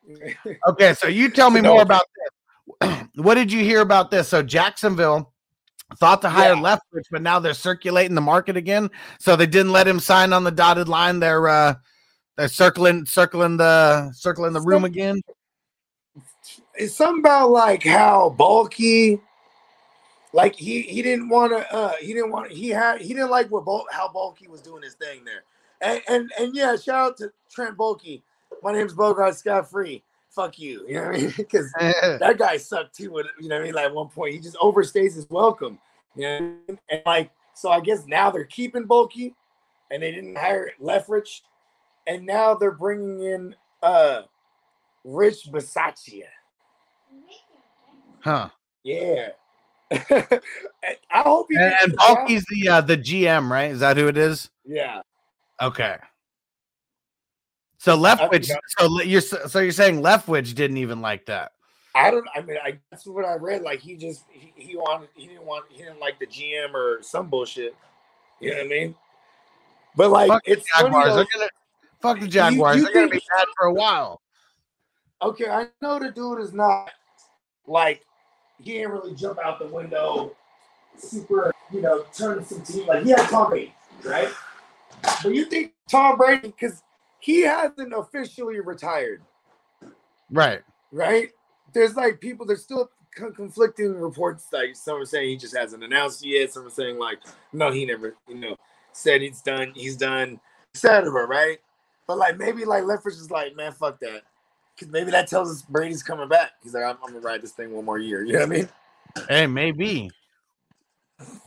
Okay, 0.68 0.94
so 0.96 1.08
you 1.08 1.30
tell 1.30 1.50
me 1.52 1.62
No. 1.62 1.74
more 1.74 1.82
about 1.84 2.04
this. 2.82 3.04
what 3.16 3.36
did 3.36 3.52
you 3.52 3.64
hear 3.64 3.82
about 3.82 4.12
this? 4.12 4.28
So 4.28 4.42
Jacksonville 4.44 5.32
thought 5.98 6.22
to 6.24 6.30
hire 6.30 6.54
Yeah. 6.56 6.62
Leftwich, 6.62 7.06
but 7.12 7.22
now 7.22 7.40
they're 7.40 7.54
circulating 7.54 8.16
the 8.16 8.22
market 8.22 8.58
again. 8.58 8.90
So 9.20 9.36
they 9.36 9.46
didn't 9.48 9.72
let 9.72 9.88
him 9.88 10.00
sign 10.00 10.34
on 10.34 10.44
the 10.44 10.52
dotted 10.52 10.90
line. 10.90 11.20
They're 11.20 11.48
uh 11.48 11.76
they're 12.42 12.48
circling 12.48 13.06
circling 13.06 13.56
the 13.58 14.12
circling 14.14 14.54
the 14.54 14.62
room 14.62 14.84
again. 14.84 15.22
it's 16.74 16.96
something 16.96 17.20
about 17.20 17.52
like 17.52 17.84
how 17.84 18.36
Baalke, 18.36 19.22
like 20.34 20.56
he 20.56 20.82
he 20.82 21.04
didn't 21.04 21.30
want 21.30 21.52
to. 21.52 21.72
uh 21.72 21.94
He 22.00 22.14
didn't 22.14 22.32
want. 22.32 22.52
He 22.52 22.70
had. 22.70 23.00
He 23.00 23.10
didn't 23.10 23.30
like 23.30 23.52
what 23.52 23.64
Bul- 23.64 23.86
how 23.92 24.08
Baalke 24.08 24.48
was 24.48 24.60
doing 24.60 24.82
his 24.82 24.96
thing 24.96 25.24
there. 25.24 25.44
And 25.82 26.02
and 26.10 26.32
and 26.40 26.56
yeah, 26.56 26.76
shout 26.78 27.12
out 27.12 27.18
to 27.18 27.32
Trent 27.52 27.78
Baalke. 27.78 28.24
My 28.64 28.74
name's 28.74 28.94
Bogart 28.94 29.36
Scott 29.36 29.70
Free. 29.70 30.04
Fuck 30.32 30.58
you. 30.58 30.84
You 30.88 30.96
know 30.96 31.06
what 31.08 31.16
I 31.16 31.20
mean? 31.20 31.34
Because 31.38 31.72
that 31.80 32.40
guy 32.40 32.58
sucked 32.58 32.96
too. 32.96 33.12
With 33.12 33.28
you 33.40 33.50
know 33.50 33.58
what 33.58 33.62
I 33.62 33.66
mean? 33.66 33.76
Like 33.76 33.86
at 33.86 33.94
one 33.94 34.10
point, 34.10 34.34
he 34.34 34.40
just 34.40 34.58
overstays 34.58 35.14
his 35.14 35.30
welcome. 35.30 35.78
You 36.16 36.22
know, 36.24 36.38
I 36.38 36.40
mean? 36.40 36.80
and 36.90 37.02
like 37.06 37.30
so, 37.54 37.70
I 37.70 37.82
guess 37.82 38.08
now 38.08 38.32
they're 38.32 38.46
keeping 38.46 38.88
Baalke, 38.88 39.36
and 39.92 40.02
they 40.02 40.12
didn't 40.12 40.38
hire 40.38 40.72
Leftwich, 40.82 41.42
and 42.08 42.26
now 42.26 42.54
they're 42.54 42.72
bringing 42.72 43.22
in 43.22 43.56
uh 43.84 44.22
Rich 45.04 45.48
Bisaccia. 45.52 46.24
huh. 48.20 48.50
Yeah. 48.84 49.30
I 49.92 50.40
hope 51.12 51.48
he 51.50 51.58
And. 51.58 51.98
Baalke's 51.98 52.46
the 52.50 52.70
uh 52.70 52.82
the 52.82 52.98
GM, 52.98 53.50
right? 53.50 53.72
Is 53.72 53.80
that 53.82 53.98
who 53.98 54.08
it 54.08 54.18
is? 54.18 54.50
Yeah. 54.66 55.02
Okay. 55.62 55.98
So 57.78 57.98
Leftwich, 57.98 58.52
so 58.78 59.02
you're 59.02 59.22
so 59.22 59.60
you're 59.60 59.72
saying 59.72 60.04
Leftwich 60.04 60.54
didn't 60.54 60.78
even 60.78 61.02
like 61.02 61.26
that. 61.26 61.54
I 61.96 62.12
don't. 62.12 62.28
I 62.36 62.42
mean, 62.42 62.58
I 62.64 62.80
that's 62.90 63.06
what 63.06 63.26
I 63.26 63.36
read. 63.36 63.64
Like 63.64 63.80
he 63.80 63.96
just 63.96 64.24
he, 64.30 64.54
he 64.56 64.76
wanted 64.76 65.10
he 65.16 65.28
didn't 65.28 65.46
want 65.46 65.66
he 65.70 65.80
didn't 65.84 66.00
like 66.00 66.20
the 66.20 66.28
GM 66.28 66.74
or 66.74 67.02
some 67.02 67.28
bullshit. 67.28 67.76
You 68.40 68.52
know 68.52 68.58
what 68.58 68.66
I 68.66 68.70
mean? 68.70 68.96
But 69.96 70.12
like 70.12 70.28
Fuck 70.30 70.42
it's 70.46 70.70
funny. 70.70 70.92
They're 70.92 71.26
gonna 71.34 71.50
fuck 72.02 72.20
the 72.20 72.28
Jaguars. 72.28 72.78
you 72.78 72.84
They're 72.84 72.94
gonna 72.94 73.10
be 73.10 73.22
bad 73.38 73.46
for 73.58 73.68
a 73.68 73.74
while. 73.74 74.22
Okay, 75.22 75.50
I 75.50 75.68
know 75.82 76.00
the 76.00 76.12
dude 76.12 76.40
is 76.40 76.54
not 76.54 76.90
like 77.68 78.04
he 78.60 78.74
didn't 78.74 78.92
really 78.92 79.14
jump 79.16 79.40
out 79.44 79.60
the 79.60 79.68
window, 79.68 80.36
super, 80.98 81.52
you 81.72 81.82
know, 81.82 82.04
turn 82.14 82.44
some 82.44 82.62
team 82.64 82.88
like 82.88 83.04
he 83.04 83.12
had 83.12 83.28
Tom 83.30 83.50
Brady, 83.50 83.74
right? 84.04 84.30
But 85.24 85.34
you 85.34 85.46
think 85.46 85.74
Tom 85.90 86.18
Brady 86.18 86.48
because 86.48 86.82
he 87.20 87.42
hasn't 87.42 87.94
officially 87.96 88.60
retired, 88.60 89.22
Right. 90.32 90.62
right? 90.92 91.30
There's 91.74 91.96
like 91.96 92.20
people. 92.20 92.46
There's 92.46 92.64
still 92.64 92.90
conflicting 93.16 94.00
reports. 94.00 94.48
Like 94.52 94.76
some 94.76 94.98
are 94.98 95.06
saying 95.06 95.30
he 95.30 95.38
just 95.38 95.56
hasn't 95.56 95.84
announced 95.84 96.26
yet. 96.26 96.52
Some 96.52 96.66
are 96.66 96.72
saying 96.72 96.98
like 96.98 97.20
no, 97.54 97.72
he 97.72 97.86
never, 97.86 98.16
you 98.28 98.36
know, 98.36 98.58
said 98.92 99.22
he's 99.22 99.42
done. 99.42 99.72
He's 99.76 99.98
done, 99.98 100.40
etc. 100.74 101.28
Right? 101.28 101.60
But 102.08 102.18
like 102.18 102.38
maybe 102.38 102.66
like 102.66 102.84
Leftwich 102.84 103.20
is 103.20 103.32
like, 103.32 103.56
man, 103.56 103.72
fuck 103.72 104.00
that. 104.00 104.22
Cause 104.80 104.90
maybe 104.90 105.12
that 105.12 105.28
tells 105.28 105.52
us 105.52 105.62
Brady's 105.62 106.04
coming 106.04 106.28
back. 106.28 106.52
He's 106.64 106.74
like, 106.74 106.84
I'm, 106.84 106.98
I'm 107.04 107.14
gonna 107.14 107.20
ride 107.20 107.42
this 107.42 107.52
thing 107.52 107.72
one 107.72 107.86
more 107.86 108.00
year. 108.00 108.24
You 108.24 108.34
know 108.34 108.40
what 108.40 108.46
I 108.46 108.50
mean? 108.50 108.70
Hey, 109.28 109.48
maybe. 109.48 110.10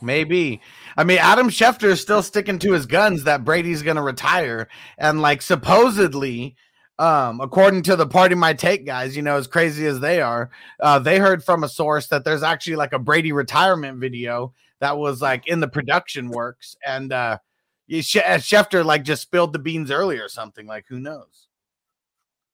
Maybe. 0.01 0.61
I 0.97 1.03
mean, 1.03 1.17
Adam 1.19 1.49
Schefter 1.49 1.89
is 1.89 2.01
still 2.01 2.23
sticking 2.23 2.59
to 2.59 2.71
his 2.71 2.85
guns 2.85 3.23
that 3.23 3.43
Brady's 3.43 3.81
to 3.81 4.01
retire. 4.01 4.67
And, 4.97 5.21
like, 5.21 5.41
supposedly, 5.41 6.55
um, 6.97 7.41
according 7.41 7.83
to 7.83 7.95
the 7.95 8.07
Pardon 8.07 8.39
My 8.39 8.53
Take 8.53 8.85
guys, 8.85 9.15
you 9.15 9.21
know, 9.21 9.35
as 9.35 9.47
crazy 9.47 9.85
as 9.85 9.99
they 9.99 10.21
are, 10.21 10.49
uh, 10.79 10.99
they 10.99 11.19
heard 11.19 11.43
from 11.43 11.63
a 11.63 11.69
source 11.69 12.07
that 12.07 12.23
there's 12.23 12.43
actually 12.43 12.77
like 12.77 12.93
a 12.93 12.99
Brady 12.99 13.31
retirement 13.31 13.99
video 13.99 14.53
that 14.79 14.97
was 14.97 15.21
like 15.21 15.47
in 15.47 15.59
the 15.59 15.67
production 15.67 16.29
works. 16.29 16.77
And, 16.85 17.11
uh, 17.11 17.39
Uh, 17.87 17.97
Schefter 18.39 18.83
like 18.83 19.03
just 19.03 19.21
spilled 19.21 19.53
the 19.53 19.59
beans 19.59 19.91
early 19.91 20.17
or 20.19 20.27
something. 20.29 20.65
Like, 20.65 20.85
who 20.87 20.99
knows? 20.99 21.47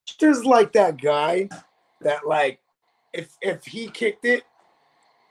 Just 0.06 0.46
like 0.46 0.74
that 0.74 1.02
guy 1.02 1.48
that 2.02 2.28
like 2.28 2.60
if 3.14 3.38
if 3.42 3.66
he 3.66 3.88
kicked 3.88 4.26
it 4.26 4.44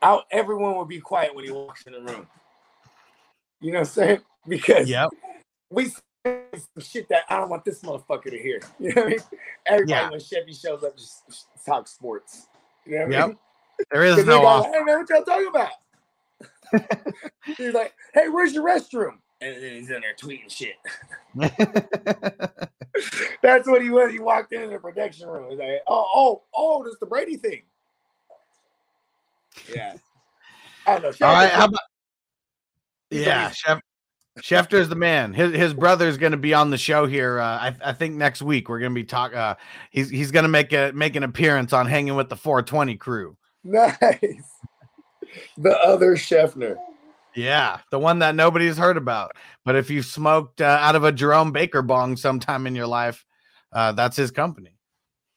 out, 0.03 0.25
everyone 0.31 0.77
would 0.77 0.89
be 0.89 1.01
quiet 1.01 1.35
when 1.35 1.45
he 1.45 1.51
walks 1.51 1.87
in 1.87 1.93
the 1.93 2.01
room. 2.01 2.27
You 3.61 3.73
know 3.73 3.81
what 3.81 3.89
I'm 3.89 3.93
saying? 3.93 4.21
Because 4.49 4.89
Yep. 4.89 5.11
we 5.69 5.87
say 5.87 6.01
some 6.25 6.83
shit 6.83 7.09
that 7.11 7.25
I 7.29 7.37
don't 7.37 7.51
want 7.51 7.65
this 7.65 7.83
motherfucker 7.83 8.31
to 8.31 8.39
hear. 8.39 8.61
You 8.79 8.95
know 8.95 9.03
what 9.03 9.07
I 9.07 9.11
mean? 9.11 9.21
Everybody 9.67 9.91
Yeah. 9.91 10.11
when 10.11 10.21
Chevy 10.21 10.55
shows 10.55 10.83
up 10.83 10.97
just 10.97 11.47
talk 11.67 11.87
sports. 11.87 12.49
You 12.87 12.93
know 12.93 13.07
what 13.07 13.15
I 13.15 13.19
Yep. 13.19 13.27
mean? 13.29 13.39
There 13.91 14.05
is 14.05 14.25
no 14.25 14.41
go, 14.41 14.47
off. 14.47 14.65
Hey 14.67 14.83
man, 14.83 14.99
what 15.01 15.11
y'all 15.11 15.25
talking 15.25 15.49
about? 15.49 15.73
he's 17.59 17.75
like, 17.75 17.93
hey, 18.15 18.29
where's 18.29 18.55
your 18.55 18.65
restroom? 18.65 19.19
And 19.43 19.63
then 19.63 19.77
he's 19.77 19.91
in 19.91 20.03
there 20.03 20.15
tweeting 20.21 20.51
shit. 20.51 20.77
That's 23.43 23.67
what 23.67 23.83
he 23.83 23.89
was. 23.89 24.13
He 24.13 24.19
walked 24.19 24.53
into 24.53 24.69
the 24.69 24.79
production 24.79 25.29
room. 25.29 25.51
He's 25.51 25.59
like, 25.59 25.81
oh, 25.87 26.07
oh, 26.15 26.43
oh, 26.55 26.85
this 26.85 26.93
is 26.93 27.01
the 27.01 27.07
Brady 27.07 27.37
thing. 27.37 27.63
Yeah. 29.75 29.95
I 30.87 30.99
don't 30.99 31.21
know. 31.21 31.27
All 31.27 31.33
right, 31.33 31.51
how 31.51 31.65
about 31.67 31.81
yeah, 33.11 33.51
Chef 33.51 33.81
Schefter's 34.39 34.89
the 34.89 34.95
man. 34.95 35.35
His 35.35 35.55
his 35.55 35.75
brother's 35.75 36.17
going 36.17 36.33
to 36.33 36.39
be 36.39 36.55
on 36.55 36.71
the 36.71 36.79
show 36.79 37.07
here. 37.07 37.41
Uh, 37.41 37.45
I 37.45 37.77
I 37.85 37.93
think 37.93 38.15
next 38.15 38.43
week 38.43 38.69
we're 38.69 38.79
going 38.79 38.93
to 38.93 38.95
be 38.95 39.05
talk. 39.05 39.35
Uh, 39.35 39.57
he's 39.91 40.09
he's 40.09 40.31
going 40.31 40.45
to 40.45 40.49
make 40.49 40.73
a 40.73 40.93
make 40.93 41.17
an 41.17 41.23
appearance 41.23 41.73
on 41.73 41.87
hanging 41.87 42.15
with 42.15 42.29
the 42.29 42.37
420 42.37 42.97
crew. 42.97 43.37
Nice. 43.65 43.97
The 45.57 45.79
other 45.79 46.17
Scheffner. 46.17 46.77
Yeah, 47.35 47.79
the 47.91 47.99
one 47.99 48.19
that 48.21 48.35
nobody's 48.35 48.77
heard 48.77 48.97
about. 48.97 49.37
But 49.65 49.77
if 49.77 49.91
you 49.91 50.03
smoked 50.03 50.61
uh, 50.61 50.79
out 50.81 50.97
of 50.97 51.05
a 51.05 51.13
Jerome 51.13 51.53
Baker 51.53 51.83
bong 51.83 52.17
sometime 52.17 52.67
in 52.67 52.75
your 52.75 52.87
life, 52.87 53.25
uh, 53.73 53.93
that's 53.93 54.17
his 54.17 54.31
company. 54.31 54.77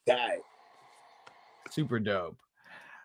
Died. 0.08 0.40
Super 1.70 2.00
dope. 2.00 2.38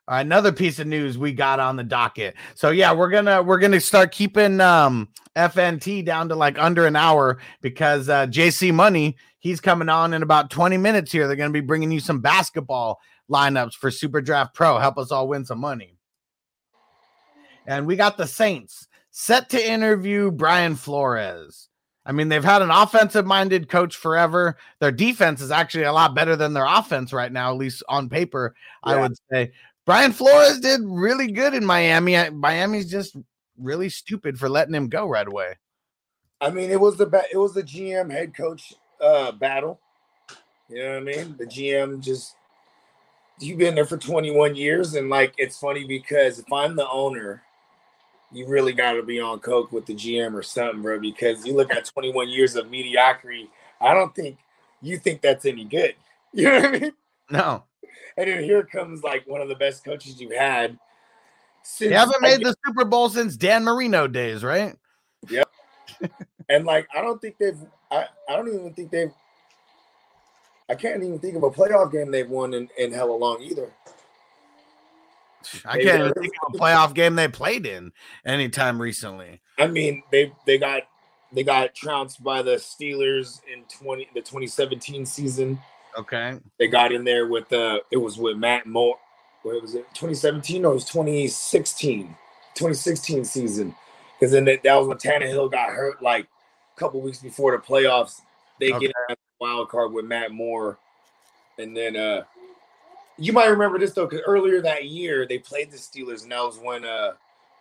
All 0.09 0.15
right, 0.15 0.23
another 0.23 0.53
piece 0.53 0.79
of 0.79 0.87
news 0.87 1.19
we 1.19 1.33
got 1.33 1.61
on 1.61 1.77
the 1.77 1.85
docket. 1.85 2.35
So 2.55 2.71
yeah, 2.71 2.95
we're 2.95 3.11
gonna 3.11 3.43
we're 3.43 3.59
gonna 3.59 3.79
start 3.79 4.11
keeping 4.11 4.59
um 4.59 5.09
FNT 5.37 6.03
down 6.03 6.31
to 6.31 6.35
like 6.35 6.59
under 6.59 6.87
an 6.87 6.97
hour 6.97 7.39
because 7.61 8.09
uh 8.09 8.27
JC 8.27 8.73
Money 8.73 9.19
he's 9.39 9.61
coming 9.61 9.91
on 9.91 10.15
in 10.15 10.23
about 10.23 10.49
20 10.49 10.79
minutes 10.79 11.13
here. 11.13 11.27
They're 11.27 11.37
gonna 11.37 11.51
be 11.51 11.61
bringing 11.61 11.91
you 11.91 12.01
some 12.01 12.21
basketball 12.21 13.01
lineups 13.31 13.75
for 13.75 13.91
Super 13.91 14.23
Draft 14.23 14.55
Pro. 14.55 14.79
Help 14.79 14.97
us 14.97 15.13
all 15.13 15.29
win 15.29 15.45
some 15.45 15.61
money. 15.61 15.98
And 17.69 17.87
we 17.87 17.97
got 17.97 18.17
the 18.17 18.27
Saints 18.27 18.89
set 19.11 19.51
to 19.51 19.71
interview 19.71 20.31
Brian 20.31 20.75
Flores. 20.75 21.69
I 22.07 22.13
mean, 22.13 22.31
they've 22.31 22.43
had 22.43 22.63
an 22.63 22.71
offensive 22.71 23.27
minded 23.27 23.69
coach 23.69 23.95
forever. 23.95 24.57
Their 24.81 24.91
defense 24.91 25.43
is 25.43 25.51
actually 25.51 25.85
a 25.85 25.93
lot 25.93 26.15
better 26.15 26.35
than 26.35 26.55
their 26.55 26.65
offense 26.65 27.13
right 27.13 27.31
now, 27.31 27.51
at 27.51 27.59
least 27.59 27.83
on 27.87 28.09
paper, 28.09 28.55
I 28.83 28.99
would 28.99 29.13
say. 29.31 29.53
Brian 29.85 30.13
Flores 30.13 30.61
did 30.61 30.81
really 30.83 31.31
good 31.31 31.53
in 31.53 31.67
Miami. 31.67 32.31
Miami's 32.31 32.91
just 32.91 33.15
really 33.59 33.91
stupid 33.91 34.39
for 34.39 34.49
letting 34.49 34.75
him 34.75 34.89
go 34.89 35.07
right 35.07 35.29
away. 35.29 35.57
I 36.41 36.49
mean, 36.49 36.71
it 36.71 36.81
was 36.81 36.97
the 36.97 37.07
ba- 37.07 37.25
it 37.31 37.37
was 37.37 37.53
the 37.53 37.63
GM 37.63 38.11
head 38.11 38.35
coach 38.35 38.73
uh 39.03 39.33
battle. 39.33 39.79
You 40.71 40.83
know 40.83 40.91
what 40.91 40.97
I 40.97 41.01
mean? 41.01 41.37
The 41.39 41.47
GM 41.47 42.01
just 42.01 42.35
you've 43.41 43.59
been 43.59 43.75
there 43.75 43.85
for 43.85 43.99
21 43.99 44.57
years, 44.57 44.95
and 44.95 45.11
like 45.11 45.35
it's 45.37 45.59
funny 45.59 45.85
because 45.85 46.39
if 46.39 46.51
I'm 46.51 46.75
the 46.75 46.89
owner, 46.89 47.43
you 48.33 48.47
really 48.47 48.73
got 48.73 48.93
to 48.93 49.03
be 49.03 49.21
on 49.21 49.41
coke 49.41 49.73
with 49.73 49.87
the 49.87 49.95
GM 49.95 50.35
or 50.35 50.43
something, 50.43 50.83
bro. 50.83 51.01
Because 51.01 51.47
you 51.47 51.55
look 51.55 51.73
at 51.73 51.85
21 51.85 52.29
years 52.29 52.57
of 52.57 52.71
mediocrity, 52.71 53.49
I 53.81 53.95
don't 53.95 54.15
think 54.15 54.39
you 54.83 54.99
think 54.99 55.21
that's 55.21 55.45
any 55.45 55.65
good. 55.65 55.95
You 56.35 56.45
know 56.45 56.61
what 56.61 56.65
I 56.67 56.79
mean? 56.79 56.93
No, 57.31 57.65
And 58.19 58.29
then 58.29 58.45
here 58.45 58.63
comes 58.63 59.03
like 59.03 59.27
one 59.27 59.41
of 59.41 59.49
the 59.49 59.55
best 59.55 59.83
coaches 59.83 60.21
you 60.21 60.29
had. 60.37 60.79
Since, 61.63 61.89
they 61.89 61.97
haven't 61.97 62.21
made 62.21 62.45
the 62.45 62.55
Super 62.67 62.85
Bowl 62.85 63.09
since 63.09 63.35
Dan 63.35 63.65
Marino 63.65 64.07
days, 64.07 64.45
right? 64.45 64.77
Yep. 65.31 65.49
and 66.51 66.67
like, 66.67 66.87
I 66.95 67.01
don't 67.01 67.19
think 67.19 67.39
they've. 67.39 67.59
I, 67.91 68.05
I 68.29 68.37
don't 68.37 68.49
even 68.49 68.75
think 68.75 68.91
they've. 68.91 69.11
I 70.69 70.75
can't 70.75 71.03
even 71.03 71.19
think 71.19 71.35
of 71.35 71.45
a 71.45 71.51
playoff 71.51 71.91
game 71.91 72.11
they've 72.11 72.29
won 72.29 72.53
in, 72.53 72.69
in 72.77 72.93
hella 72.93 73.13
long 73.13 73.41
either. 73.41 73.73
I 75.65 75.79
can't 75.79 76.01
even 76.01 76.13
think 76.15 76.33
of 76.47 76.55
a 76.55 76.59
playoff 76.59 76.95
game 76.95 77.15
they 77.15 77.29
played 77.29 77.67
in 77.67 77.93
anytime 78.25 78.81
recently. 78.81 79.41
I 79.59 79.67
mean, 79.67 80.03
they 80.11 80.33
they 80.47 80.59
got 80.59 80.83
they 81.33 81.43
got 81.43 81.75
trounced 81.75 82.23
by 82.23 82.43
the 82.43 82.57
Steelers 82.57 83.41
in 83.53 83.65
twenty 83.65 84.09
the 84.15 84.21
twenty 84.21 84.47
seventeen 84.47 85.07
season. 85.07 85.59
Okay. 85.97 86.39
They 86.59 86.69
got 86.69 86.93
in 86.93 87.05
there 87.05 87.27
with 87.27 87.53
uh 87.53 87.81
it 87.91 87.97
was 87.97 88.19
with 88.19 88.37
Matt 88.37 88.67
Moore. 88.67 88.97
What 89.43 89.61
was 89.63 89.75
it? 89.75 89.87
Twenty 89.95 90.15
seventeen 90.15 90.65
or 90.65 90.73
it 90.73 90.75
was 90.75 90.85
2016? 90.85 92.15
2016 92.55 93.25
season. 93.25 93.75
Because 94.19 94.33
then 94.33 94.45
that, 94.47 94.63
that 94.65 94.75
was 94.75 94.89
when 94.89 94.99
Tannehill 94.99 95.51
got 95.51 95.71
hurt 95.71 96.03
like 96.03 96.27
a 96.77 96.81
couple 96.81 97.01
weeks 97.01 97.19
before 97.19 97.53
the 97.53 97.59
playoffs. 97.59 98.21
They 98.59 98.73
Okay. 98.73 98.87
get 98.87 98.95
a 99.11 99.17
wild 99.41 99.69
card 99.69 99.93
with 99.93 100.05
Matt 100.05 100.33
Moore, 100.33 100.79
and 101.59 101.77
then 101.77 101.97
uh 101.97 102.25
you 103.19 103.33
might 103.33 103.47
remember 103.47 103.79
this 103.79 103.93
though, 103.93 104.07
because 104.07 104.23
earlier 104.27 104.61
that 104.63 104.87
year 104.87 105.27
they 105.27 105.39
played 105.39 105.71
the 105.71 105.77
Steelers, 105.77 106.23
and 106.23 106.33
that 106.33 106.43
was 106.43 106.59
when 106.63 106.85
uh 106.85 107.13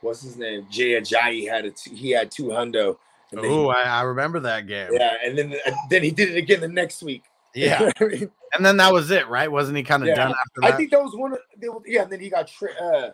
what's 0.02 0.22
his 0.22 0.38
name 0.38 0.68
Jay 0.72 0.92
Ajayi 0.92 1.50
had 1.50 1.66
a 1.66 1.72
he 1.90 2.12
had 2.12 2.32
two 2.32 2.46
hundo. 2.46 2.98
Oh, 3.36 3.68
I, 3.68 3.82
I 3.82 4.02
remember 4.04 4.40
that 4.42 4.68
game. 4.68 4.90
yeah, 4.94 5.16
and 5.26 5.38
then 5.38 5.54
uh, 5.66 5.72
then 5.90 6.02
he 6.04 6.12
did 6.12 6.30
it 6.30 6.38
again 6.38 6.62
the 6.62 6.68
next 6.68 7.04
week. 7.04 7.24
Yeah. 7.54 7.90
I, 8.00 8.04
mean, 8.04 8.30
And 8.54 8.64
then 8.64 8.78
that 8.78 8.94
was 8.94 9.10
it, 9.10 9.28
right? 9.30 9.52
Wasn't 9.52 9.76
he 9.76 9.82
kind 9.82 10.04
of 10.04 10.10
Yeah. 10.10 10.16
done 10.16 10.28
after 10.32 10.62
that? 10.62 10.74
I 10.74 10.78
think 10.78 10.92
that 10.92 11.02
was 11.02 11.16
one 11.16 11.34
of 11.34 11.40
yeah. 11.88 12.04
And 12.04 12.12
then 12.12 12.20
he 12.20 12.30
got 12.30 12.48
tra- 12.48 12.76
uh, 12.80 13.12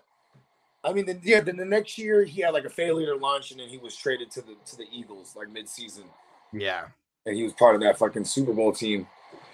I 0.83 0.91
mean, 0.91 1.05
then, 1.05 1.21
yeah. 1.23 1.39
Then 1.39 1.55
the 1.55 1.63
next 1.63 1.97
year 1.97 2.25
he 2.25 2.41
had 2.41 2.49
like 2.49 2.65
a 2.65 2.69
failure 2.69 3.15
launch, 3.15 3.51
and 3.51 3.59
then 3.61 3.69
he 3.69 3.77
was 3.77 3.95
traded 3.95 4.31
to 4.31 4.41
the 4.41 4.55
to 4.65 4.75
the 4.75 4.83
Eagles 4.91 5.33
like 5.37 5.47
midseason. 5.47 6.03
yeah. 6.51 6.87
and 7.25 7.37
he 7.37 7.43
was 7.43 7.53
part 7.53 7.73
of 7.75 7.81
that 7.81 7.97
fucking 7.97 8.25
Super 8.25 8.51
Bowl 8.51 8.73
team. 8.73 9.07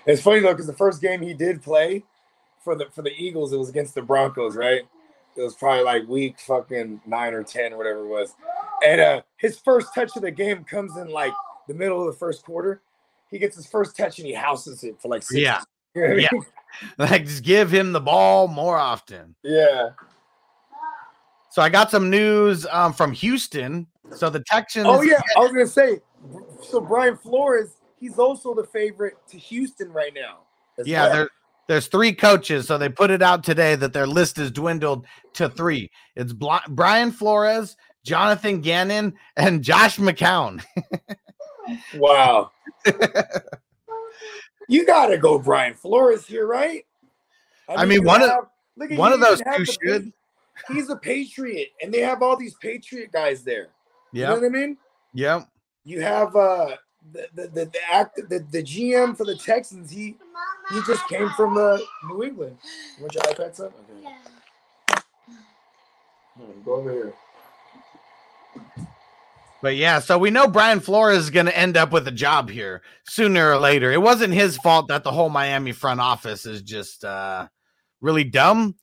It's 0.08 0.24
funny 0.24 0.40
though 0.40 0.54
because 0.54 0.66
the 0.66 0.74
first 0.74 1.02
game 1.04 1.22
he 1.22 1.36
did 1.36 1.62
play 1.62 2.04
for 2.70 2.76
the 2.76 2.86
for 2.92 3.02
the 3.02 3.12
Eagles, 3.18 3.52
it 3.52 3.58
was 3.58 3.70
against 3.70 3.96
the 3.96 4.02
Broncos, 4.04 4.56
right? 4.56 4.84
It 5.36 5.42
was 5.42 5.56
probably 5.56 5.84
like 5.84 6.08
week 6.08 6.40
fucking 6.40 7.02
nine 7.08 7.34
or 7.34 7.44
ten 7.44 7.76
whatever 7.78 8.02
it 8.02 8.08
was, 8.08 8.36
and 8.86 9.02
uh 9.02 9.22
his 9.38 9.58
first 9.58 9.96
touch 9.96 10.16
of 10.16 10.22
the 10.22 10.30
game 10.30 10.64
comes 10.66 10.96
in 10.98 11.10
like 11.10 11.34
the 11.68 11.74
middle 11.74 12.00
of 12.00 12.14
the 12.14 12.20
first 12.20 12.44
quarter. 12.44 12.82
He 13.32 13.40
gets 13.40 13.56
his 13.56 13.66
first 13.66 13.98
touch 13.98 14.20
and 14.20 14.28
he 14.28 14.34
houses 14.34 14.84
it 14.84 15.02
for 15.02 15.08
like 15.08 15.24
six. 15.24 15.42
Yeah. 15.42 15.62
You 15.96 16.08
know 16.08 16.16
Yeah. 16.18 16.28
mean? 16.32 16.46
Like 17.00 17.26
just 17.26 17.44
give 17.44 17.74
him 17.74 17.92
the 17.92 18.00
ball 18.00 18.48
more 18.48 18.78
often. 18.78 19.36
yeah. 19.44 19.90
So 21.50 21.64
I 21.64 21.70
got 21.70 21.90
some 21.90 22.12
news 22.12 22.68
um, 22.70 22.94
from 22.94 23.12
Houston. 23.14 23.88
So 24.12 24.30
the 24.30 24.44
Texans. 24.46 24.86
Oh 24.88 25.02
yeah, 25.02 25.20
I 25.36 25.40
was 25.40 25.52
gonna 25.52 25.66
say. 25.66 26.00
So 26.62 26.80
Brian 26.80 27.18
Flores, 27.18 27.78
he's 28.00 28.20
also 28.20 28.54
the 28.54 28.66
favorite 28.66 29.18
to 29.30 29.38
Houston 29.40 29.92
right 29.92 30.14
now. 30.14 30.42
Yeah, 30.86 31.04
well. 31.04 31.14
there, 31.14 31.30
there's 31.70 31.86
three 31.86 32.14
coaches. 32.14 32.68
So 32.68 32.80
they 32.80 32.90
put 32.90 33.12
it 33.12 33.22
out 33.22 33.44
today 33.44 33.76
that 33.76 33.94
their 33.94 34.08
list 34.08 34.40
is 34.40 34.52
dwindled 34.52 35.06
to 35.34 35.48
three. 35.48 35.92
It's 36.16 36.34
Brian 36.34 37.12
Flores, 37.12 37.78
Jonathan 38.04 38.60
Gannon, 38.60 39.14
and 39.38 39.64
Josh 39.64 39.98
McCown. 39.98 40.64
wow. 41.96 42.50
you 44.68 44.84
gotta 44.84 45.20
go, 45.20 45.38
Brian 45.38 45.76
Flores 45.76 46.26
here, 46.26 46.48
right? 46.48 46.86
I 47.70 47.86
mean, 47.86 48.02
you 48.02 48.08
one 48.08 48.24
of- 48.24 48.30
have- 48.30 48.48
at 48.92 48.98
one 48.98 49.14
of 49.14 49.20
those 49.20 49.42
two 49.56 49.66
should. 49.66 50.12
He's 50.70 50.90
a 50.90 50.96
Patriot, 50.96 51.70
and 51.82 51.94
they 51.94 52.00
have 52.00 52.24
all 52.24 52.36
these 52.36 52.56
Patriot 52.56 53.12
guys 53.12 53.44
there. 53.44 53.68
You 54.12 54.24
know 54.24 54.36
what 54.36 54.44
I 54.44 54.50
mean? 54.50 54.78
Yep. 55.14 55.48
You 55.84 56.02
have 56.02 56.36
uh 56.36 56.76
the 57.12 57.28
the 57.34 57.47
the, 57.47 57.66
the 57.66 57.80
act 57.91 58.16
the, 58.30 58.39
the 58.51 58.64
GM 58.64 59.16
for 59.18 59.26
the 59.26 59.36
Texans. 59.36 59.91
He 59.91 60.16
he 60.72 60.82
just 60.86 61.07
came 61.07 61.30
from 61.32 61.57
uh, 61.57 61.78
New 62.07 62.24
England. 62.24 62.57
You 62.97 63.03
want 63.03 63.14
your 63.16 63.24
iPad 63.24 63.55
son? 63.55 63.72
Okay. 63.91 64.16
Hmm, 66.38 66.62
Go 66.64 66.74
over 66.76 66.91
here. 66.91 67.14
But 69.62 69.76
yeah, 69.76 69.99
so 69.99 70.18
we 70.18 70.30
know 70.32 70.47
Brian 70.47 70.80
Flores 70.80 71.18
is 71.18 71.30
going 71.32 71.47
to 71.47 71.57
end 71.57 71.76
up 71.76 71.91
with 71.91 72.07
a 72.07 72.12
job 72.12 72.49
here 72.49 72.82
sooner 73.05 73.51
or 73.51 73.57
later. 73.57 73.91
It 73.91 74.01
wasn't 74.01 74.34
his 74.34 74.55
fault 74.57 74.88
that 74.88 75.03
the 75.03 75.12
whole 75.12 75.30
Miami 75.30 75.74
front 75.74 75.99
office 75.99 76.45
is 76.45 76.62
just 76.62 77.03
uh, 77.03 77.47
really 77.99 78.24
dumb. 78.24 78.76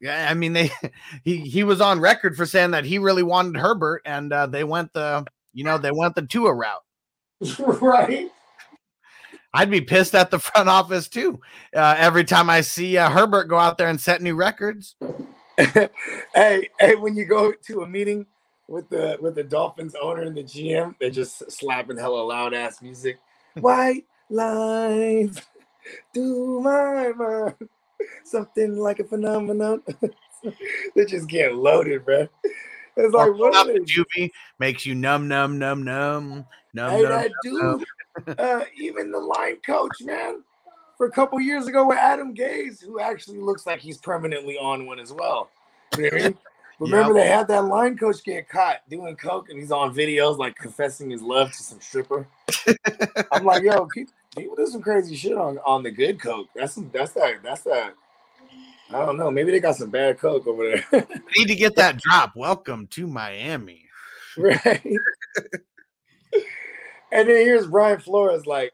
Yeah, 0.00 0.28
I 0.30 0.34
mean 0.34 0.52
they 0.52 0.70
he 1.24 1.38
he 1.38 1.64
was 1.64 1.80
on 1.80 2.00
record 2.00 2.36
for 2.36 2.46
saying 2.46 2.70
that 2.72 2.84
he 2.84 2.98
really 2.98 3.22
wanted 3.22 3.56
Herbert, 3.56 4.02
and 4.04 4.32
uh, 4.32 4.46
they 4.46 4.64
went 4.64 4.92
the 4.92 5.26
you 5.52 5.64
know 5.64 5.78
they 5.78 5.90
went 5.92 6.14
the 6.14 6.22
Tua 6.22 6.54
route. 6.54 6.82
right? 7.58 8.30
I'd 9.52 9.70
be 9.70 9.80
pissed 9.80 10.14
at 10.14 10.30
the 10.30 10.38
front 10.38 10.68
office 10.68 11.08
too 11.08 11.40
uh, 11.74 11.96
every 11.98 12.24
time 12.24 12.48
I 12.48 12.60
see 12.60 12.96
uh, 12.96 13.10
Herbert 13.10 13.48
go 13.48 13.58
out 13.58 13.78
there 13.78 13.88
and 13.88 14.00
set 14.00 14.22
new 14.22 14.34
records. 14.36 14.94
hey, 15.58 16.68
hey, 16.78 16.94
when 16.94 17.16
you 17.16 17.24
go 17.24 17.52
to 17.52 17.82
a 17.82 17.86
meeting 17.86 18.26
with 18.68 18.88
the 18.88 19.18
with 19.20 19.34
the 19.34 19.42
Dolphins 19.42 19.96
owner 20.00 20.22
and 20.22 20.36
the 20.36 20.44
GM, 20.44 20.94
they're 21.00 21.10
just 21.10 21.50
slapping 21.50 21.98
hella 21.98 22.22
loud 22.22 22.54
ass 22.54 22.80
music. 22.80 23.18
White 23.54 24.04
lines 24.28 25.40
do 26.14 26.60
my 26.60 27.12
mind. 27.16 27.68
Something 28.24 28.76
like 28.76 29.00
a 29.00 29.04
phenomenon. 29.04 29.82
they're 30.94 31.04
just 31.06 31.28
getting 31.28 31.58
loaded, 31.58 32.04
bro. 32.04 32.28
It's 32.96 33.14
like 33.14 33.32
what 33.34 33.52
pull 33.52 33.56
out 33.56 33.70
are 33.70 33.80
juvie 33.80 34.30
makes 34.58 34.84
you 34.84 34.94
numb, 34.94 35.28
numb, 35.28 35.58
numb, 35.58 35.82
numb, 35.82 36.46
numb, 36.74 36.90
Hey, 36.90 37.02
numb. 37.02 37.10
that 37.10 37.30
numb. 37.44 37.84
dude. 38.26 38.40
Uh, 38.40 38.64
even 38.76 39.10
the 39.10 39.18
line 39.18 39.56
coach, 39.64 39.92
man. 40.02 40.42
for 40.96 41.06
a 41.06 41.10
couple 41.10 41.40
years 41.40 41.66
ago 41.66 41.86
with 41.86 41.96
Adam 41.98 42.34
Gase, 42.34 42.84
who 42.84 43.00
actually 43.00 43.38
looks 43.38 43.66
like 43.66 43.80
he's 43.80 43.98
permanently 43.98 44.58
on 44.58 44.86
one 44.86 44.98
as 45.00 45.12
well. 45.12 45.48
You 45.96 46.02
know 46.04 46.08
what 46.12 46.20
I 46.22 46.24
mean? 46.28 46.38
Remember 46.80 47.12
they 47.14 47.26
had 47.28 47.46
that 47.48 47.64
line 47.66 47.96
coach 47.98 48.24
get 48.24 48.48
caught 48.48 48.76
doing 48.88 49.14
coke, 49.16 49.50
and 49.50 49.58
he's 49.58 49.70
on 49.70 49.94
videos 49.94 50.38
like 50.38 50.56
confessing 50.56 51.10
his 51.10 51.20
love 51.20 51.48
to 51.52 51.62
some 51.62 51.78
stripper. 51.80 52.26
I'm 53.32 53.44
like, 53.44 53.62
yo, 53.62 53.84
people, 53.86 54.14
people 54.34 54.56
do 54.56 54.66
some 54.66 54.80
crazy 54.80 55.14
shit 55.14 55.36
on 55.36 55.58
on 55.58 55.82
the 55.82 55.90
good 55.90 56.18
coke. 56.20 56.48
That's 56.56 56.72
some, 56.74 56.90
that's 56.92 57.12
that 57.12 57.42
that's 57.42 57.62
that. 57.64 57.92
I 58.92 59.04
don't 59.04 59.18
know. 59.18 59.30
Maybe 59.30 59.50
they 59.52 59.60
got 59.60 59.76
some 59.76 59.90
bad 59.90 60.18
coke 60.18 60.46
over 60.46 60.64
there. 60.90 61.06
Need 61.36 61.48
to 61.48 61.54
get 61.54 61.76
that 61.76 61.98
drop. 61.98 62.32
Welcome 62.34 62.86
to 62.92 63.06
Miami. 63.06 63.84
right? 64.38 64.82
And 67.12 67.28
then 67.28 67.36
here's 67.36 67.66
Brian 67.66 68.00
Flores 68.00 68.46
like, 68.46 68.72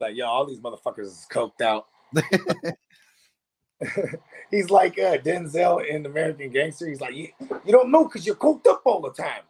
like, 0.00 0.16
yo, 0.16 0.26
all 0.26 0.46
these 0.46 0.60
motherfuckers 0.60 1.06
is 1.06 1.26
coked 1.30 1.60
out. 1.60 1.86
He's 4.50 4.70
like 4.70 4.98
uh, 4.98 5.18
Denzel 5.18 5.86
in 5.86 6.06
American 6.06 6.50
Gangster. 6.50 6.88
He's 6.88 7.00
like, 7.00 7.14
you, 7.14 7.28
you 7.64 7.72
don't 7.72 7.90
know 7.90 8.04
because 8.04 8.26
you're 8.26 8.36
coked 8.36 8.66
up 8.66 8.82
all 8.84 9.00
the 9.00 9.10
time. 9.10 9.42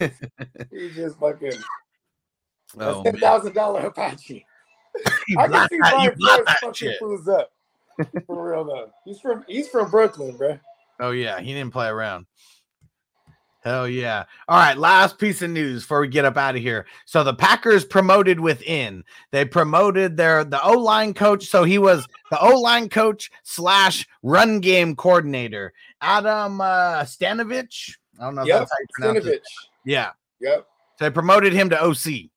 He's 0.70 0.94
just 0.94 1.18
fucking 1.18 1.52
Oh, 2.78 3.02
ten 3.02 3.16
thousand 3.16 3.54
dollar 3.54 3.80
Apache. 3.80 4.44
I 5.38 5.48
can 5.48 5.68
see 5.68 5.78
Brian 5.78 6.14
Flores 6.16 6.46
fucking 6.60 6.94
fools 6.98 7.28
up. 7.28 7.52
For 8.26 8.50
real 8.50 8.64
though. 8.64 8.90
He's 9.04 9.20
from 9.20 9.44
he's 9.48 9.68
from 9.68 9.90
Brooklyn, 9.90 10.36
bro. 10.36 10.58
Oh 11.00 11.12
yeah, 11.12 11.40
he 11.40 11.54
didn't 11.54 11.72
play 11.72 11.88
around. 11.88 12.26
Hell 13.64 13.88
yeah. 13.88 14.24
All 14.46 14.56
right, 14.56 14.78
last 14.78 15.18
piece 15.18 15.42
of 15.42 15.50
news 15.50 15.82
before 15.82 16.00
we 16.00 16.08
get 16.08 16.24
up 16.24 16.36
out 16.36 16.54
of 16.54 16.62
here. 16.62 16.86
So 17.06 17.24
the 17.24 17.34
Packers 17.34 17.84
promoted 17.84 18.38
within. 18.38 19.04
They 19.32 19.44
promoted 19.44 20.16
their 20.16 20.44
the 20.44 20.62
O-line 20.62 21.12
coach. 21.12 21.46
So 21.46 21.64
he 21.64 21.78
was 21.78 22.06
the 22.30 22.40
O-line 22.40 22.88
coach 22.88 23.30
slash 23.42 24.06
run 24.22 24.60
game 24.60 24.94
coordinator. 24.94 25.72
Adam 26.00 26.60
uh 26.60 27.02
Stenavich. 27.02 27.96
I 28.20 28.24
don't 28.24 28.36
know 28.36 28.42
if 28.42 28.48
Yep, 28.48 28.58
that's 28.60 28.70
how 28.70 28.78
you 28.80 28.86
pronounce 28.92 29.26
it. 29.26 29.42
Yeah. 29.84 30.10
Yep. 30.40 30.66
So 30.98 31.04
they 31.04 31.10
promoted 31.10 31.52
him 31.52 31.70
to 31.70 31.82
OC. 31.82 32.30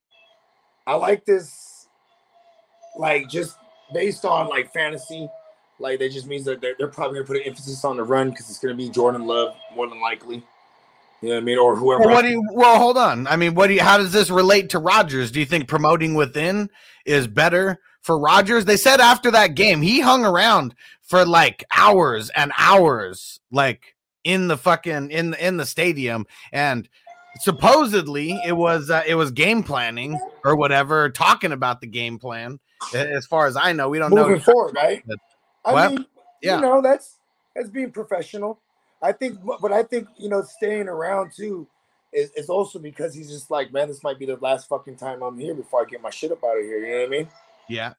I 0.88 0.96
like 0.96 1.26
this, 1.26 1.88
like 2.98 3.30
just 3.30 3.58
based 3.94 4.26
on 4.26 4.50
like 4.50 4.74
fantasy, 4.74 5.30
like 5.80 6.00
that 6.00 6.12
just 6.12 6.26
means 6.26 6.46
that 6.46 6.62
they're, 6.62 6.76
they're 6.78 6.88
probably 6.88 7.20
gonna 7.20 7.28
put 7.28 7.38
an 7.38 7.44
emphasis 7.44 7.86
on 7.86 7.98
the 7.98 8.04
run 8.04 8.32
because 8.32 8.50
it's 8.50 8.60
gonna 8.60 8.76
be 8.76 8.90
Jordan 8.90 9.26
Love 9.26 9.56
more 9.76 9.88
than 9.88 10.02
likely. 10.02 10.44
You 11.22 11.30
know 11.30 11.36
what 11.36 11.42
I 11.42 11.46
mean, 11.46 11.58
or 11.58 11.76
whoever. 11.76 12.02
Well, 12.02 12.16
what 12.16 12.22
do 12.24 12.30
you 12.30 12.44
well 12.54 12.78
hold 12.78 12.98
on. 12.98 13.28
I 13.28 13.36
mean, 13.36 13.54
what 13.54 13.68
do 13.68 13.74
you 13.74 13.82
how 13.82 13.98
does 13.98 14.12
this 14.12 14.30
relate 14.30 14.70
to 14.72 14.80
Rodgers? 14.80 15.32
Do 15.32 15.40
you 15.40 15.46
think 15.46 15.68
promoting 15.68 16.16
within 16.16 16.70
is 17.06 17.28
better 17.28 17.80
for 18.02 18.18
Rodgers? 18.20 18.66
They 18.66 18.78
said 18.78 19.00
after 19.00 19.30
that 19.32 19.56
game, 19.56 19.82
he 19.82 20.00
hung 20.00 20.26
around 20.26 20.74
for 21.02 21.26
like 21.26 21.64
hours 21.76 22.32
and 22.36 22.52
hours, 22.58 23.40
like 23.52 23.96
in 24.24 24.48
the 24.48 24.58
fucking 24.58 25.12
in 25.12 25.34
in 25.36 25.58
the 25.58 25.66
stadium 25.66 26.28
and 26.52 26.88
supposedly 27.40 28.40
it 28.46 28.52
was 28.52 28.90
uh, 28.92 29.02
it 29.08 29.16
was 29.16 29.32
game 29.32 29.64
planning 29.64 30.20
or 30.46 30.56
whatever 30.56 31.10
talking 31.10 31.52
about 31.52 31.82
the 31.82 31.88
game 31.88 32.20
plan 32.20 32.60
as 32.94 33.26
far 33.26 33.48
as 33.48 33.56
i 33.56 33.74
know 33.74 33.90
we 33.90 33.98
don't 33.98 34.12
moving 34.12 34.34
know 34.34 34.40
forward, 34.40 34.76
right? 34.76 35.04
I 35.66 35.90
mean, 35.90 36.06
Yeah. 36.42 36.56
you 36.56 36.62
know, 36.62 36.82
that's 36.82 37.18
that's 37.56 37.70
being 37.70 37.92
professional. 37.92 38.60
I 39.02 39.12
think, 39.12 39.40
but 39.62 39.72
I 39.72 39.84
think 39.84 40.08
you 40.18 40.30
know, 40.30 40.42
staying 40.44 40.88
around 40.88 41.32
too 41.36 41.68
is, 42.14 42.32
is 42.32 42.50
also 42.50 42.80
because 42.80 43.14
he's 43.14 43.30
just 43.30 43.50
like, 43.50 43.72
man, 43.72 43.88
this 43.88 44.04
might 44.04 44.20
be 44.20 44.26
the 44.26 44.38
last 44.38 44.68
fucking 44.68 44.98
time 44.98 45.22
I'm 45.22 45.40
here 45.40 45.56
before 45.56 45.82
I 45.82 45.86
get 45.86 46.02
my 46.02 46.10
shit 46.10 46.32
up 46.32 46.44
out 46.44 46.58
of 46.58 46.64
here. 46.64 46.80
You 46.80 46.94
know 46.94 47.00
what 47.00 47.06
I 47.06 47.10
mean? 47.10 47.28
yeah 47.70 47.94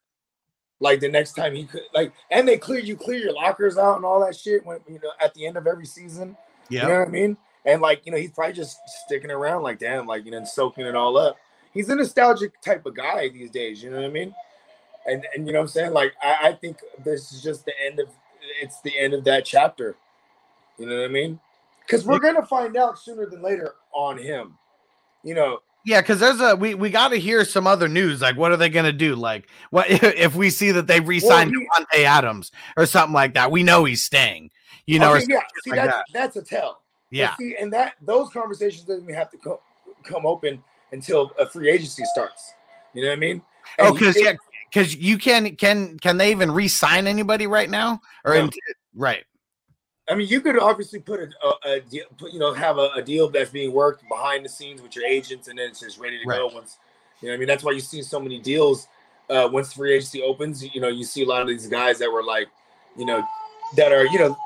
Like 0.81 1.01
the 1.01 1.09
next 1.09 1.33
time 1.35 1.55
he 1.55 1.65
could, 1.65 1.83
like, 1.95 2.13
and 2.31 2.47
they 2.47 2.59
clear 2.59 2.81
you 2.81 2.97
clear 2.97 3.19
your 3.19 3.33
lockers 3.33 3.79
out 3.79 3.97
and 3.97 4.05
all 4.05 4.21
that 4.25 4.37
shit 4.37 4.65
when 4.67 4.81
you 4.89 5.01
know 5.03 5.11
at 5.21 5.35
the 5.35 5.47
end 5.47 5.57
of 5.57 5.67
every 5.67 5.87
season. 5.87 6.37
yeah 6.69 6.83
You 6.83 6.89
know 6.89 6.99
what 7.01 7.09
I 7.09 7.11
mean? 7.11 7.37
And 7.65 7.81
like, 7.81 8.05
you 8.05 8.13
know, 8.13 8.19
he's 8.19 8.33
probably 8.33 8.55
just 8.55 8.77
sticking 9.05 9.31
around, 9.31 9.63
like, 9.63 9.79
damn, 9.79 10.07
like, 10.07 10.25
you 10.25 10.33
know, 10.33 10.39
and 10.39 10.49
soaking 10.49 10.85
it 10.85 10.97
all 10.97 11.17
up. 11.17 11.37
He's 11.73 11.89
a 11.89 11.95
nostalgic 11.95 12.61
type 12.61 12.85
of 12.87 12.97
guy 12.97 13.29
these 13.29 13.51
days, 13.51 13.83
you 13.83 13.91
know 13.91 13.97
what 13.97 14.07
I 14.07 14.11
mean? 14.11 14.35
And 15.07 15.25
and 15.35 15.47
you 15.47 15.53
know 15.53 15.61
what 15.61 15.65
I'm 15.65 15.69
saying? 15.69 15.93
Like, 15.93 16.13
I, 16.23 16.49
I 16.49 16.53
think 16.53 16.79
this 17.05 17.33
is 17.33 17.43
just 17.43 17.65
the 17.65 17.73
end 17.85 17.99
of 17.99 18.09
it's 18.61 18.81
the 18.83 18.97
end 18.99 19.15
of 19.15 19.25
that 19.25 19.45
chapter. 19.45 19.97
You 20.83 20.89
know 20.89 20.97
what 20.97 21.05
I 21.05 21.09
mean? 21.09 21.39
Because 21.87 22.05
we're 22.05 22.19
gonna 22.19 22.45
find 22.45 22.77
out 22.77 22.99
sooner 22.99 23.27
than 23.27 23.41
later 23.41 23.75
on 23.93 24.19
him. 24.19 24.59
You 25.23 25.37
know, 25.37 25.61
yeah 25.85 26.01
because 26.01 26.19
there's 26.19 26.41
a 26.41 26.57
we 26.57 26.75
we 26.75 26.91
got 26.91 27.09
to 27.11 27.17
hear 27.17 27.45
some 27.45 27.69
other 27.69 27.87
news 27.87 28.21
like 28.21 28.37
what 28.37 28.51
are 28.51 28.57
they 28.57 28.69
gonna 28.69 28.93
do 28.93 29.15
like 29.15 29.49
what 29.71 29.87
if 29.91 30.35
we 30.35 30.51
see 30.51 30.73
that 30.73 30.89
they 30.89 30.99
re-signed 30.99 31.51
he- 31.51 31.67
Davante 31.67 32.05
Adams 32.05 32.51
or 32.77 32.85
something 32.87 33.15
like 33.15 33.35
that 33.35 33.53
we 33.53 33.63
know 33.63 33.85
he's 33.85 34.03
staying 34.03 34.51
you 34.87 34.99
know 34.99 35.13
or 35.13 35.17
okay, 35.19 35.27
yeah, 35.29 35.41
see 35.63 35.71
like 35.71 35.77
that's 35.79 35.97
that. 35.97 36.05
that's 36.13 36.37
a 36.37 36.43
tell. 36.43 36.83
But 37.11 37.17
yeah 37.17 37.37
see, 37.37 37.57
and 37.57 37.73
that 37.73 37.95
those 38.03 38.31
conversations 38.31 38.83
doesn't 38.83 39.05
even 39.05 39.15
have 39.15 39.31
to 39.31 39.37
come 39.37 39.59
come 40.03 40.27
open 40.27 40.63
until 40.91 41.31
a 41.39 41.49
free 41.49 41.71
agency 41.71 42.03
starts. 42.07 42.55
You 42.93 43.03
know 43.03 43.09
what 43.09 43.17
I 43.19 43.21
mean? 43.21 43.43
oh 43.79 43.87
And 43.87 43.99
he- 43.99 44.05
because 44.07 44.21
yeah 44.21 44.33
because 44.69 44.97
you 44.97 45.17
can 45.19 45.55
can 45.55 45.99
can 45.99 46.17
they 46.17 46.33
even 46.33 46.51
re-sign 46.51 47.07
anybody 47.07 47.47
right 47.47 47.71
now 47.71 48.01
or 48.25 48.35
No. 48.35 48.41
in, 48.41 48.51
right 48.95 49.25
I 50.09 50.15
mean, 50.15 50.29
you 50.29 50.41
could 50.41 50.59
obviously 50.59 50.99
put 50.99 51.21
a, 51.21 51.29
a, 51.47 51.73
a 51.77 51.81
deal, 51.81 52.05
put, 52.19 52.33
you 52.33 52.39
know, 52.39 52.53
have 52.53 52.79
a, 52.79 52.91
a 52.97 53.03
deal 53.03 53.29
that's 53.29 53.51
being 53.51 53.73
worked 53.73 54.07
behind 54.09 54.45
the 54.45 54.49
scenes 54.49 54.83
with 54.83 54.97
your 54.97 55.05
agents, 55.05 55.49
and 55.49 55.59
then 55.59 55.69
it's 55.69 55.81
just 55.81 55.99
ready 55.99 56.19
to 56.19 56.27
go 56.27 56.49
once. 56.49 56.79
You 57.21 57.29
know, 57.29 57.35
I 57.35 57.37
mean, 57.37 57.47
that's 57.47 57.63
why 57.63 57.73
you 57.73 57.81
see 57.81 58.03
so 58.03 58.19
many 58.19 58.41
deals. 58.41 58.89
Uh, 59.31 59.49
once 59.51 59.73
free 59.73 59.95
agency 59.95 60.21
opens, 60.21 60.63
you 60.75 60.81
know, 60.81 60.89
you 60.89 61.05
see 61.05 61.23
a 61.23 61.27
lot 61.27 61.41
of 61.41 61.49
these 61.49 61.69
guys 61.69 61.99
that 62.01 62.11
were 62.11 62.25
like, 62.25 62.49
you 62.99 63.07
know, 63.07 63.25
that 63.77 63.93
are 63.93 64.05
you 64.07 64.19
know, 64.19 64.37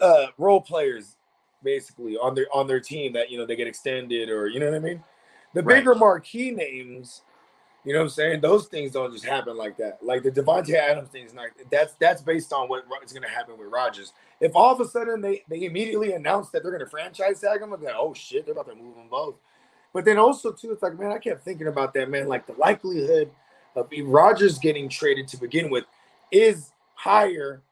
uh, 0.00 0.26
role 0.38 0.60
players 0.60 1.16
basically 1.62 2.16
on 2.16 2.34
their 2.34 2.46
on 2.52 2.66
their 2.66 2.80
team 2.80 3.12
that 3.12 3.30
you 3.30 3.38
know 3.38 3.46
they 3.46 3.56
get 3.56 3.66
extended 3.66 4.28
or 4.28 4.48
you 4.48 4.60
know 4.60 4.66
what 4.66 4.74
I 4.74 4.80
mean. 4.80 5.02
The 5.54 5.62
Right. 5.62 5.76
bigger 5.78 5.94
marquee 5.94 6.50
names, 6.50 7.22
you 7.84 7.92
know 7.92 7.98
what 7.98 8.04
I'm 8.04 8.10
saying? 8.10 8.40
Those 8.40 8.66
things 8.66 8.92
don't 8.92 9.12
just 9.12 9.26
happen 9.26 9.56
like 9.56 9.76
that. 9.76 9.98
Like 10.02 10.22
the 10.22 10.30
Davante 10.30 10.74
Adams 10.74 11.10
thing 11.10 11.26
is 11.26 11.34
not 11.34 11.48
that's 11.70 11.94
that's 11.94 12.22
based 12.22 12.52
on 12.52 12.68
what 12.68 12.84
is 13.04 13.12
gonna 13.12 13.28
happen 13.28 13.58
with 13.58 13.68
Rodgers. 13.70 14.12
If 14.40 14.56
all 14.56 14.72
of 14.72 14.80
a 14.80 14.88
sudden 14.88 15.20
they, 15.20 15.44
they 15.48 15.64
immediately 15.64 16.12
announce 16.12 16.48
that 16.50 16.62
they're 16.62 16.72
gonna 16.72 16.88
franchise 16.88 17.40
tag 17.40 17.60
him, 17.60 17.72
I'm 17.72 17.82
like, 17.82 17.94
oh 17.96 18.14
shit, 18.14 18.46
they're 18.46 18.52
about 18.52 18.68
to 18.68 18.74
move 18.74 18.94
them 18.94 19.08
both. 19.10 19.36
But 19.92 20.04
then 20.04 20.18
also 20.18 20.50
too, 20.50 20.72
it's 20.72 20.82
like, 20.82 20.98
man, 20.98 21.12
I 21.12 21.18
kept 21.18 21.44
thinking 21.44 21.66
about 21.68 21.92
that, 21.94 22.10
man. 22.10 22.26
Like 22.26 22.46
the 22.46 22.54
likelihood 22.54 23.30
of 23.76 23.90
Rodgers 24.04 24.58
getting 24.58 24.88
traded 24.88 25.28
to 25.28 25.36
begin 25.36 25.68
with 25.68 25.84
is 26.32 26.72
higher 26.94 27.62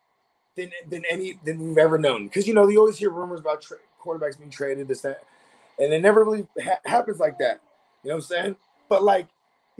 than 0.56 0.70
than 0.88 1.04
any 1.10 1.38
than 1.44 1.58
we've 1.58 1.78
ever 1.78 1.98
known. 1.98 2.24
Because 2.28 2.46
you 2.46 2.54
know, 2.54 2.68
you 2.68 2.78
always 2.78 2.98
hear 2.98 3.10
rumors 3.10 3.40
about 3.40 3.62
tra- 3.62 3.78
quarterbacks 4.02 4.38
being 4.38 4.50
traded, 4.50 4.88
this 4.88 5.00
that, 5.00 5.24
and 5.78 5.92
it 5.92 6.02
never 6.02 6.24
really 6.24 6.46
ha- 6.62 6.80
happens 6.84 7.18
like 7.18 7.38
that. 7.38 7.60
You 8.02 8.10
know 8.10 8.16
what 8.16 8.24
I'm 8.24 8.28
saying? 8.28 8.56
But 8.88 9.02
like, 9.02 9.26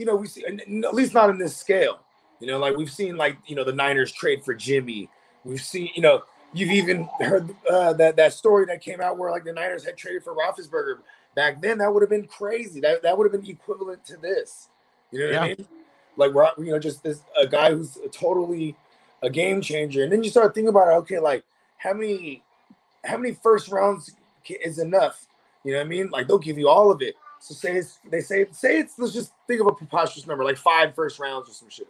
you 0.03 0.07
know, 0.07 0.17
we 0.17 0.27
see 0.27 0.45
at 0.45 0.95
least 0.95 1.15
not 1.15 1.31
in 1.31 1.39
this 1.39 1.57
scale. 1.57 2.01
You 2.41 2.49
know, 2.49 2.59
like 2.59 2.77
we've 2.77 2.91
seen 2.91 3.17
like 3.17 3.39
you 3.47 3.55
know 3.55 3.63
the 3.63 3.73
Niners 3.73 4.11
trade 4.11 4.45
for 4.45 4.53
Jimmy. 4.53 5.09
We've 5.45 5.63
seen 5.63 5.91
you 5.95 6.03
know 6.03 6.25
you've 6.53 6.73
even 6.73 7.09
heard 7.21 7.55
uh, 7.71 7.93
that 7.93 8.17
that 8.17 8.33
story 8.33 8.67
that 8.67 8.83
came 8.83 9.01
out 9.01 9.17
where 9.17 9.31
like 9.31 9.45
the 9.45 9.53
Niners 9.53 9.85
had 9.85 9.97
traded 9.97 10.25
for 10.25 10.35
Roethlisberger 10.35 10.99
back 11.37 11.63
then. 11.63 11.79
That 11.79 11.95
would 11.95 12.03
have 12.03 12.11
been 12.11 12.27
crazy. 12.27 12.81
That 12.81 13.05
that 13.05 13.17
would 13.17 13.33
have 13.33 13.41
been 13.41 13.49
equivalent 13.49 14.05
to 14.07 14.17
this. 14.17 14.71
You 15.13 15.21
know 15.21 15.27
what 15.27 15.39
I 15.39 15.49
mean? 15.49 15.67
Like 16.17 16.33
we're 16.33 16.51
you 16.59 16.73
know 16.73 16.81
just 16.81 17.05
this 17.05 17.21
a 17.41 17.47
guy 17.47 17.73
who's 17.73 17.97
totally 18.11 18.75
a 19.23 19.31
game 19.31 19.61
changer. 19.61 20.03
And 20.03 20.11
then 20.11 20.25
you 20.25 20.31
start 20.31 20.53
thinking 20.53 20.71
about 20.71 20.89
it. 20.89 20.97
Okay, 21.03 21.21
like 21.21 21.45
how 21.79 21.93
many 21.93 22.43
how 23.05 23.19
many 23.19 23.35
first 23.35 23.69
rounds 23.69 24.13
is 24.49 24.81
enough? 24.81 25.29
You 25.63 25.75
know 25.75 25.79
what 25.79 25.87
I 25.87 25.89
mean? 25.89 26.11
Like 26.11 26.27
they'll 26.27 26.41
give 26.41 26.59
you 26.59 26.69
all 26.69 26.91
of 26.91 27.03
it. 27.03 27.15
So 27.43 27.55
say 27.55 27.75
it's 27.77 27.99
they 28.09 28.21
say 28.21 28.47
say 28.53 28.79
it's 28.79 28.97
let's 29.01 29.13
just 29.13 29.33
think 29.49 29.61
of 29.61 29.67
a 29.67 29.73
preposterous 29.73 30.29
number 30.29 30.45
like 30.45 30.57
five 30.57 30.95
first 30.95 31.19
rounds 31.19 31.51
or 31.51 31.53
some 31.53 31.69
shit, 31.69 31.89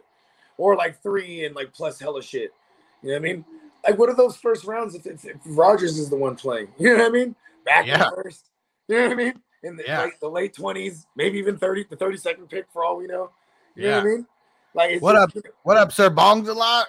or 0.57 0.76
like 0.76 1.03
three 1.03 1.44
and 1.44 1.55
like 1.55 1.74
plus 1.74 2.00
hella 2.00 2.22
shit. 2.22 2.55
You 3.03 3.09
know 3.11 3.14
what 3.14 3.18
I 3.18 3.20
mean? 3.20 3.44
Like 3.86 3.98
what 3.98 4.09
are 4.09 4.16
those 4.16 4.34
first 4.36 4.64
rounds 4.64 4.94
if, 4.94 5.05
if, 5.07 5.26
if 5.26 5.36
Rodgers 5.44 5.98
is 5.98 6.09
the 6.09 6.16
one 6.16 6.36
playing? 6.36 6.68
You 6.78 6.96
know 6.96 7.03
what 7.03 7.09
I 7.09 7.11
mean? 7.11 7.36
Back 7.66 7.86
Yeah. 7.86 8.09
in 8.09 8.14
first. 8.22 8.48
You 8.88 8.96
know 8.96 9.03
what 9.09 9.12
I 9.12 9.14
mean? 9.16 9.34
In 9.62 9.76
the 9.76 9.84
Yeah. 9.86 10.05
late, 10.05 10.20
the 10.20 10.28
late 10.30 10.55
twenties, 10.55 11.07
maybe 11.16 11.36
even 11.38 11.59
thirty, 11.59 11.84
the 11.84 11.96
thirty 11.96 12.16
second 12.16 12.48
pick 12.48 12.64
for 12.72 12.82
all 12.82 12.96
we 12.96 13.07
know. 13.07 13.30
You 13.76 13.82
know 13.82 13.88
yeah 13.88 13.96
what 13.96 14.00
I 14.05 14.07
mean? 14.09 14.26
Like 14.74 15.03
What 15.03 15.32
just- 15.34 15.46
what 15.64 15.76
up 15.76 15.92
sir 15.92 16.09
bongs 16.09 16.48
a 16.48 16.53
lot 16.55 16.86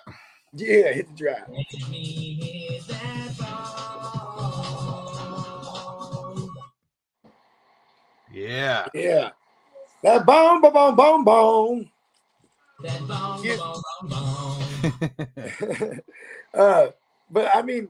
Yeah, 0.54 0.94
hit 0.94 1.08
the 1.10 1.16
drive. 1.16 1.44
Yeah 8.34 8.88
Yeah. 8.94 9.30
That 10.04 10.26
boom, 10.26 10.62
boom, 10.62 10.74
boom, 10.74 10.96
boom, 10.96 11.24
boom. 11.24 11.90
uh, 16.54 16.88
but 17.32 17.56
I 17.56 17.62
mean, 17.62 17.88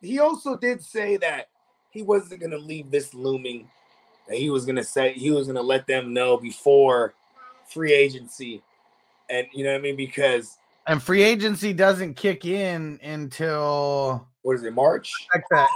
he 0.00 0.18
also 0.18 0.56
did 0.56 0.82
say 0.82 1.16
that 1.18 1.48
he 1.90 2.02
wasn't 2.02 2.40
going 2.40 2.50
to 2.50 2.58
leave 2.58 2.90
this 2.90 3.14
looming. 3.14 3.70
That 4.28 4.36
he 4.36 4.50
was 4.50 4.64
going 4.64 4.76
to 4.76 4.84
say 4.84 5.12
he 5.12 5.30
was 5.30 5.46
going 5.46 5.56
to 5.56 5.62
let 5.62 5.86
them 5.86 6.12
know 6.12 6.36
before 6.36 7.14
free 7.68 7.92
agency, 7.92 8.62
and 9.30 9.46
you 9.52 9.62
know 9.62 9.70
what 9.70 9.78
I 9.78 9.82
mean 9.82 9.96
because 9.96 10.58
And 10.88 11.00
free 11.00 11.22
agency 11.22 11.72
doesn't 11.72 12.14
kick 12.14 12.44
in 12.44 12.98
until 13.02 14.26
what 14.42 14.56
is 14.56 14.64
it 14.64 14.74
March? 14.74 15.12
like 15.32 15.44
that. 15.50 15.68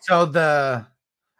So 0.00 0.24
the 0.24 0.86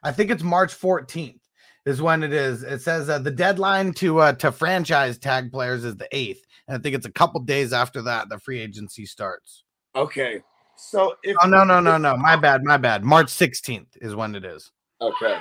I 0.03 0.13
think 0.13 0.31
it's 0.31 0.43
March 0.43 0.79
14th 0.79 1.39
is 1.87 2.03
when 2.03 2.23
it 2.23 2.33
is. 2.33 2.63
It 2.63 2.81
says 2.81 3.09
uh, 3.09 3.19
the 3.19 3.31
deadline 3.31 3.93
to 3.95 4.21
uh, 4.21 4.33
to 4.35 4.53
franchise 4.53 5.19
tag 5.19 5.53
players 5.53 5.85
is 5.85 5.97
the 5.97 6.09
8th. 6.13 6.41
And 6.69 6.77
I 6.77 6.81
think 6.81 6.95
it's 6.95 7.07
a 7.07 7.13
couple 7.13 7.41
days 7.41 7.73
after 7.73 8.03
that 8.03 8.29
the 8.29 8.39
free 8.39 8.61
agency 8.61 9.07
starts. 9.07 9.65
Okay, 9.95 10.43
so 10.77 11.15
if 11.23 11.37
Oh 11.43 11.49
no, 11.49 11.65
no, 11.65 11.81
no, 11.81 11.99
no. 11.99 12.17
My 12.17 12.37
bad, 12.37 12.65
my 12.65 12.77
bad. 12.77 13.05
March 13.05 13.27
16th 13.27 13.97
is 14.01 14.15
when 14.15 14.35
it 14.35 14.45
is. 14.45 14.71
okay, 15.01 15.39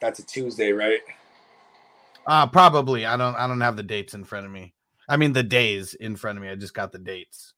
that's 0.00 0.18
a 0.18 0.26
Tuesday, 0.26 0.72
right? 0.72 1.00
Uh 2.26 2.46
probably. 2.46 3.06
I 3.06 3.16
don't 3.16 3.36
I 3.36 3.46
don't 3.46 3.60
have 3.60 3.76
the 3.76 3.82
dates 3.82 4.14
in 4.14 4.24
front 4.24 4.46
of 4.46 4.52
me. 4.52 4.74
I 5.08 5.16
mean 5.16 5.32
the 5.32 5.42
days 5.42 5.94
in 5.94 6.16
front 6.16 6.38
of 6.38 6.42
me. 6.42 6.50
I 6.50 6.54
just 6.54 6.74
got 6.74 6.90
the 6.90 6.98
dates. 6.98 7.52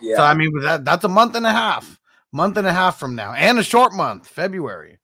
Yeah, 0.00 0.16
So 0.16 0.22
I 0.22 0.34
mean 0.34 0.58
that 0.60 0.84
that's 0.84 1.04
a 1.04 1.08
month 1.08 1.34
and 1.36 1.46
a 1.46 1.52
half. 1.52 1.98
Month 2.34 2.56
and 2.56 2.66
a 2.66 2.72
half 2.72 2.98
from 2.98 3.14
now. 3.14 3.32
And 3.32 3.60
a 3.60 3.62
short 3.62 3.94
month, 3.94 4.26
February. 4.26 4.98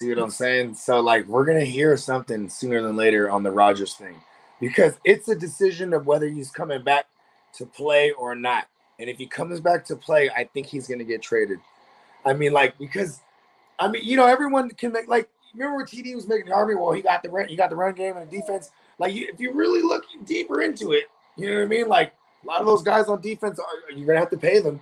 See 0.00 0.08
what 0.08 0.18
I'm 0.18 0.30
saying? 0.30 0.74
So 0.74 1.00
like 1.00 1.26
we're 1.26 1.44
gonna 1.44 1.66
hear 1.66 1.98
something 1.98 2.48
sooner 2.48 2.80
than 2.80 2.96
later 2.96 3.30
on 3.30 3.42
the 3.42 3.50
Rodgers 3.50 3.92
thing. 3.92 4.16
Because 4.58 4.94
it's 5.04 5.28
a 5.28 5.34
decision 5.34 5.92
of 5.92 6.06
whether 6.06 6.28
he's 6.28 6.50
coming 6.50 6.82
back 6.82 7.04
to 7.56 7.66
play 7.66 8.12
or 8.12 8.34
not. 8.34 8.68
And 8.98 9.10
if 9.10 9.18
he 9.18 9.26
comes 9.26 9.60
back 9.60 9.84
to 9.84 9.96
play, 9.96 10.30
I 10.30 10.44
think 10.44 10.66
he's 10.66 10.88
gonna 10.88 11.04
get 11.04 11.20
traded. 11.20 11.58
I 12.24 12.32
mean, 12.32 12.54
like, 12.54 12.78
because 12.78 13.20
I 13.78 13.88
mean, 13.88 14.02
you 14.02 14.16
know, 14.16 14.26
everyone 14.26 14.70
can 14.70 14.92
make 14.92 15.08
like 15.08 15.28
remember 15.52 15.76
when 15.76 15.84
TD 15.84 16.14
was 16.14 16.26
making 16.26 16.46
the 16.46 16.54
army? 16.54 16.74
Well, 16.74 16.92
he 16.92 17.02
got 17.02 17.22
the 17.22 17.28
run, 17.28 17.48
he 17.48 17.54
got 17.54 17.68
the 17.68 17.76
run 17.76 17.92
game 17.92 18.16
and 18.16 18.30
the 18.30 18.34
defense. 18.34 18.70
Like 18.98 19.14
if 19.14 19.38
you 19.38 19.52
really 19.52 19.82
look 19.82 20.04
deeper 20.24 20.62
into 20.62 20.92
it, 20.92 21.04
you 21.36 21.50
know 21.50 21.56
what 21.56 21.64
I 21.64 21.66
mean? 21.66 21.88
Like 21.88 22.14
a 22.42 22.46
lot 22.46 22.60
of 22.60 22.66
those 22.66 22.82
guys 22.82 23.08
on 23.08 23.20
defense 23.20 23.58
are 23.58 23.92
you're 23.94 24.06
gonna 24.06 24.20
have 24.20 24.30
to 24.30 24.38
pay 24.38 24.60
them. 24.60 24.80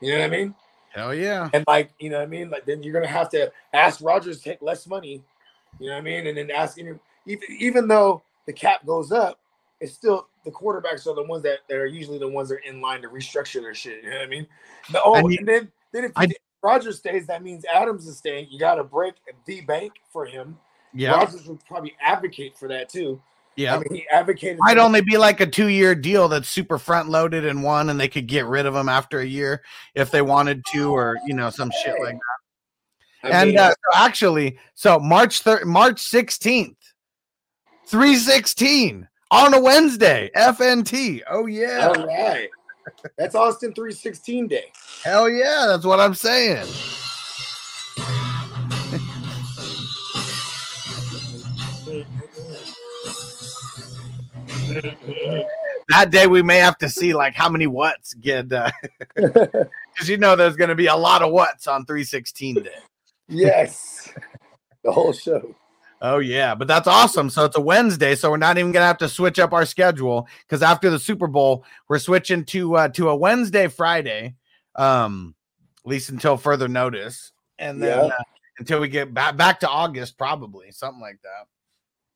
You 0.00 0.12
know 0.12 0.20
what 0.20 0.26
I 0.26 0.36
mean? 0.36 0.54
Hell 0.92 1.14
yeah. 1.14 1.48
And 1.52 1.64
like, 1.66 1.90
you 1.98 2.10
know 2.10 2.18
what 2.18 2.24
I 2.24 2.26
mean? 2.26 2.50
Like 2.50 2.66
then 2.66 2.82
you're 2.82 2.92
gonna 2.92 3.06
have 3.06 3.30
to 3.30 3.50
ask 3.72 4.00
Rodgers 4.02 4.38
to 4.38 4.44
take 4.44 4.62
less 4.62 4.86
money. 4.86 5.22
You 5.78 5.86
know 5.88 5.94
what 5.94 6.00
I 6.00 6.02
mean? 6.02 6.26
And 6.26 6.36
then 6.36 6.50
asking 6.50 6.86
him, 6.86 7.00
even 7.26 7.44
even 7.58 7.88
though 7.88 8.22
the 8.46 8.52
cap 8.52 8.84
goes 8.84 9.12
up, 9.12 9.38
it's 9.80 9.92
still 9.94 10.28
the 10.44 10.50
quarterbacks 10.50 11.06
are 11.06 11.14
the 11.14 11.22
ones 11.22 11.42
that, 11.44 11.60
that 11.68 11.76
are 11.76 11.86
usually 11.86 12.18
the 12.18 12.28
ones 12.28 12.48
that 12.48 12.56
are 12.56 12.58
in 12.58 12.80
line 12.80 13.00
to 13.02 13.08
restructure 13.08 13.60
their 13.60 13.74
shit. 13.74 14.02
You 14.02 14.10
know 14.10 14.16
what 14.16 14.24
I 14.24 14.28
mean? 14.28 14.46
The, 14.90 15.02
oh, 15.02 15.14
I 15.14 15.22
mean- 15.22 15.38
and 15.38 15.48
then 15.48 15.72
then 15.92 16.04
if 16.04 16.12
I- 16.16 16.28
Rodgers 16.62 16.98
stays, 16.98 17.26
that 17.26 17.42
means 17.42 17.64
Adams 17.64 18.06
is 18.06 18.18
staying. 18.18 18.46
You 18.48 18.58
got 18.58 18.76
to 18.76 18.84
break 18.84 19.14
the 19.46 19.62
bank 19.62 19.94
for 20.12 20.24
him. 20.24 20.56
Yeah. 20.94 21.10
Rodgers 21.10 21.44
would 21.48 21.64
probably 21.66 21.96
advocate 22.00 22.56
for 22.56 22.68
that 22.68 22.88
too. 22.88 23.20
Yeah. 23.56 23.76
I 23.76 23.78
mean, 23.78 23.94
he 23.94 24.06
advocated. 24.10 24.58
Might 24.60 24.78
only 24.78 25.02
be 25.02 25.18
like 25.18 25.40
a 25.40 25.46
two 25.46 25.68
year 25.68 25.94
deal 25.94 26.28
that's 26.28 26.48
super 26.48 26.78
front 26.78 27.08
loaded 27.08 27.44
in 27.44 27.62
one, 27.62 27.90
and 27.90 28.00
they 28.00 28.08
could 28.08 28.26
get 28.26 28.46
rid 28.46 28.66
of 28.66 28.74
him 28.74 28.88
after 28.88 29.20
a 29.20 29.26
year 29.26 29.62
if 29.94 30.10
they 30.10 30.22
wanted 30.22 30.62
to, 30.72 30.92
or 30.92 31.18
you 31.26 31.34
know, 31.34 31.50
some 31.50 31.70
shit 31.82 31.94
like 32.00 32.14
that. 32.14 33.30
I 33.34 33.40
and 33.42 33.50
mean, 33.50 33.58
uh, 33.58 33.70
so 33.70 33.98
actually, 33.98 34.58
so 34.74 34.98
March 34.98 35.42
third, 35.42 35.66
March 35.66 36.00
sixteenth, 36.00 36.78
three 37.86 38.16
sixteen 38.16 39.08
on 39.30 39.54
a 39.54 39.60
Wednesday, 39.60 40.30
FNT. 40.34 41.20
Oh 41.28 41.46
yeah, 41.46 41.88
all 41.88 42.06
right. 42.06 42.48
That's 43.16 43.34
Austin 43.34 43.72
316 43.72 44.48
day. 44.48 44.64
hell 45.04 45.28
yeah, 45.28 45.66
that's 45.68 45.84
what 45.84 46.00
I'm 46.00 46.14
saying. 46.14 46.66
That 55.88 56.10
day 56.10 56.26
we 56.26 56.42
may 56.42 56.58
have 56.58 56.78
to 56.78 56.88
see 56.88 57.12
like 57.14 57.34
how 57.34 57.48
many 57.48 57.66
what's 57.66 58.14
get 58.14 58.48
because 59.14 60.08
you 60.08 60.16
know 60.16 60.36
there's 60.36 60.56
going 60.56 60.68
to 60.68 60.74
be 60.74 60.86
a 60.86 60.96
lot 60.96 61.22
of 61.22 61.32
what's 61.32 61.66
on 61.66 61.84
316 61.84 62.56
day 62.56 62.70
yes. 63.28 64.12
The 64.84 64.90
whole 64.92 65.12
show. 65.12 65.54
oh 66.00 66.18
yeah 66.18 66.54
but 66.54 66.66
that's 66.66 66.88
awesome 66.88 67.30
so 67.30 67.44
it's 67.44 67.56
a 67.56 67.60
wednesday 67.60 68.14
so 68.14 68.30
we're 68.30 68.36
not 68.36 68.58
even 68.58 68.72
going 68.72 68.82
to 68.82 68.86
have 68.86 68.98
to 68.98 69.08
switch 69.08 69.38
up 69.38 69.52
our 69.52 69.64
schedule 69.64 70.26
because 70.46 70.62
after 70.62 70.90
the 70.90 70.98
super 70.98 71.26
bowl 71.28 71.64
we're 71.88 71.98
switching 72.00 72.44
to 72.46 72.76
uh 72.76 72.88
to 72.88 73.08
a 73.08 73.16
wednesday 73.16 73.68
friday 73.68 74.34
um 74.76 75.34
at 75.84 75.88
least 75.90 76.10
until 76.10 76.36
further 76.36 76.68
notice 76.68 77.32
and 77.58 77.80
then 77.82 78.06
Yeah. 78.06 78.14
uh, 78.14 78.22
until 78.58 78.80
we 78.80 78.88
get 78.88 79.14
back 79.14 79.36
back 79.36 79.60
to 79.60 79.68
august 79.68 80.18
probably 80.18 80.70
something 80.72 81.00
like 81.00 81.20
that 81.22 81.46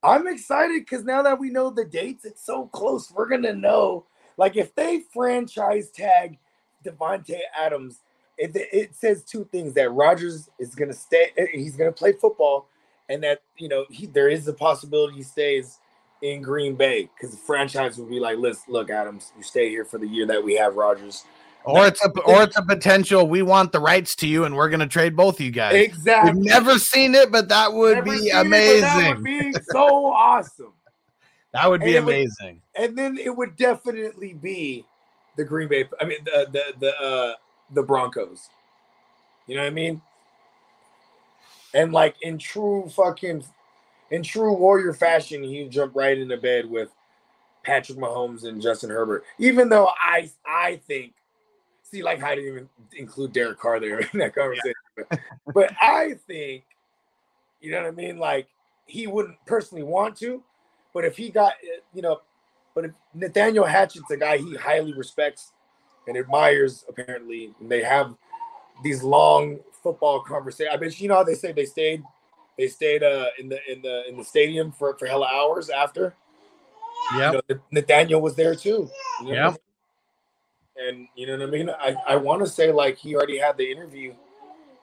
I'm 0.06 0.28
excited 0.28 0.82
because 0.86 1.04
now 1.04 1.22
that 1.22 1.40
we 1.40 1.50
know 1.50 1.70
the 1.70 1.84
dates, 1.84 2.24
it's 2.24 2.44
so 2.46 2.66
close. 2.68 3.12
We're 3.12 3.28
gonna 3.28 3.54
know. 3.54 4.06
Like 4.38 4.56
if 4.56 4.74
they 4.76 5.02
franchise 5.12 5.90
tag 5.90 6.38
Davante 6.84 7.40
Adams, 7.58 8.00
it, 8.38 8.52
it 8.54 8.94
says 8.94 9.24
two 9.24 9.46
things: 9.52 9.74
that 9.74 9.90
Rodgers 9.90 10.48
is 10.60 10.76
gonna 10.76 10.94
stay, 10.94 11.32
he's 11.52 11.76
gonna 11.76 11.92
play 11.92 12.12
football, 12.12 12.68
and 13.10 13.22
that 13.24 13.42
you 13.58 13.68
know 13.68 13.86
he 13.90 14.06
there 14.06 14.28
is 14.30 14.48
a 14.48 14.54
possibility 14.54 15.16
he 15.16 15.24
stays 15.24 15.80
in 16.22 16.42
Green 16.42 16.76
Bay 16.76 17.10
because 17.14 17.32
the 17.32 17.42
franchise 17.42 17.98
will 17.98 18.06
be 18.06 18.20
like, 18.20 18.38
"Listen, 18.38 18.72
look, 18.72 18.90
Adams, 18.90 19.32
you 19.36 19.42
stay 19.42 19.70
here 19.70 19.84
for 19.84 19.98
the 19.98 20.08
year 20.08 20.26
that 20.26 20.44
we 20.44 20.54
have 20.54 20.76
Rodgers." 20.76 21.24
Or 21.66 21.86
it's 21.86 22.02
a 22.04 22.08
or 22.20 22.42
it's 22.44 22.56
a 22.56 22.62
potential 22.62 23.26
we 23.28 23.42
want 23.42 23.72
the 23.72 23.80
rights 23.80 24.14
to 24.16 24.26
you 24.26 24.44
and 24.44 24.54
we're 24.56 24.68
going 24.68 24.80
to 24.80 24.86
trade 24.86 25.14
both 25.16 25.40
you 25.40 25.50
guys 25.50 25.74
Exactly. 25.74 26.32
we've 26.32 26.44
never 26.44 26.78
seen 26.78 27.14
it 27.14 27.30
but 27.32 27.48
that 27.48 27.72
would 27.72 27.96
Never 27.96 28.10
be 28.12 28.18
seen 28.18 28.28
it, 28.28 28.46
amazing 28.46 28.82
That 28.82 29.14
would 29.16 29.24
be 29.24 29.52
so 29.72 30.06
awesome. 30.06 30.72
that 31.52 31.68
would 31.68 31.80
be 31.80 31.96
And 31.96 31.96
it 31.96 32.04
would- 32.04 32.14
amazing 32.14 32.62
and 32.76 32.96
then 32.96 33.18
it 33.18 33.36
would 33.36 33.56
definitely 33.56 34.32
be 34.34 34.84
the 35.36 35.44
Green 35.44 35.68
Bay. 35.68 35.86
I 36.00 36.04
mean, 36.06 36.18
the 36.24 36.46
the 36.50 36.62
the 36.80 36.98
uh, 36.98 37.32
the 37.74 37.82
Broncos. 37.82 38.48
You 39.46 39.54
know 39.56 39.60
what 39.62 39.66
I 39.66 39.70
mean? 39.70 40.00
And 41.74 41.92
like 41.92 42.16
in 42.22 42.38
true 42.38 42.88
fucking, 42.96 43.44
in 44.10 44.22
true 44.22 44.54
Warrior 44.54 44.94
fashion, 44.94 45.42
he 45.42 45.68
jumped 45.68 45.94
right 45.94 46.16
into 46.16 46.36
bed 46.38 46.70
with 46.70 46.88
Patrick 47.64 47.98
Mahomes 47.98 48.44
and 48.44 48.62
Justin 48.62 48.88
Herbert. 48.90 49.24
Even 49.38 49.68
though 49.68 49.88
I 50.02 50.30
I 50.46 50.76
think, 50.86 51.12
see, 51.90 52.02
like 52.02 52.22
I 52.22 52.34
didn't 52.34 52.50
even 52.50 52.68
include 52.96 53.32
Derek 53.32 53.58
Carr 53.58 53.80
there 53.80 54.00
in 54.00 54.18
that 54.18 54.34
conversation, 54.34 54.74
but, 54.96 55.08
but 55.54 55.72
I 55.80 56.14
think, 56.26 56.64
you 57.60 57.70
know 57.70 57.82
what 57.82 57.88
I 57.88 57.92
mean? 57.92 58.18
Like 58.18 58.48
he 58.86 59.06
wouldn't 59.06 59.36
personally 59.46 59.82
want 59.82 60.16
to, 60.18 60.42
but 60.92 61.04
if 61.04 61.16
he 61.16 61.30
got, 61.30 61.52
uh, 61.52 61.80
you 61.94 62.02
know, 62.02 62.20
but 62.74 62.84
if 62.84 62.90
Nathaniel 63.14 63.64
Hackett's 63.64 64.10
a 64.10 64.16
guy 64.16 64.38
he 64.38 64.54
highly 64.54 64.92
respects 64.92 65.52
and 66.06 66.16
admires, 66.16 66.84
apparently, 66.88 67.54
and 67.60 67.70
they 67.70 67.82
have 67.82 68.14
these 68.82 69.02
long 69.02 69.58
football 69.82 70.20
conversations. 70.20 70.74
I 70.74 70.76
bet 70.76 71.00
you 71.00 71.08
know 71.08 71.16
how 71.16 71.24
they 71.24 71.34
say 71.34 71.52
they 71.52 71.64
stayed, 71.64 72.02
they 72.58 72.68
stayed 72.68 73.02
uh, 73.02 73.26
in 73.38 73.48
the 73.48 73.58
in 73.70 73.82
the 73.82 74.08
in 74.08 74.16
the 74.16 74.24
stadium 74.24 74.72
for 74.72 74.96
for 74.98 75.06
hella 75.06 75.28
hours 75.32 75.70
after. 75.70 76.14
yeah 77.16 77.32
You 77.32 77.42
know, 77.48 77.60
Nathaniel 77.70 78.20
was 78.20 78.34
there 78.34 78.54
too. 78.54 78.90
You 79.22 79.28
know 79.28 79.50
Yep. 79.50 79.60
What 80.76 80.88
I 80.88 80.92
mean? 80.92 80.98
And 80.98 81.08
you 81.14 81.26
know 81.26 81.38
what 81.38 81.48
I 81.48 81.50
mean? 81.50 81.70
I, 81.70 81.96
I 82.06 82.16
want 82.16 82.44
to 82.44 82.50
say 82.50 82.72
like 82.72 82.96
he 82.96 83.14
already 83.14 83.38
had 83.38 83.56
the 83.56 83.70
interview. 83.70 84.14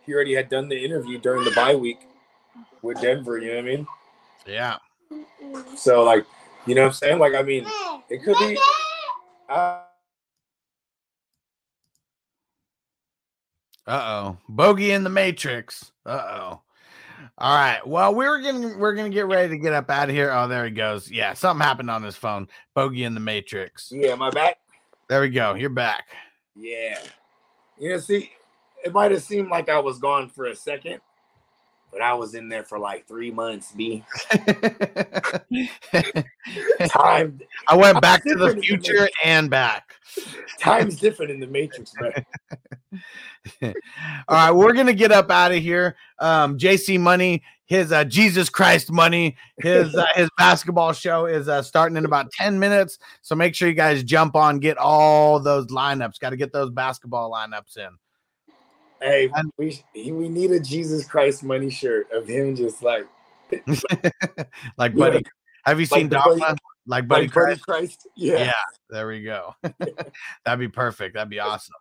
He 0.05 0.13
already 0.13 0.33
had 0.33 0.49
done 0.49 0.67
the 0.69 0.83
interview 0.83 1.17
during 1.17 1.43
the 1.45 1.51
bye 1.51 1.75
week 1.75 2.07
with 2.81 3.01
Denver. 3.01 3.37
You 3.37 3.49
know 3.49 3.55
what 3.55 3.65
I 3.65 3.75
mean? 3.75 3.87
yeah 4.45 4.77
So 5.77 6.03
like, 6.03 6.25
you 6.65 6.75
know 6.75 6.81
what 6.81 6.87
I'm 6.87 6.93
saying? 6.93 7.19
Like, 7.19 7.35
I 7.35 7.41
mean, 7.41 7.65
it 8.09 8.23
could 8.23 8.37
be. 8.39 8.57
Uh, 9.49 9.79
Uh-oh. 13.85 14.37
Bogey 14.47 14.91
in 14.91 15.03
the 15.03 15.09
Matrix. 15.09 15.91
Uh-oh. 16.05 16.61
All 17.37 17.55
right. 17.55 17.85
Well, 17.85 18.13
we're 18.13 18.41
gonna 18.41 18.77
we're 18.77 18.93
gonna 18.95 19.09
get 19.09 19.25
ready 19.27 19.49
to 19.49 19.57
get 19.57 19.73
up 19.73 19.89
out 19.89 20.09
of 20.09 20.15
here. 20.15 20.31
Oh, 20.31 20.47
there 20.47 20.65
he 20.65 20.71
goes. 20.71 21.11
Yeah, 21.11 21.33
something 21.33 21.65
happened 21.65 21.89
on 21.89 22.03
his 22.03 22.15
phone. 22.15 22.47
Bogey 22.75 23.03
in 23.03 23.13
the 23.13 23.19
Matrix. 23.19 23.91
yeah, 23.93 24.15
my 24.15 24.29
back. 24.29 24.57
There 25.13 25.21
we 25.21 25.29
go. 25.29 25.53
You're 25.53 25.69
back. 25.69 26.05
Yeah. 26.55 26.97
You 27.77 27.89
know, 27.91 27.99
see, 27.99 28.31
it 28.83 28.91
might 28.91 29.11
have 29.11 29.21
seemed 29.21 29.49
like 29.49 29.69
I 29.69 29.77
was 29.77 29.99
gone 29.99 30.27
for 30.27 30.45
a 30.45 30.55
second, 30.55 31.01
but 31.91 32.01
I 32.01 32.15
was 32.15 32.33
in 32.33 32.49
there 32.49 32.63
for 32.63 32.79
like 32.79 33.07
three 33.07 33.29
months. 33.29 33.73
B 33.73 34.03
time, 36.87 37.39
I 37.67 37.75
went 37.75 38.01
back 38.01 38.23
to 38.23 38.33
the 38.33 38.47
in 38.47 38.55
the 38.55 38.61
future 38.63 39.07
and 39.23 39.51
back. 39.51 39.93
time's 40.59 40.99
different 40.99 41.29
in 41.29 41.39
the 41.39 41.45
Matrix. 41.45 41.93
All 43.61 43.73
right, 44.27 44.51
we're 44.51 44.73
gonna 44.73 44.93
get 44.93 45.11
up 45.11 45.29
out 45.29 45.51
of 45.51 45.61
here. 45.61 45.95
Um, 46.17 46.57
JC 46.57 46.99
Money, 46.99 47.43
his 47.73 47.91
uh, 47.91 48.03
Jesus 48.03 48.49
Christ 48.49 48.91
Money, 48.91 49.35
his 49.57 49.95
uh, 49.95 50.05
his 50.13 50.29
basketball 50.37 50.93
show 50.93 51.25
is 51.25 51.49
uh, 51.49 51.63
starting 51.63 51.97
in 51.97 52.05
about 52.05 52.31
ten 52.31 52.59
minutes. 52.59 52.99
So 53.23 53.33
make 53.35 53.55
sure 53.55 53.67
you 53.67 53.73
guys 53.73 54.03
jump 54.03 54.35
on, 54.35 54.59
get 54.59 54.77
all 54.77 55.39
those 55.39 55.65
lineups. 55.67 56.19
Got 56.19 56.29
to 56.29 56.37
get 56.37 56.53
those 56.53 56.69
basketball 56.69 57.31
lineups 57.31 57.77
in. 57.77 57.89
Hey, 59.01 59.27
we 59.57 59.83
we 59.95 60.29
need 60.29 60.51
a 60.51 60.59
Jesus 60.59 61.07
Christ 61.07 61.43
money 61.43 61.71
shirt 61.71 62.11
of 62.11 62.27
him 62.27 62.55
just 62.55 62.83
like 62.83 63.07
like 64.77 64.95
Buddy. 64.95 65.17
Yeah. 65.17 65.21
Have 65.65 65.79
you 65.79 65.87
seen 65.87 66.09
Buddy- 66.09 66.39
Dogma? 66.39 66.55
Like 66.85 67.07
Buddy 67.07 67.23
like 67.23 67.33
Buddy 67.33 67.45
Christ? 67.47 67.61
Christ. 67.65 68.07
Yeah. 68.15 68.37
Yeah. 68.37 68.51
there 68.91 69.07
we 69.07 69.23
go. 69.23 69.55
That'd 70.45 70.59
be 70.59 70.67
perfect. 70.67 71.15
That'd 71.15 71.29
be 71.29 71.39
awesome. 71.39 71.73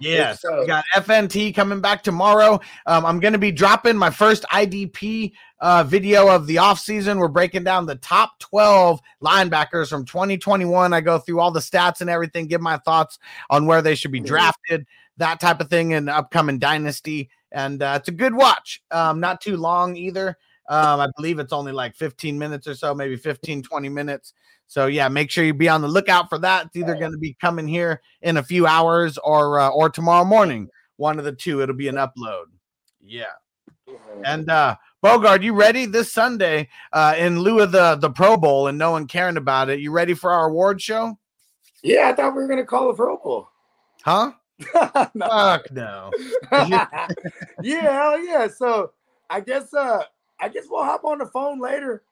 Yeah, 0.00 0.34
so 0.34 0.60
we 0.60 0.66
got 0.66 0.84
FNT 0.94 1.54
coming 1.54 1.80
back 1.80 2.02
tomorrow. 2.02 2.60
Um, 2.86 3.06
I'm 3.06 3.20
going 3.20 3.32
to 3.32 3.38
be 3.38 3.52
dropping 3.52 3.96
my 3.96 4.10
first 4.10 4.44
IDP 4.52 5.32
uh, 5.60 5.84
video 5.84 6.28
of 6.28 6.46
the 6.46 6.56
offseason. 6.56 7.18
We're 7.18 7.28
breaking 7.28 7.64
down 7.64 7.86
the 7.86 7.96
top 7.96 8.38
12 8.40 9.00
linebackers 9.22 9.88
from 9.88 10.04
2021. 10.04 10.92
I 10.92 11.00
go 11.00 11.18
through 11.18 11.40
all 11.40 11.50
the 11.50 11.60
stats 11.60 12.00
and 12.00 12.10
everything, 12.10 12.46
give 12.46 12.60
my 12.60 12.76
thoughts 12.78 13.18
on 13.50 13.66
where 13.66 13.82
they 13.82 13.94
should 13.94 14.12
be 14.12 14.20
Mhm. 14.20 14.26
drafted, 14.26 14.86
that 15.16 15.40
type 15.40 15.60
of 15.60 15.70
thing 15.70 15.92
in 15.92 16.08
upcoming 16.08 16.58
dynasty. 16.58 17.30
And 17.52 17.82
uh, 17.82 17.94
it's 17.98 18.08
a 18.08 18.12
good 18.12 18.34
watch. 18.34 18.82
Um, 18.90 19.20
not 19.20 19.40
too 19.40 19.56
long 19.56 19.96
either. 19.96 20.36
Um, 20.68 21.00
I 21.00 21.08
believe 21.16 21.38
it's 21.38 21.52
only 21.52 21.72
like 21.72 21.94
15 21.94 22.38
minutes 22.38 22.66
or 22.66 22.74
so, 22.74 22.94
maybe 22.94 23.16
15, 23.16 23.62
20 23.62 23.88
minutes. 23.88 24.32
So 24.66 24.86
yeah, 24.86 25.08
make 25.08 25.30
sure 25.30 25.44
you 25.44 25.54
be 25.54 25.68
on 25.68 25.82
the 25.82 25.88
lookout 25.88 26.28
for 26.28 26.38
that. 26.38 26.66
It's 26.66 26.76
either 26.76 26.94
going 26.96 27.12
to 27.12 27.18
be 27.18 27.36
coming 27.40 27.68
here 27.68 28.00
in 28.22 28.38
a 28.38 28.42
few 28.42 28.66
hours 28.66 29.18
or 29.18 29.60
uh, 29.60 29.68
or 29.68 29.88
tomorrow 29.88 30.24
morning. 30.24 30.68
One 30.96 31.18
of 31.18 31.24
the 31.24 31.32
two. 31.32 31.62
It'll 31.62 31.74
be 31.74 31.88
an 31.88 31.96
upload. 31.96 32.44
Yeah. 33.00 33.32
And 34.24 34.48
uh 34.48 34.76
Bogard, 35.04 35.42
you 35.42 35.52
ready 35.54 35.84
this 35.86 36.12
Sunday 36.12 36.68
uh 36.92 37.14
in 37.18 37.40
lieu 37.40 37.60
of 37.60 37.72
the 37.72 37.96
the 37.96 38.10
Pro 38.10 38.36
Bowl 38.36 38.68
and 38.68 38.78
no 38.78 38.92
one 38.92 39.06
caring 39.06 39.36
about 39.36 39.68
it? 39.68 39.80
You 39.80 39.90
ready 39.90 40.14
for 40.14 40.30
our 40.30 40.48
award 40.48 40.80
show? 40.80 41.18
yeah, 41.82 42.08
I 42.08 42.14
thought 42.14 42.34
we 42.34 42.42
were 42.42 42.48
gonna 42.48 42.64
call 42.64 42.90
it 42.90 42.96
Pro 42.96 43.16
Bowl. 43.18 43.48
Huh? 44.02 44.32
No. 45.14 45.28
Fuck 45.28 45.70
no. 45.72 46.10
yeah, 46.52 47.06
hell 47.62 48.24
yeah. 48.24 48.48
So 48.48 48.92
I 49.28 49.40
guess 49.40 49.74
uh 49.74 50.02
I 50.40 50.48
guess 50.48 50.64
we'll 50.68 50.84
hop 50.84 51.04
on 51.04 51.18
the 51.18 51.26
phone 51.26 51.60
later, 51.60 52.02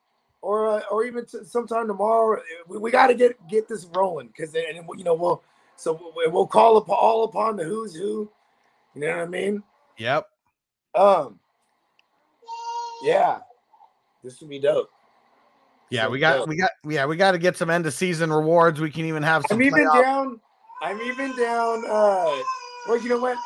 or 0.43 0.69
uh, 0.69 0.81
or 0.91 1.05
even 1.05 1.25
t- 1.25 1.39
sometime 1.45 1.87
tomorrow. 1.87 2.39
We, 2.67 2.77
we 2.77 2.91
got 2.91 3.07
to 3.07 3.15
get 3.15 3.35
get 3.47 3.67
this 3.67 3.87
rolling 3.95 4.27
because 4.27 4.53
and 4.53 4.85
you 4.97 5.03
know 5.03 5.15
we'll 5.15 5.41
so 5.77 6.11
we'll, 6.15 6.31
we'll 6.31 6.47
call 6.47 6.77
up 6.77 6.89
all 6.89 7.23
upon 7.23 7.55
the 7.55 7.63
who's 7.63 7.95
who. 7.95 8.29
You 8.93 9.01
know 9.01 9.07
what 9.07 9.23
I 9.23 9.25
mean? 9.25 9.63
Yep. 9.97 10.27
Um. 10.93 11.39
Yeah, 13.03 13.39
this 14.23 14.39
would 14.41 14.49
be 14.49 14.59
dope. 14.59 14.91
Yeah, 15.89 16.07
we 16.07 16.19
got 16.19 16.39
dope. 16.39 16.49
we 16.49 16.57
got 16.57 16.71
yeah, 16.87 17.05
we 17.05 17.15
got 17.15 17.31
to 17.31 17.37
get 17.37 17.57
some 17.57 17.69
end 17.69 17.85
of 17.85 17.93
season 17.93 18.31
rewards. 18.31 18.79
We 18.79 18.91
can 18.91 19.05
even 19.05 19.23
have 19.23 19.43
some 19.47 19.57
I'm 19.57 19.63
even 19.63 19.87
playoff- 19.87 20.01
down. 20.01 20.39
I'm 20.81 21.01
even 21.01 21.35
down. 21.37 21.85
Uh, 21.85 22.35
well, 22.87 23.01
you 23.01 23.07
know 23.07 23.19
what? 23.19 23.37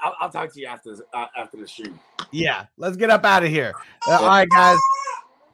I'll, 0.00 0.14
I'll 0.20 0.30
talk 0.30 0.52
to 0.52 0.60
you 0.60 0.66
after 0.66 0.96
uh, 1.14 1.26
after 1.36 1.56
the 1.56 1.66
stream. 1.66 1.98
Yeah, 2.30 2.66
let's 2.76 2.96
get 2.96 3.08
up 3.08 3.24
out 3.24 3.42
of 3.42 3.48
here. 3.48 3.72
Uh, 4.06 4.18
all 4.20 4.28
right, 4.28 4.48
guys. 4.48 4.78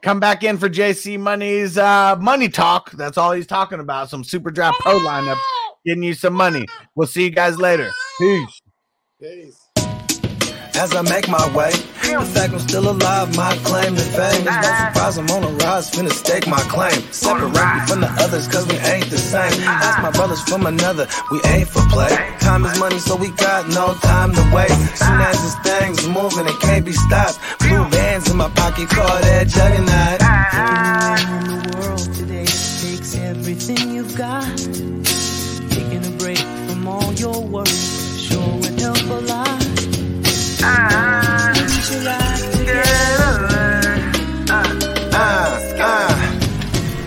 Come 0.01 0.19
back 0.19 0.43
in 0.43 0.57
for 0.57 0.67
JC 0.67 1.19
Money's 1.19 1.77
uh, 1.77 2.15
money 2.19 2.49
talk. 2.49 2.91
That's 2.91 3.19
all 3.19 3.33
he's 3.33 3.45
talking 3.45 3.79
about. 3.79 4.09
Some 4.09 4.23
Super 4.23 4.49
Draft 4.49 4.79
Pro 4.79 4.97
lineup, 4.99 5.37
getting 5.85 6.01
you 6.01 6.15
some 6.15 6.33
money. 6.33 6.65
We'll 6.95 7.07
see 7.07 7.25
you 7.25 7.29
guys 7.29 7.59
later. 7.59 7.91
Peace. 8.17 8.61
Peace. 9.21 9.61
As 10.73 10.95
I 10.95 11.03
make 11.03 11.27
my 11.29 11.45
way, 11.55 11.69
the 11.69 12.25
fact 12.25 12.53
I'm 12.53 12.59
still 12.59 12.89
alive, 12.89 13.35
my 13.37 13.55
claim 13.63 13.95
to 13.95 14.01
fame. 14.01 14.47
It's 14.47 14.67
no 14.67 14.73
surprise 14.89 15.17
I'm 15.17 15.29
on 15.29 15.43
a 15.43 15.49
rise, 15.63 15.91
finna 15.91 16.11
stake 16.11 16.47
my 16.47 16.59
claim. 16.61 16.99
Separate 17.11 17.51
me 17.51 17.79
from 17.85 18.01
the 18.01 18.09
others, 18.19 18.47
cause 18.47 18.65
we 18.67 18.77
ain't 18.77 19.05
the 19.11 19.17
same. 19.17 19.51
Ask 19.63 20.01
my 20.01 20.11
brothers 20.11 20.41
from 20.41 20.65
another, 20.65 21.07
we 21.29 21.39
ain't 21.45 21.67
for 21.67 21.83
play. 21.89 22.09
Time 22.39 22.65
is 22.65 22.79
money, 22.79 22.97
so 22.99 23.15
we 23.15 23.29
got 23.31 23.67
no 23.69 23.93
time 24.01 24.33
to 24.33 24.51
wait. 24.55 24.71
Soon 24.95 25.21
as 25.21 25.37
this 25.43 25.55
thing's 25.59 26.07
moving, 26.07 26.47
it 26.47 26.59
can't 26.61 26.85
be 26.85 26.93
stopped. 26.93 27.37
Blue 27.59 27.85
bands 28.11 28.29
in 28.29 28.35
my 28.35 28.49
pocket, 28.49 28.89
call 28.89 29.21
that 29.21 29.47
juggernaut. 29.47 30.19
Everyone 30.51 31.43
in 31.43 31.63
the 31.63 31.77
world 31.77 32.13
today 32.13 32.45
takes 32.45 33.15
everything 33.15 33.95
you've 33.95 34.17
got. 34.17 34.57
Taking 35.75 36.03
a 36.05 36.13
break 36.17 36.39
from 36.67 36.87
all 36.87 37.13
your 37.13 37.41
work 37.41 37.67
sure 37.67 38.55
would 38.61 38.79
help 38.79 39.01
a 39.17 39.21
lot. 39.31 39.59
Put 41.55 41.83
your 41.91 42.03
life 42.03 42.43
together. 42.57 43.33
Uh, 44.51 44.67
uh, 45.13 46.11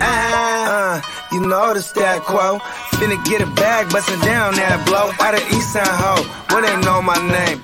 uh, 0.01 1.01
you 1.31 1.41
know 1.41 1.73
the 1.75 1.81
stat 1.81 2.21
quo. 2.21 2.57
Finna 2.97 3.23
get 3.25 3.41
a 3.41 3.49
bag, 3.61 3.91
bustin' 3.91 4.19
down 4.21 4.55
that 4.55 4.83
blow. 4.87 5.11
Out 5.23 5.35
of 5.35 5.43
East 5.53 5.73
Side 5.73 5.85
Ho, 6.01 6.13
where 6.49 6.63
they 6.65 6.75
know 6.83 6.99
my 7.03 7.19
name. 7.29 7.61